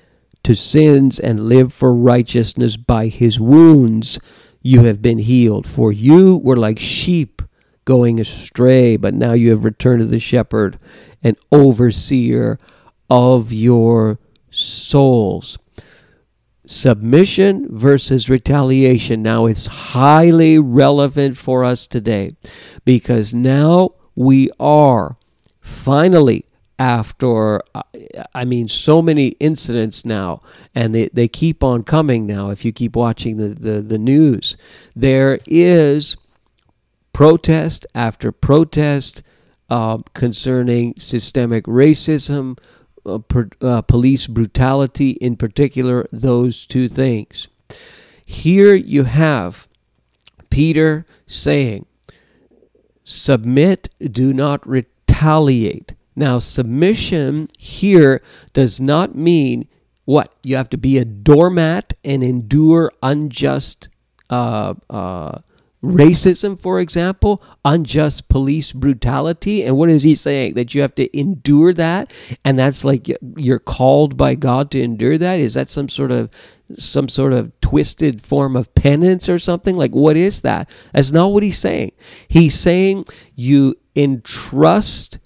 to 0.44 0.56
sins 0.56 1.18
and 1.20 1.48
live 1.48 1.74
for 1.74 1.94
righteousness. 1.94 2.78
By 2.78 3.08
his 3.08 3.40
wounds 3.40 4.20
you 4.62 4.82
have 4.82 5.02
been 5.02 5.20
healed. 5.20 5.68
For 5.68 5.92
you 5.92 6.38
were 6.38 6.58
like 6.58 6.80
sheep 6.80 7.42
going 7.86 8.20
astray, 8.20 8.98
but 8.98 9.14
now 9.14 9.34
you 9.34 9.52
have 9.52 9.64
returned 9.64 10.02
to 10.02 10.08
the 10.08 10.20
shepherd 10.20 10.78
and 11.24 11.38
overseer 11.52 12.60
of 13.10 13.54
your 13.54 14.20
souls. 14.52 15.58
Submission 16.66 17.68
versus 17.70 18.30
retaliation. 18.30 19.22
Now 19.22 19.46
it's 19.46 19.68
highly 19.68 20.58
relevant 20.58 21.38
for 21.38 21.64
us 21.64 21.88
today 21.88 22.36
because 22.84 23.34
now 23.34 23.92
we 24.16 24.50
are 24.60 25.18
finally 25.62 26.46
after 26.78 27.62
i 28.34 28.44
mean 28.44 28.68
so 28.68 29.02
many 29.02 29.30
incidents 29.40 30.04
now 30.04 30.42
and 30.74 30.94
they, 30.94 31.08
they 31.14 31.28
keep 31.28 31.64
on 31.64 31.82
coming 31.84 32.26
now 32.26 32.50
if 32.50 32.66
you 32.66 32.74
keep 32.74 32.98
watching 32.98 33.38
the, 33.38 33.48
the, 33.48 33.82
the 33.82 33.98
news 33.98 34.58
there 34.94 35.40
is 35.46 36.18
protest 37.16 37.86
after 37.96 38.30
protest 38.30 39.24
uh, 39.70 40.00
concerning 40.14 40.94
systemic 40.98 41.64
racism, 41.64 42.60
uh, 43.06 43.20
per, 43.20 43.48
uh, 43.62 43.82
police 43.84 44.28
brutality, 44.28 45.12
in 45.12 45.38
particular, 45.38 46.06
those 46.12 46.66
two 46.66 46.90
things. 46.90 47.48
Here 48.26 48.76
you 48.76 49.06
have 49.06 49.70
Peter 50.50 51.06
saying, 51.26 51.86
submit, 53.06 53.88
do 54.02 54.34
not 54.34 54.68
retaliate. 54.68 55.94
Now, 56.18 56.40
submission 56.40 57.50
here 57.58 58.22
does 58.52 58.82
not 58.82 59.16
mean 59.16 59.70
what? 60.04 60.36
You 60.44 60.58
have 60.58 60.70
to 60.72 60.78
be 60.78 60.98
a 60.98 61.06
doormat 61.06 61.94
and 62.04 62.22
endure 62.22 62.92
unjust 63.02 63.88
uh, 64.30 64.74
uh, 64.90 65.40
racism, 65.86 66.60
for 66.60 66.80
example, 66.80 67.42
unjust 67.64 68.30
police 68.30 68.72
brutality. 68.72 69.64
And 69.64 69.78
what 69.78 69.90
is 69.90 70.04
he 70.04 70.16
saying? 70.16 70.56
That 70.56 70.74
you 70.74 70.82
have 70.82 70.96
to 70.96 71.18
endure 71.18 71.74
that, 71.74 72.12
and 72.44 72.58
that's 72.58 72.84
like 72.84 73.10
you're 73.38 73.60
called 73.60 74.18
by 74.18 74.36
God 74.36 74.72
to 74.72 74.82
endure 74.82 75.18
that. 75.18 75.40
Is 75.40 75.54
that 75.54 75.70
some 75.70 75.90
sort 75.90 76.12
of 76.12 76.30
some 76.78 77.08
sort 77.08 77.32
of 77.32 77.52
twisted 77.62 78.24
form 78.26 78.56
of 78.56 78.74
penance 78.76 79.30
or 79.30 79.40
something? 79.40 79.76
Like 79.76 79.94
what 79.94 80.18
is 80.18 80.42
that? 80.42 80.70
That's 80.94 81.12
not 81.12 81.28
what 81.28 81.44
he's 81.44 81.60
saying. 81.60 81.92
He's 82.28 82.60
saying 82.60 83.06
you 83.36 83.76
entrust 83.96 85.20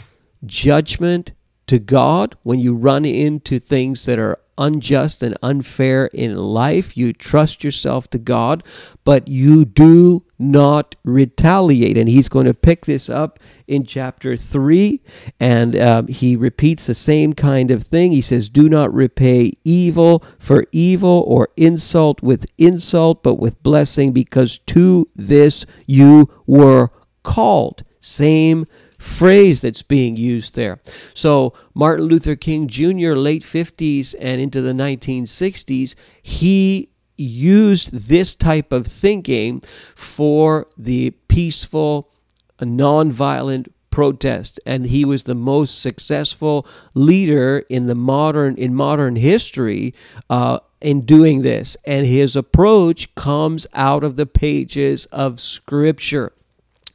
judgment 0.45 1.31
to 1.69 1.79
God 1.79 2.35
when 2.41 2.59
you 2.59 2.73
run 2.75 3.05
into 3.05 3.59
things 3.59 4.05
that 4.05 4.17
are 4.17 4.39
unjust 4.57 5.21
and 5.21 5.37
unfair 5.43 6.07
in 6.07 6.35
life. 6.35 6.97
You 6.97 7.13
trust 7.13 7.63
yourself 7.63 8.09
to 8.09 8.17
God, 8.17 8.63
but 9.03 9.27
you 9.27 9.65
do 9.65 10.25
not 10.39 10.95
retaliate. 11.03 11.95
And 11.95 12.09
he's 12.09 12.27
going 12.27 12.47
to 12.47 12.55
pick 12.55 12.85
this 12.87 13.07
up 13.07 13.39
in 13.67 13.85
chapter 13.85 14.35
3, 14.35 14.99
and 15.39 15.79
um, 15.79 16.07
he 16.07 16.35
repeats 16.35 16.87
the 16.87 16.95
same 16.95 17.33
kind 17.33 17.69
of 17.69 17.83
thing. 17.83 18.11
He 18.11 18.21
says, 18.21 18.49
Do 18.49 18.67
not 18.67 18.91
repay 18.91 19.53
evil 19.63 20.23
for 20.39 20.65
evil 20.71 21.23
or 21.27 21.49
insult 21.55 22.23
with 22.23 22.47
insult, 22.57 23.21
but 23.21 23.35
with 23.35 23.61
blessing, 23.61 24.11
because 24.11 24.57
to 24.67 25.07
this 25.15 25.67
you 25.85 26.29
were 26.47 26.89
called. 27.21 27.83
Same 28.01 28.65
phrase 28.99 29.61
that's 29.61 29.81
being 29.81 30.15
used 30.15 30.55
there. 30.55 30.79
So, 31.15 31.53
Martin 31.73 32.05
Luther 32.05 32.35
King 32.35 32.67
Jr., 32.67 33.13
late 33.13 33.43
50s 33.43 34.13
and 34.19 34.39
into 34.39 34.61
the 34.61 34.73
1960s, 34.73 35.95
he 36.21 36.89
used 37.17 37.91
this 37.91 38.35
type 38.35 38.71
of 38.71 38.85
thinking 38.85 39.61
for 39.95 40.67
the 40.77 41.11
peaceful, 41.27 42.11
nonviolent 42.59 43.67
protest 43.89 44.59
and 44.65 44.85
he 44.85 45.03
was 45.03 45.23
the 45.23 45.35
most 45.35 45.81
successful 45.81 46.65
leader 46.93 47.65
in 47.69 47.87
the 47.87 47.95
modern 47.95 48.55
in 48.55 48.73
modern 48.73 49.15
history 49.15 49.93
uh, 50.29 50.59
in 50.79 51.01
doing 51.01 51.41
this 51.41 51.75
and 51.85 52.05
his 52.05 52.35
approach 52.35 53.13
comes 53.15 53.65
out 53.73 54.03
of 54.03 54.15
the 54.15 54.25
pages 54.25 55.05
of 55.07 55.39
scripture 55.39 56.31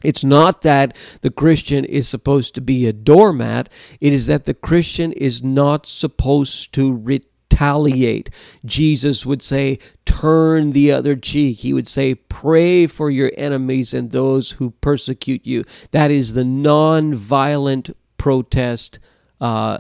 it's 0.05 0.23
not 0.23 0.63
that 0.63 0.97
the 1.23 1.33
Christian 1.33 1.85
is 1.85 2.07
supposed 2.07 2.55
to 2.55 2.61
be 2.61 2.87
a 2.87 2.93
doormat. 2.93 3.69
It 4.01 4.13
is 4.13 4.27
that 4.27 4.45
the 4.45 4.55
Christian 4.55 5.13
is 5.13 5.43
not 5.43 5.87
supposed 5.87 6.73
to 6.75 6.95
retaliate. 6.95 8.31
Jesus 8.65 9.27
would 9.27 9.43
say, 9.43 9.79
turn 10.05 10.71
the 10.71 10.93
other 10.93 11.17
cheek. 11.17 11.59
He 11.59 11.73
would 11.73 11.89
say, 11.89 12.15
pray 12.15 12.87
for 12.87 13.11
your 13.11 13.33
enemies 13.37 13.95
and 13.95 14.11
those 14.11 14.53
who 14.53 14.71
persecute 14.81 15.45
you. 15.45 15.65
That 15.91 16.11
is 16.11 16.35
the 16.35 16.45
non-violent 16.45 17.97
protest 18.19 18.99
uh, 19.45 19.77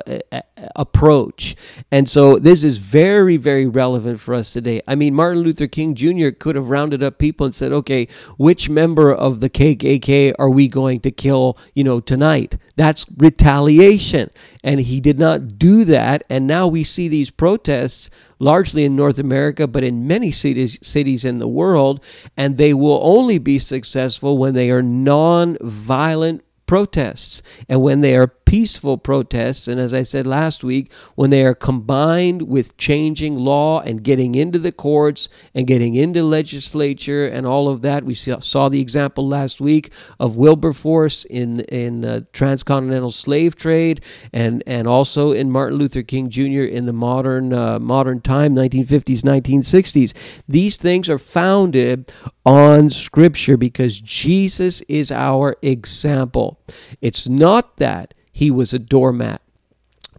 approach. 0.76 1.56
And 1.90 2.06
so 2.06 2.38
this 2.38 2.62
is 2.62 2.76
very, 2.76 3.38
very 3.38 3.66
relevant 3.66 4.20
for 4.20 4.34
us 4.34 4.52
today. 4.52 4.82
I 4.86 4.94
mean, 4.94 5.14
Martin 5.14 5.42
Luther 5.42 5.66
King 5.66 5.94
Jr. 5.94 6.28
could 6.38 6.54
have 6.54 6.68
rounded 6.68 7.02
up 7.02 7.16
people 7.16 7.46
and 7.46 7.54
said, 7.54 7.72
okay, 7.72 8.06
which 8.36 8.68
member 8.68 9.10
of 9.10 9.40
the 9.40 9.48
KKK 9.48 10.34
are 10.38 10.50
we 10.50 10.68
going 10.68 11.00
to 11.00 11.10
kill, 11.10 11.56
you 11.72 11.82
know, 11.82 11.98
tonight? 11.98 12.58
That's 12.76 13.06
retaliation. 13.16 14.30
And 14.62 14.80
he 14.80 15.00
did 15.00 15.18
not 15.18 15.58
do 15.58 15.86
that. 15.86 16.24
And 16.28 16.46
now 16.46 16.66
we 16.66 16.84
see 16.84 17.08
these 17.08 17.30
protests 17.30 18.10
largely 18.38 18.84
in 18.84 18.94
North 18.94 19.18
America, 19.18 19.66
but 19.66 19.82
in 19.82 20.06
many 20.06 20.30
cities, 20.30 20.78
cities 20.82 21.24
in 21.24 21.38
the 21.38 21.48
world. 21.48 22.04
And 22.36 22.58
they 22.58 22.74
will 22.74 23.00
only 23.02 23.38
be 23.38 23.58
successful 23.58 24.36
when 24.36 24.52
they 24.52 24.70
are 24.70 24.82
non-violent 24.82 26.43
protests 26.66 27.42
and 27.68 27.82
when 27.82 28.00
they 28.00 28.16
are 28.16 28.26
peaceful 28.26 28.96
protests 28.96 29.66
and 29.66 29.80
as 29.80 29.92
i 29.92 30.02
said 30.02 30.26
last 30.26 30.62
week 30.62 30.92
when 31.14 31.30
they 31.30 31.44
are 31.44 31.54
combined 31.54 32.42
with 32.42 32.76
changing 32.76 33.34
law 33.34 33.80
and 33.80 34.02
getting 34.02 34.34
into 34.34 34.58
the 34.58 34.70
courts 34.70 35.28
and 35.54 35.66
getting 35.66 35.94
into 35.94 36.22
legislature 36.22 37.26
and 37.26 37.46
all 37.46 37.68
of 37.68 37.82
that 37.82 38.04
we 38.04 38.14
saw 38.14 38.68
the 38.68 38.80
example 38.80 39.26
last 39.26 39.60
week 39.60 39.90
of 40.20 40.36
wilberforce 40.36 41.24
in 41.24 41.60
in 41.60 42.04
uh, 42.04 42.20
transcontinental 42.32 43.10
slave 43.10 43.56
trade 43.56 44.00
and 44.32 44.62
and 44.66 44.86
also 44.86 45.32
in 45.32 45.50
martin 45.50 45.78
luther 45.78 46.02
king 46.02 46.28
jr 46.28 46.62
in 46.62 46.86
the 46.86 46.92
modern 46.92 47.52
uh, 47.52 47.78
modern 47.78 48.20
time 48.20 48.54
1950s 48.54 49.22
1960s 49.22 50.12
these 50.46 50.76
things 50.76 51.08
are 51.08 51.18
founded 51.18 52.12
on 52.44 52.90
Scripture 52.90 53.56
because 53.56 54.00
Jesus 54.00 54.82
is 54.82 55.10
our 55.10 55.56
example. 55.62 56.60
It's 57.00 57.28
not 57.28 57.76
that 57.76 58.14
he 58.32 58.50
was 58.50 58.72
a 58.72 58.78
doormat. 58.78 59.42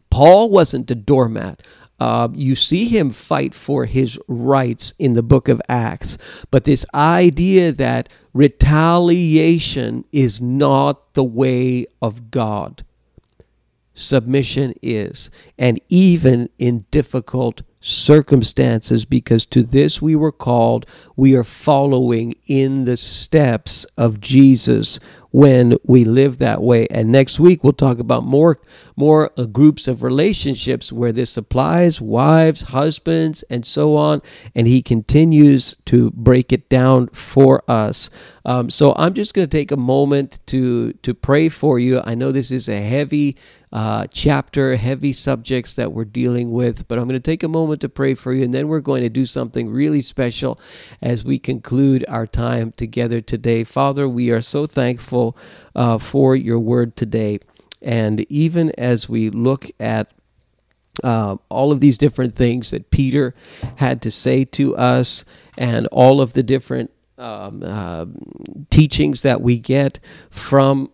Paul 0.10 0.50
wasn't 0.50 0.89
a 0.91 0.96
doormat. 0.96 1.62
Uh, 2.00 2.28
you 2.34 2.56
see 2.56 2.86
him 2.86 3.10
fight 3.10 3.54
for 3.54 3.86
his 3.86 4.20
rights 4.28 4.93
in 5.00 5.14
the 5.14 5.24
book 5.24 5.48
of 5.48 5.62
Acts. 5.70 6.18
But 6.52 6.66
this 6.66 6.86
idea 6.93 7.72
that 7.72 8.10
retaliation 8.34 10.06
is 10.12 10.41
not 10.41 11.14
the 11.14 11.24
way 11.24 11.86
of 12.02 12.32
God, 12.32 12.84
submission 13.93 14.74
is. 14.82 15.30
And 15.58 15.80
even 15.89 16.50
in 16.60 16.86
difficult 16.91 17.62
circumstances 17.86 19.06
because 19.06 19.46
to 19.46 19.62
this 19.62 20.02
we 20.02 20.16
were 20.16 20.32
called. 20.32 20.88
We 21.16 21.36
are 21.36 21.43
following 21.43 22.34
in 22.48 22.86
the 22.86 22.98
steps 22.98 23.86
of 23.96 24.20
Jesus 24.20 25.00
when 25.36 25.78
we 25.84 26.06
live 26.06 26.38
that 26.38 26.62
way. 26.62 26.88
And 26.88 27.12
next 27.12 27.42
week 27.42 27.62
we'll 27.62 27.74
talk 27.74 28.00
about 28.00 28.24
more 28.24 28.58
more 28.96 29.32
uh, 29.38 29.44
groups 29.44 29.86
of 29.86 30.02
relationships 30.02 30.94
where 30.94 31.12
this 31.12 31.36
applies, 31.36 32.00
wives, 32.00 32.62
husbands, 32.62 33.44
and 33.50 33.66
so 33.66 33.98
on. 33.98 34.22
And 34.56 34.66
he 34.66 34.82
continues 34.82 35.76
to 35.88 36.12
break 36.12 36.54
it 36.54 36.70
down 36.70 37.10
for 37.10 37.70
us. 37.70 38.10
Um, 38.46 38.70
so 38.70 38.94
I'm 38.96 39.14
just 39.14 39.34
going 39.34 39.46
to 39.46 39.58
take 39.58 39.72
a 39.74 39.78
moment 39.78 40.40
to 40.46 40.94
to 40.94 41.14
pray 41.14 41.50
for 41.50 41.80
you. 41.80 42.02
I 42.06 42.16
know 42.16 42.32
this 42.32 42.52
is 42.52 42.70
a 42.70 42.80
heavy 42.80 43.36
uh, 43.76 44.08
chapter, 44.10 44.78
heavy 44.78 45.12
subjects 45.12 45.74
that 45.74 45.92
we're 45.92 46.06
dealing 46.06 46.52
with, 46.52 46.88
but 46.88 46.98
I'm 46.98 47.10
going 47.10 47.20
to 47.22 47.32
take 47.32 47.44
a 47.44 47.50
moment 47.50 47.82
to 47.82 47.90
pray 47.90 48.14
for 48.14 48.32
you, 48.32 48.44
and 48.44 48.54
then 48.54 48.70
we're 48.70 48.80
going 48.80 49.02
to 49.02 49.10
do 49.10 49.26
something 49.26 49.70
really 49.70 50.02
special 50.02 50.58
as 51.02 51.26
we 51.26 51.40
conclude 51.40 52.06
our 52.08 52.26
time 52.26 52.72
together 52.78 53.20
today. 53.20 53.66
Father, 53.66 54.08
we 54.08 54.30
are 54.30 54.42
so 54.42 54.66
thankful 54.66 55.25
uh, 55.76 55.98
for 55.98 56.36
your 56.36 56.60
word 56.60 56.96
today. 56.96 57.40
And 57.82 58.22
even 58.32 58.72
as 58.72 59.08
we 59.08 59.30
look 59.30 59.72
at 59.80 60.12
uh, 61.04 61.38
all 61.50 61.72
of 61.72 61.80
these 61.80 61.98
different 61.98 62.36
things 62.36 62.72
that 62.72 62.90
Peter 62.90 63.34
had 63.78 64.02
to 64.02 64.12
say 64.12 64.46
to 64.46 64.76
us, 64.76 65.26
and 65.58 65.88
all 65.88 66.22
of 66.22 66.34
the 66.34 66.44
different 66.44 66.92
um, 67.18 67.64
uh, 67.66 68.06
teachings 68.70 69.22
that 69.22 69.42
we 69.42 69.58
get 69.58 70.00
from 70.30 70.90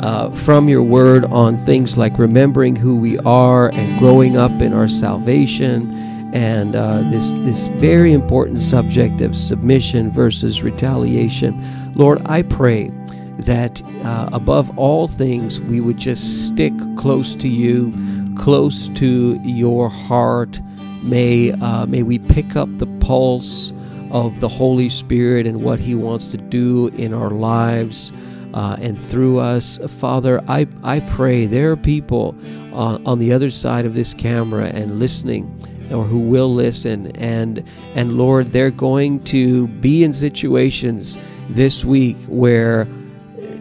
uh, 0.00 0.30
from 0.30 0.68
your 0.68 0.82
word 0.82 1.24
on 1.26 1.56
things 1.64 1.96
like 1.96 2.18
remembering 2.18 2.74
who 2.74 2.96
we 2.96 3.18
are 3.20 3.70
and 3.72 3.98
growing 4.00 4.36
up 4.36 4.50
in 4.60 4.72
our 4.72 4.88
salvation 4.88 5.94
and 6.34 6.74
uh, 6.74 6.98
this 7.10 7.30
this 7.44 7.66
very 7.78 8.12
important 8.12 8.58
subject 8.58 9.20
of 9.20 9.36
submission 9.36 10.10
versus 10.10 10.62
retaliation. 10.62 11.54
Lord, 11.94 12.22
I 12.26 12.42
pray 12.42 12.90
that 13.38 13.82
uh, 14.04 14.30
above 14.32 14.78
all 14.78 15.08
things 15.08 15.60
we 15.60 15.80
would 15.80 15.98
just 15.98 16.48
stick 16.48 16.72
close 16.96 17.34
to 17.36 17.48
you, 17.48 17.92
close 18.36 18.88
to 18.88 19.40
your 19.44 19.88
heart. 19.88 20.60
May 21.02 21.52
uh, 21.52 21.86
may 21.86 22.02
we 22.02 22.18
pick 22.18 22.56
up 22.56 22.68
the 22.78 22.86
pulse 23.00 23.72
of 24.10 24.40
the 24.40 24.48
Holy 24.48 24.88
Spirit 24.88 25.46
and 25.46 25.62
what 25.62 25.80
He 25.80 25.94
wants 25.94 26.28
to 26.28 26.36
do 26.36 26.88
in 26.88 27.12
our 27.12 27.30
lives 27.30 28.12
uh, 28.54 28.76
and 28.80 28.98
through 28.98 29.38
us. 29.38 29.78
Father, 29.98 30.42
I, 30.48 30.66
I 30.82 31.00
pray 31.00 31.46
there 31.46 31.72
are 31.72 31.76
people 31.76 32.36
uh, 32.72 32.98
on 33.04 33.18
the 33.18 33.32
other 33.32 33.50
side 33.50 33.86
of 33.86 33.94
this 33.94 34.14
camera 34.14 34.66
and 34.66 34.98
listening 34.98 35.58
or 35.92 36.04
who 36.04 36.20
will 36.20 36.54
listen 36.54 37.14
and 37.16 37.64
and 37.94 38.12
Lord 38.12 38.46
they're 38.46 38.70
going 38.70 39.22
to 39.24 39.66
be 39.66 40.04
in 40.04 40.14
situations 40.14 41.22
this 41.54 41.84
week 41.84 42.16
where 42.26 42.86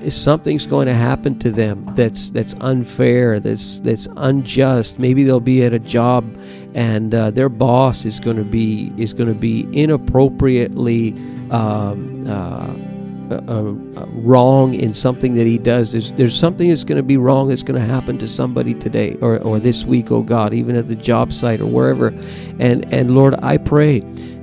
something's 0.09 0.65
going 0.65 0.87
to 0.87 0.93
happen 0.93 1.37
to 1.37 1.51
them 1.51 1.85
that's 1.95 2.31
that's 2.31 2.55
unfair 2.61 3.39
that's 3.39 3.79
that's 3.81 4.07
unjust 4.17 4.97
maybe 4.97 5.23
they'll 5.23 5.39
be 5.39 5.63
at 5.63 5.73
a 5.73 5.79
job 5.79 6.25
and 6.73 7.13
uh, 7.13 7.29
their 7.29 7.49
boss 7.49 8.05
is 8.05 8.19
going 8.19 8.37
to 8.37 8.43
be 8.43 8.91
is 8.97 9.13
going 9.13 9.31
to 9.31 9.39
be 9.39 9.67
inappropriately 9.73 11.11
um, 11.51 12.25
uh, 12.27 12.73
uh, 13.31 13.35
uh, 13.37 14.05
wrong 14.15 14.73
in 14.73 14.93
something 14.93 15.35
that 15.35 15.47
he 15.47 15.57
does, 15.57 15.93
there's, 15.93 16.11
there's 16.13 16.37
something 16.37 16.67
that's 16.67 16.83
going 16.83 16.97
to 16.97 17.03
be 17.03 17.15
wrong 17.15 17.47
that's 17.47 17.63
going 17.63 17.79
to 17.79 17.87
happen 17.87 18.17
to 18.17 18.27
somebody 18.27 18.73
today 18.73 19.15
or, 19.21 19.39
or 19.39 19.57
this 19.57 19.85
week, 19.85 20.11
oh 20.11 20.21
God, 20.21 20.53
even 20.53 20.75
at 20.75 20.89
the 20.89 20.95
job 20.95 21.31
site 21.31 21.61
or 21.61 21.65
wherever. 21.65 22.07
And, 22.59 22.91
and 22.93 23.15
Lord, 23.15 23.35
I 23.41 23.57
pray 23.57 24.01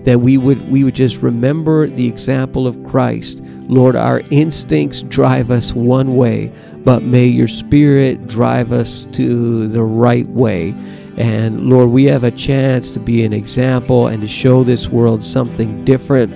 that 0.08 0.18
we 0.18 0.38
would, 0.38 0.70
we 0.70 0.84
would 0.84 0.94
just 0.94 1.20
remember 1.20 1.86
the 1.86 2.08
example 2.08 2.66
of 2.66 2.82
Christ. 2.82 3.40
Lord, 3.42 3.94
our 3.94 4.22
instincts 4.30 5.02
drive 5.02 5.50
us 5.50 5.74
one 5.74 6.16
way, 6.16 6.50
but 6.78 7.02
may 7.02 7.26
your 7.26 7.46
spirit 7.46 8.26
drive 8.26 8.72
us 8.72 9.04
to 9.12 9.68
the 9.68 9.82
right 9.82 10.26
way. 10.28 10.72
And 11.18 11.68
Lord, 11.68 11.90
we 11.90 12.06
have 12.06 12.24
a 12.24 12.30
chance 12.30 12.90
to 12.92 12.98
be 12.98 13.22
an 13.22 13.34
example 13.34 14.06
and 14.06 14.22
to 14.22 14.28
show 14.28 14.62
this 14.62 14.88
world 14.88 15.22
something 15.22 15.84
different 15.84 16.34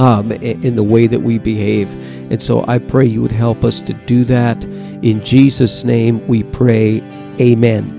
um, 0.00 0.32
in 0.32 0.74
the 0.74 0.82
way 0.82 1.06
that 1.06 1.20
we 1.20 1.38
behave. 1.38 1.90
And 2.32 2.40
so 2.40 2.64
I 2.66 2.78
pray 2.78 3.04
you 3.04 3.20
would 3.20 3.30
help 3.30 3.62
us 3.62 3.80
to 3.80 3.92
do 3.92 4.24
that. 4.24 4.64
In 4.64 5.20
Jesus' 5.22 5.84
name 5.84 6.26
we 6.26 6.44
pray. 6.44 7.02
Amen. 7.38 7.95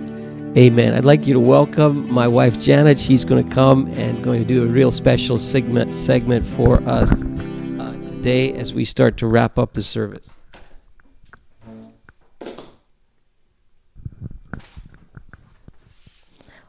Amen. 0.57 0.95
I'd 0.95 1.05
like 1.05 1.27
you 1.27 1.35
to 1.35 1.39
welcome 1.39 2.11
my 2.11 2.27
wife 2.27 2.59
Janet. 2.59 2.97
She's 2.97 3.23
going 3.23 3.47
to 3.47 3.53
come 3.53 3.93
and 3.93 4.23
going 4.23 4.39
to 4.39 4.45
do 4.45 4.63
a 4.63 4.65
real 4.65 4.89
special 4.89 5.37
segment 5.37 5.91
segment 5.91 6.47
for 6.47 6.81
us 6.89 7.11
uh, 7.11 7.93
today 8.01 8.53
as 8.53 8.73
we 8.73 8.83
start 8.83 9.17
to 9.17 9.27
wrap 9.27 9.59
up 9.59 9.73
the 9.73 9.83
service. 9.83 10.31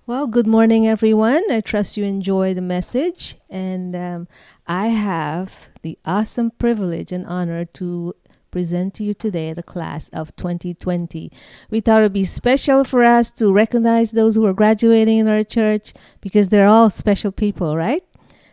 Well, 0.04 0.26
good 0.26 0.46
morning, 0.46 0.86
everyone. 0.86 1.50
I 1.50 1.62
trust 1.62 1.96
you 1.96 2.04
enjoy 2.04 2.52
the 2.52 2.60
message. 2.60 3.38
And 3.48 3.96
um, 3.96 4.28
I 4.66 4.88
have 4.88 5.68
the 5.80 5.98
awesome 6.04 6.50
privilege 6.50 7.10
and 7.10 7.24
honor 7.24 7.64
to 7.64 8.14
present 8.50 8.94
to 8.94 9.04
you 9.04 9.14
today 9.14 9.52
the 9.52 9.62
class 9.62 10.08
of 10.10 10.34
2020. 10.36 11.30
We 11.70 11.80
thought 11.80 12.00
it 12.00 12.04
would 12.04 12.12
be 12.12 12.24
special 12.24 12.84
for 12.84 13.04
us 13.04 13.30
to 13.32 13.52
recognize 13.52 14.10
those 14.10 14.34
who 14.34 14.46
are 14.46 14.52
graduating 14.52 15.18
in 15.18 15.28
our 15.28 15.42
church 15.42 15.92
because 16.20 16.48
they're 16.48 16.66
all 16.66 16.90
special 16.90 17.32
people, 17.32 17.76
right? 17.76 18.04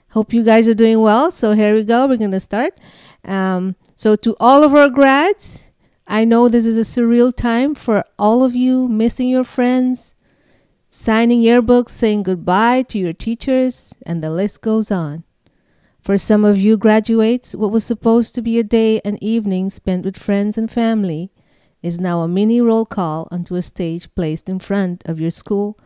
Hope 0.09 0.33
you 0.33 0.43
guys 0.43 0.67
are 0.69 0.73
doing 0.73 1.01
well. 1.01 1.31
So 1.31 1.53
here 1.53 1.73
we 1.73 1.83
go. 1.83 2.07
We're 2.07 2.17
going 2.17 2.31
to 2.31 2.39
start. 2.39 2.79
Um, 3.23 3.75
so, 3.95 4.15
to 4.15 4.35
all 4.39 4.63
of 4.63 4.73
our 4.73 4.89
grads, 4.89 5.71
I 6.07 6.23
know 6.23 6.47
this 6.47 6.65
is 6.65 6.77
a 6.77 6.81
surreal 6.81 7.35
time 7.35 7.75
for 7.75 8.03
all 8.19 8.43
of 8.43 8.55
you 8.55 8.87
missing 8.87 9.27
your 9.27 9.43
friends 9.43 10.15
signing 10.95 11.41
yearbooks, 11.41 11.89
saying 11.89 12.23
goodbye 12.23 12.81
to 12.81 12.97
your 12.97 13.11
teachers, 13.11 13.93
and 14.05 14.23
the 14.23 14.29
list 14.29 14.61
goes 14.61 14.89
on. 14.89 15.24
For 16.05 16.19
some 16.19 16.45
of 16.45 16.59
you 16.59 16.77
graduates, 16.77 17.55
what 17.55 17.71
was 17.71 17.83
supposed 17.83 18.35
to 18.35 18.43
be 18.43 18.59
a 18.59 18.63
day 18.63 19.01
and 19.03 19.17
evening 19.23 19.71
spent 19.71 20.05
with 20.05 20.19
friends 20.19 20.55
and 20.55 20.69
family 20.69 21.31
is 21.81 21.99
now 21.99 22.21
a 22.21 22.27
mini 22.27 22.61
roll 22.61 22.85
call 22.85 23.27
onto 23.31 23.55
a 23.55 23.63
stage 23.63 24.13
placed 24.13 24.47
in 24.47 24.59
front 24.59 25.01
of 25.07 25.19
your 25.19 25.31
school 25.31 25.79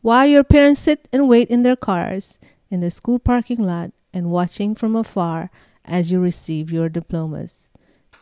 while 0.00 0.24
your 0.24 0.44
parents 0.44 0.80
sit 0.80 1.10
and 1.12 1.28
wait 1.28 1.50
in 1.50 1.62
their 1.62 1.76
cars 1.76 2.38
in 2.70 2.80
the 2.80 2.90
school 2.90 3.18
parking 3.18 3.62
lot 3.62 3.90
and 4.14 4.30
watching 4.30 4.74
from 4.74 4.96
afar 4.96 5.50
as 5.84 6.10
you 6.10 6.20
receive 6.20 6.72
your 6.72 6.88
diplomas. 6.88 7.68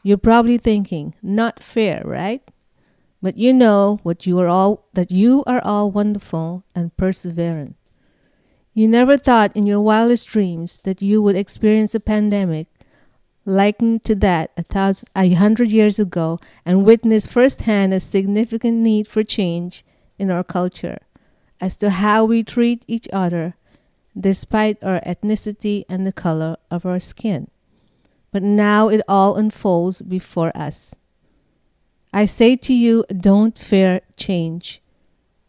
You're 0.03 0.17
probably 0.17 0.59
thinking, 0.59 1.15
not 1.23 1.63
fair, 1.63 2.03
right? 2.05 2.43
But 3.23 3.37
you 3.37 3.53
know 3.53 4.01
what 4.03 4.27
you 4.27 4.41
are 4.41 4.49
all 4.49 4.89
that 4.95 5.13
you 5.13 5.45
are 5.47 5.63
all 5.63 5.93
wonderful 5.93 6.65
and 6.75 6.91
perseverant. 6.97 7.75
You 8.75 8.89
never 8.89 9.17
thought 9.17 9.55
in 9.55 9.67
your 9.67 9.81
wildest 9.81 10.27
dreams 10.27 10.81
that 10.83 11.01
you 11.01 11.23
would 11.23 11.37
experience 11.37 11.95
a 11.95 12.01
pandemic 12.01 12.67
likened 13.45 14.03
to 14.05 14.15
that 14.17 14.51
a 14.57 14.63
thousand 14.63 15.09
a 15.15 15.33
hundred 15.35 15.71
years 15.71 15.99
ago 15.99 16.39
and 16.65 16.85
witness 16.85 17.27
firsthand 17.27 17.93
a 17.95 18.01
significant 18.01 18.79
need 18.79 19.07
for 19.07 19.23
change 19.23 19.85
in 20.19 20.31
our 20.31 20.43
culture 20.43 20.99
as 21.61 21.77
to 21.77 21.91
how 21.91 22.25
we 22.25 22.43
treat 22.43 22.85
each 22.89 23.09
other 23.13 23.55
despite 24.19 24.83
our 24.83 25.01
ethnicity 25.01 25.85
and 25.89 26.07
the 26.07 26.13
color 26.13 26.57
of 26.71 26.87
our 26.87 26.99
skin. 26.99 27.49
But 28.33 28.43
now 28.43 28.89
it 28.89 29.03
all 29.07 29.37
unfolds 29.37 30.03
before 30.03 30.57
us. 30.57 30.95
I 32.13 32.25
say 32.25 32.57
to 32.57 32.75
you, 32.75 33.05
don't 33.09 33.59
fear 33.59 34.01
change. 34.17 34.81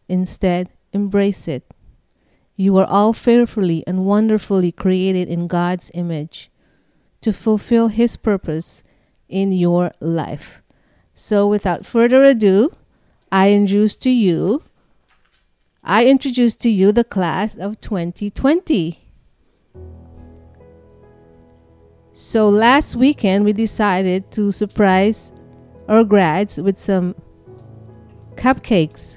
Instead, 0.08 0.68
embrace 0.92 1.48
it. 1.48 1.72
You 2.56 2.76
are 2.78 2.86
all 2.86 3.12
fearfully 3.12 3.84
and 3.86 4.04
wonderfully 4.04 4.72
created 4.72 5.28
in 5.28 5.46
God's 5.46 5.90
image 5.94 6.50
to 7.20 7.32
fulfill 7.32 7.88
His 7.88 8.16
purpose 8.16 8.82
in 9.28 9.52
your 9.52 9.92
life. 10.00 10.62
So, 11.14 11.46
without 11.46 11.86
further 11.86 12.24
ado, 12.24 12.72
I 13.30 13.52
introduce 13.52 13.96
to 13.96 14.10
you 14.10 14.62
I 15.88 16.06
introduce 16.06 16.56
to 16.56 16.68
you 16.68 16.90
the 16.90 17.04
class 17.04 17.56
of 17.56 17.80
2020. 17.80 18.98
So 22.12 22.48
last 22.48 22.96
weekend 22.96 23.44
we 23.44 23.52
decided 23.52 24.32
to 24.32 24.50
surprise 24.50 25.30
our 25.86 26.02
grads 26.02 26.60
with 26.60 26.76
some 26.76 27.14
cupcakes. 28.34 29.15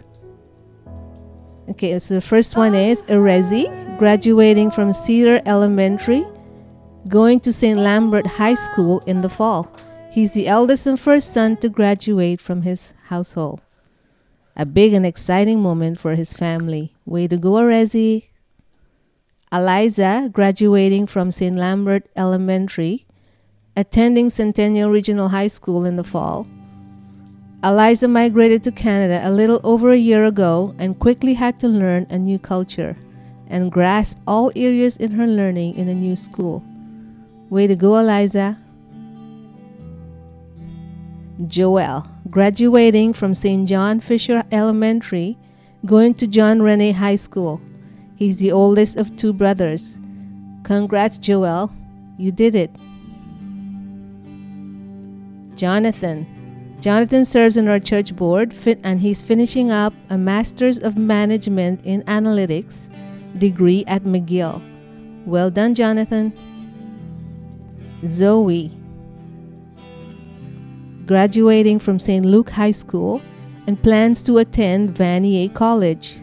Okay, 1.70 2.00
so 2.00 2.16
the 2.16 2.22
first 2.22 2.58
one 2.58 2.74
is 2.74 3.04
Erezi, 3.04 3.70
graduating 4.00 4.72
from 4.72 4.92
Cedar 4.92 5.40
Elementary, 5.46 6.26
going 7.08 7.40
to 7.42 7.54
St. 7.54 7.78
Lambert 7.78 8.26
High 8.26 8.56
School 8.56 9.04
in 9.06 9.22
the 9.22 9.30
fall. 9.30 9.72
He's 10.10 10.34
the 10.34 10.48
eldest 10.48 10.88
and 10.88 11.00
first 11.00 11.32
son 11.32 11.58
to 11.58 11.70
graduate 11.70 12.42
from 12.42 12.64
his 12.64 12.96
household. 13.10 13.62
A 14.56 14.66
big 14.66 14.94
and 14.94 15.06
exciting 15.06 15.62
moment 15.62 16.00
for 16.00 16.16
his 16.16 16.34
family. 16.34 16.96
Way 17.06 17.28
to 17.28 17.38
go, 17.38 17.52
Erezi. 17.52 18.30
Eliza, 19.52 20.30
graduating 20.34 21.06
from 21.06 21.32
St. 21.32 21.56
Lambert 21.56 22.10
Elementary, 22.16 23.06
attending 23.78 24.32
Centennial 24.32 24.90
Regional 24.90 25.30
High 25.30 25.48
School 25.48 25.86
in 25.86 25.98
the 25.98 26.04
fall. 26.04 26.48
Eliza 27.62 28.08
migrated 28.08 28.64
to 28.64 28.72
Canada 28.72 29.20
a 29.22 29.30
little 29.30 29.60
over 29.66 29.92
a 29.92 29.98
year 29.98 30.24
ago 30.24 30.74
and 30.80 30.98
quickly 30.98 31.34
had 31.34 31.60
to 31.60 31.68
learn 31.68 32.08
a 32.10 32.18
new 32.18 32.40
culture 32.40 32.96
and 33.50 33.70
grasp 33.72 34.18
all 34.26 34.50
areas 34.56 34.96
in 34.96 35.12
her 35.12 35.28
learning 35.28 35.74
in 35.76 35.90
a 35.90 35.94
new 35.94 36.16
school. 36.16 36.64
Way 37.50 37.68
to 37.68 37.76
go, 37.76 37.98
Eliza. 37.98 38.58
Joel, 41.48 42.08
graduating 42.30 43.12
from 43.12 43.36
St. 43.36 43.68
John 43.68 44.00
Fisher 44.00 44.44
Elementary, 44.52 45.38
going 45.86 46.14
to 46.14 46.28
John 46.28 46.62
Rennie 46.62 46.94
High 46.94 47.16
School. 47.16 47.60
He's 48.16 48.38
the 48.38 48.54
oldest 48.54 48.96
of 48.96 49.18
two 49.18 49.34
brothers. 49.34 50.00
Congrats, 50.64 51.18
Joel. 51.18 51.72
You 52.18 52.32
did 52.32 52.56
it. 52.56 52.72
Jonathan, 55.56 56.26
Jonathan 56.82 57.26
serves 57.26 57.58
on 57.58 57.68
our 57.68 57.80
church 57.80 58.16
board 58.16 58.54
and 58.84 59.02
he's 59.02 59.22
finishing 59.22 59.70
up 59.70 59.94
a 60.10 60.18
Master's 60.18 60.80
of 60.80 60.98
Management 60.98 61.84
in 61.86 62.04
Analytics 62.04 62.88
degree 63.38 63.84
at 63.86 64.04
McGill. 64.04 64.62
Well 65.26 65.52
done, 65.52 65.76
Jonathan. 65.76 66.32
Zoe, 68.08 68.72
graduating 71.06 71.80
from 71.80 72.00
St. 72.00 72.26
Luke 72.26 72.50
High 72.50 72.72
School 72.72 73.22
and 73.68 73.82
plans 73.82 74.24
to 74.24 74.38
attend 74.38 74.96
Vanier 74.96 75.54
College, 75.54 76.18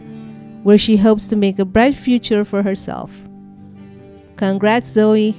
where 0.63 0.79
she 0.79 0.97
hopes 0.97 1.27
to 1.27 1.35
make 1.35 1.59
a 1.59 1.65
bright 1.65 1.93
future 1.95 2.43
for 2.43 2.63
herself. 2.63 3.27
Congrats, 4.37 4.87
Zoe. 4.87 5.35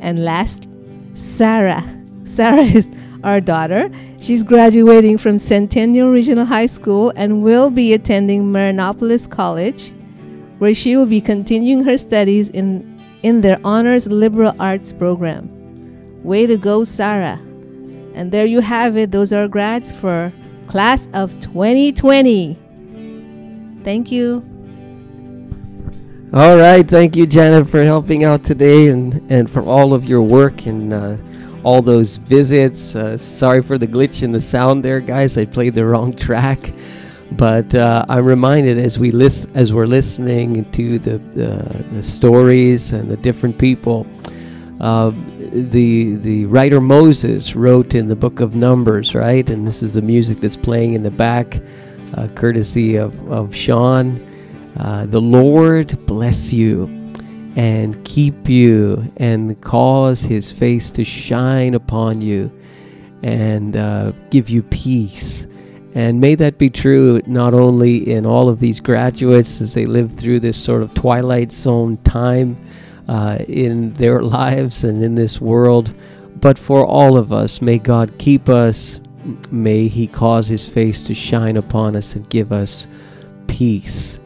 And 0.00 0.24
last, 0.24 0.68
Sarah. 1.14 1.97
Sarah 2.28 2.62
is 2.62 2.88
our 3.24 3.40
daughter. 3.40 3.90
She's 4.20 4.42
graduating 4.42 5.18
from 5.18 5.38
Centennial 5.38 6.10
Regional 6.10 6.44
High 6.44 6.66
School 6.66 7.12
and 7.16 7.42
will 7.42 7.70
be 7.70 7.94
attending 7.94 8.52
Marianopolis 8.52 9.28
College, 9.28 9.92
where 10.58 10.74
she 10.74 10.96
will 10.96 11.06
be 11.06 11.20
continuing 11.20 11.84
her 11.84 11.96
studies 11.98 12.50
in, 12.50 13.00
in 13.22 13.40
their 13.40 13.58
Honors 13.64 14.06
Liberal 14.08 14.54
Arts 14.60 14.92
program. 14.92 15.50
Way 16.22 16.46
to 16.46 16.56
go, 16.56 16.84
Sarah. 16.84 17.38
And 18.14 18.30
there 18.30 18.46
you 18.46 18.60
have 18.60 18.96
it. 18.96 19.10
Those 19.10 19.32
are 19.32 19.48
grads 19.48 19.92
for 19.92 20.32
class 20.68 21.08
of 21.14 21.32
2020. 21.40 22.56
Thank 23.84 24.12
you. 24.12 24.44
All 26.34 26.58
right, 26.58 26.86
thank 26.86 27.16
you, 27.16 27.26
Janet, 27.26 27.70
for 27.70 27.82
helping 27.82 28.22
out 28.22 28.44
today 28.44 28.88
and, 28.88 29.14
and 29.30 29.50
for 29.50 29.62
all 29.62 29.94
of 29.94 30.04
your 30.04 30.20
work 30.20 30.66
and 30.66 30.92
uh, 30.92 31.16
all 31.68 31.82
those 31.82 32.16
visits. 32.16 32.96
Uh, 32.96 33.18
sorry 33.18 33.62
for 33.62 33.76
the 33.78 33.86
glitch 33.86 34.22
in 34.22 34.32
the 34.32 34.40
sound 34.40 34.82
there, 34.82 35.00
guys. 35.00 35.36
I 35.36 35.44
played 35.44 35.74
the 35.74 35.84
wrong 35.84 36.16
track, 36.16 36.60
but 37.32 37.74
uh, 37.74 38.06
I'm 38.08 38.24
reminded 38.24 38.78
as 38.78 38.98
we 38.98 39.10
listen, 39.10 39.50
as 39.54 39.68
we're 39.72 39.86
listening 39.98 40.64
to 40.72 40.98
the, 40.98 41.18
the, 41.38 41.84
the 41.96 42.02
stories 42.02 42.92
and 42.94 43.04
the 43.10 43.18
different 43.18 43.58
people. 43.58 44.06
uh, 44.80 45.10
the 45.52 46.16
the 46.16 46.46
writer 46.46 46.80
Moses 46.80 47.56
wrote 47.56 47.94
in 47.94 48.08
the 48.08 48.16
book 48.16 48.40
of 48.40 48.54
Numbers, 48.54 49.14
right? 49.14 49.48
And 49.48 49.66
this 49.66 49.82
is 49.82 49.94
the 49.94 50.02
music 50.02 50.38
that's 50.38 50.56
playing 50.56 50.94
in 50.94 51.02
the 51.02 51.10
back, 51.10 51.60
uh, 52.16 52.28
courtesy 52.34 52.96
of, 52.96 53.32
of 53.32 53.54
Sean. 53.54 54.20
Uh, 54.78 55.06
the 55.06 55.20
Lord 55.20 55.98
bless 56.06 56.52
you 56.52 56.86
and 57.56 58.04
keep 58.04 58.48
you 58.48 59.12
and 59.16 59.60
cause 59.60 60.20
his 60.20 60.52
face 60.52 60.90
to 60.92 61.04
shine 61.04 61.74
upon 61.74 62.20
you 62.20 62.50
and 63.22 63.76
uh, 63.76 64.12
give 64.30 64.48
you 64.48 64.62
peace. 64.62 65.46
And 65.94 66.20
may 66.20 66.34
that 66.36 66.58
be 66.58 66.70
true 66.70 67.20
not 67.26 67.54
only 67.54 68.10
in 68.10 68.26
all 68.26 68.48
of 68.48 68.60
these 68.60 68.78
graduates 68.78 69.60
as 69.60 69.74
they 69.74 69.86
live 69.86 70.12
through 70.12 70.40
this 70.40 70.62
sort 70.62 70.82
of 70.82 70.94
twilight 70.94 71.50
zone 71.50 71.96
time 71.98 72.56
uh, 73.08 73.38
in 73.48 73.94
their 73.94 74.22
lives 74.22 74.84
and 74.84 75.02
in 75.02 75.14
this 75.14 75.40
world, 75.40 75.92
but 76.36 76.58
for 76.58 76.86
all 76.86 77.16
of 77.16 77.32
us. 77.32 77.60
May 77.60 77.78
God 77.78 78.12
keep 78.18 78.48
us. 78.48 79.00
May 79.50 79.88
He 79.88 80.06
cause 80.06 80.46
His 80.48 80.68
face 80.68 81.02
to 81.04 81.14
shine 81.14 81.56
upon 81.56 81.96
us 81.96 82.14
and 82.14 82.28
give 82.28 82.52
us 82.52 82.86
peace. 83.46 84.17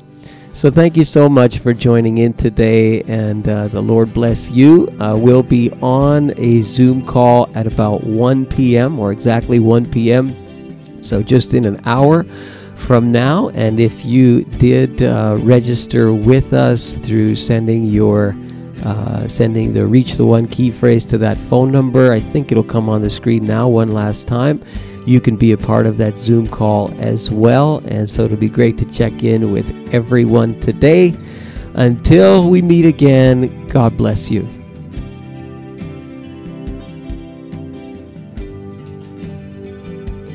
So, 0.55 0.71
thank 0.71 0.99
you 0.99 1.07
so 1.07 1.31
much 1.31 1.61
for 1.61 1.73
joining 1.73 2.19
in 2.19 2.35
today, 2.35 3.01
and 3.05 3.49
uh, 3.49 3.69
the 3.69 3.81
Lord 3.81 4.13
bless 4.13 4.51
you. 4.51 4.87
Uh, 5.01 5.17
we'll 5.19 5.43
be 5.43 5.73
on 5.81 6.35
a 6.37 6.61
Zoom 6.61 7.07
call 7.07 7.51
at 7.55 7.67
about 7.67 8.05
1 8.05 8.45
p.m. 8.47 8.99
or 8.99 9.13
exactly 9.13 9.61
1 9.61 9.87
p.m. 9.87 10.29
So, 11.03 11.23
just 11.23 11.55
in 11.55 11.65
an 11.65 11.81
hour 11.87 12.25
from 12.77 13.11
now. 13.11 13.49
And 13.55 13.81
if 13.81 14.05
you 14.05 14.45
did 14.45 15.03
uh, 15.03 15.39
register 15.41 16.13
with 16.13 16.53
us 16.53 16.95
through 16.99 17.37
sending 17.37 17.85
your 17.85 18.37
uh, 18.85 19.27
sending 19.29 19.73
the 19.73 19.87
reach 19.87 20.15
the 20.15 20.27
one 20.27 20.47
key 20.47 20.71
phrase 20.71 21.07
to 21.07 21.19
that 21.19 21.39
phone 21.39 21.73
number, 21.73 22.13
I 22.13 22.21
think 22.21 22.53
it'll 22.53 22.63
come 22.63 22.91
on 22.91 23.01
the 23.01 23.11
screen 23.11 23.47
now 23.47 23.69
one 23.69 23.91
last 23.91 24.29
time 24.29 24.63
you 25.05 25.21
can 25.21 25.37
be 25.37 25.53
a 25.53 25.57
part 25.57 25.87
of 25.87 25.97
that 25.99 26.17
Zoom 26.17 26.47
call 26.47 26.93
as 26.99 27.31
well. 27.31 27.79
And 27.87 28.09
so 28.09 28.25
it'll 28.25 28.37
be 28.37 28.49
great 28.49 28.79
to 28.79 28.85
check 28.85 29.23
in 29.23 29.53
with 29.53 29.67
everyone 29.93 30.59
today. 30.61 31.15
Until 31.75 32.49
we 32.49 32.63
meet 32.63 32.85
again, 32.85 33.69
God 33.69 33.97
bless 33.97 34.31
you. 34.31 34.49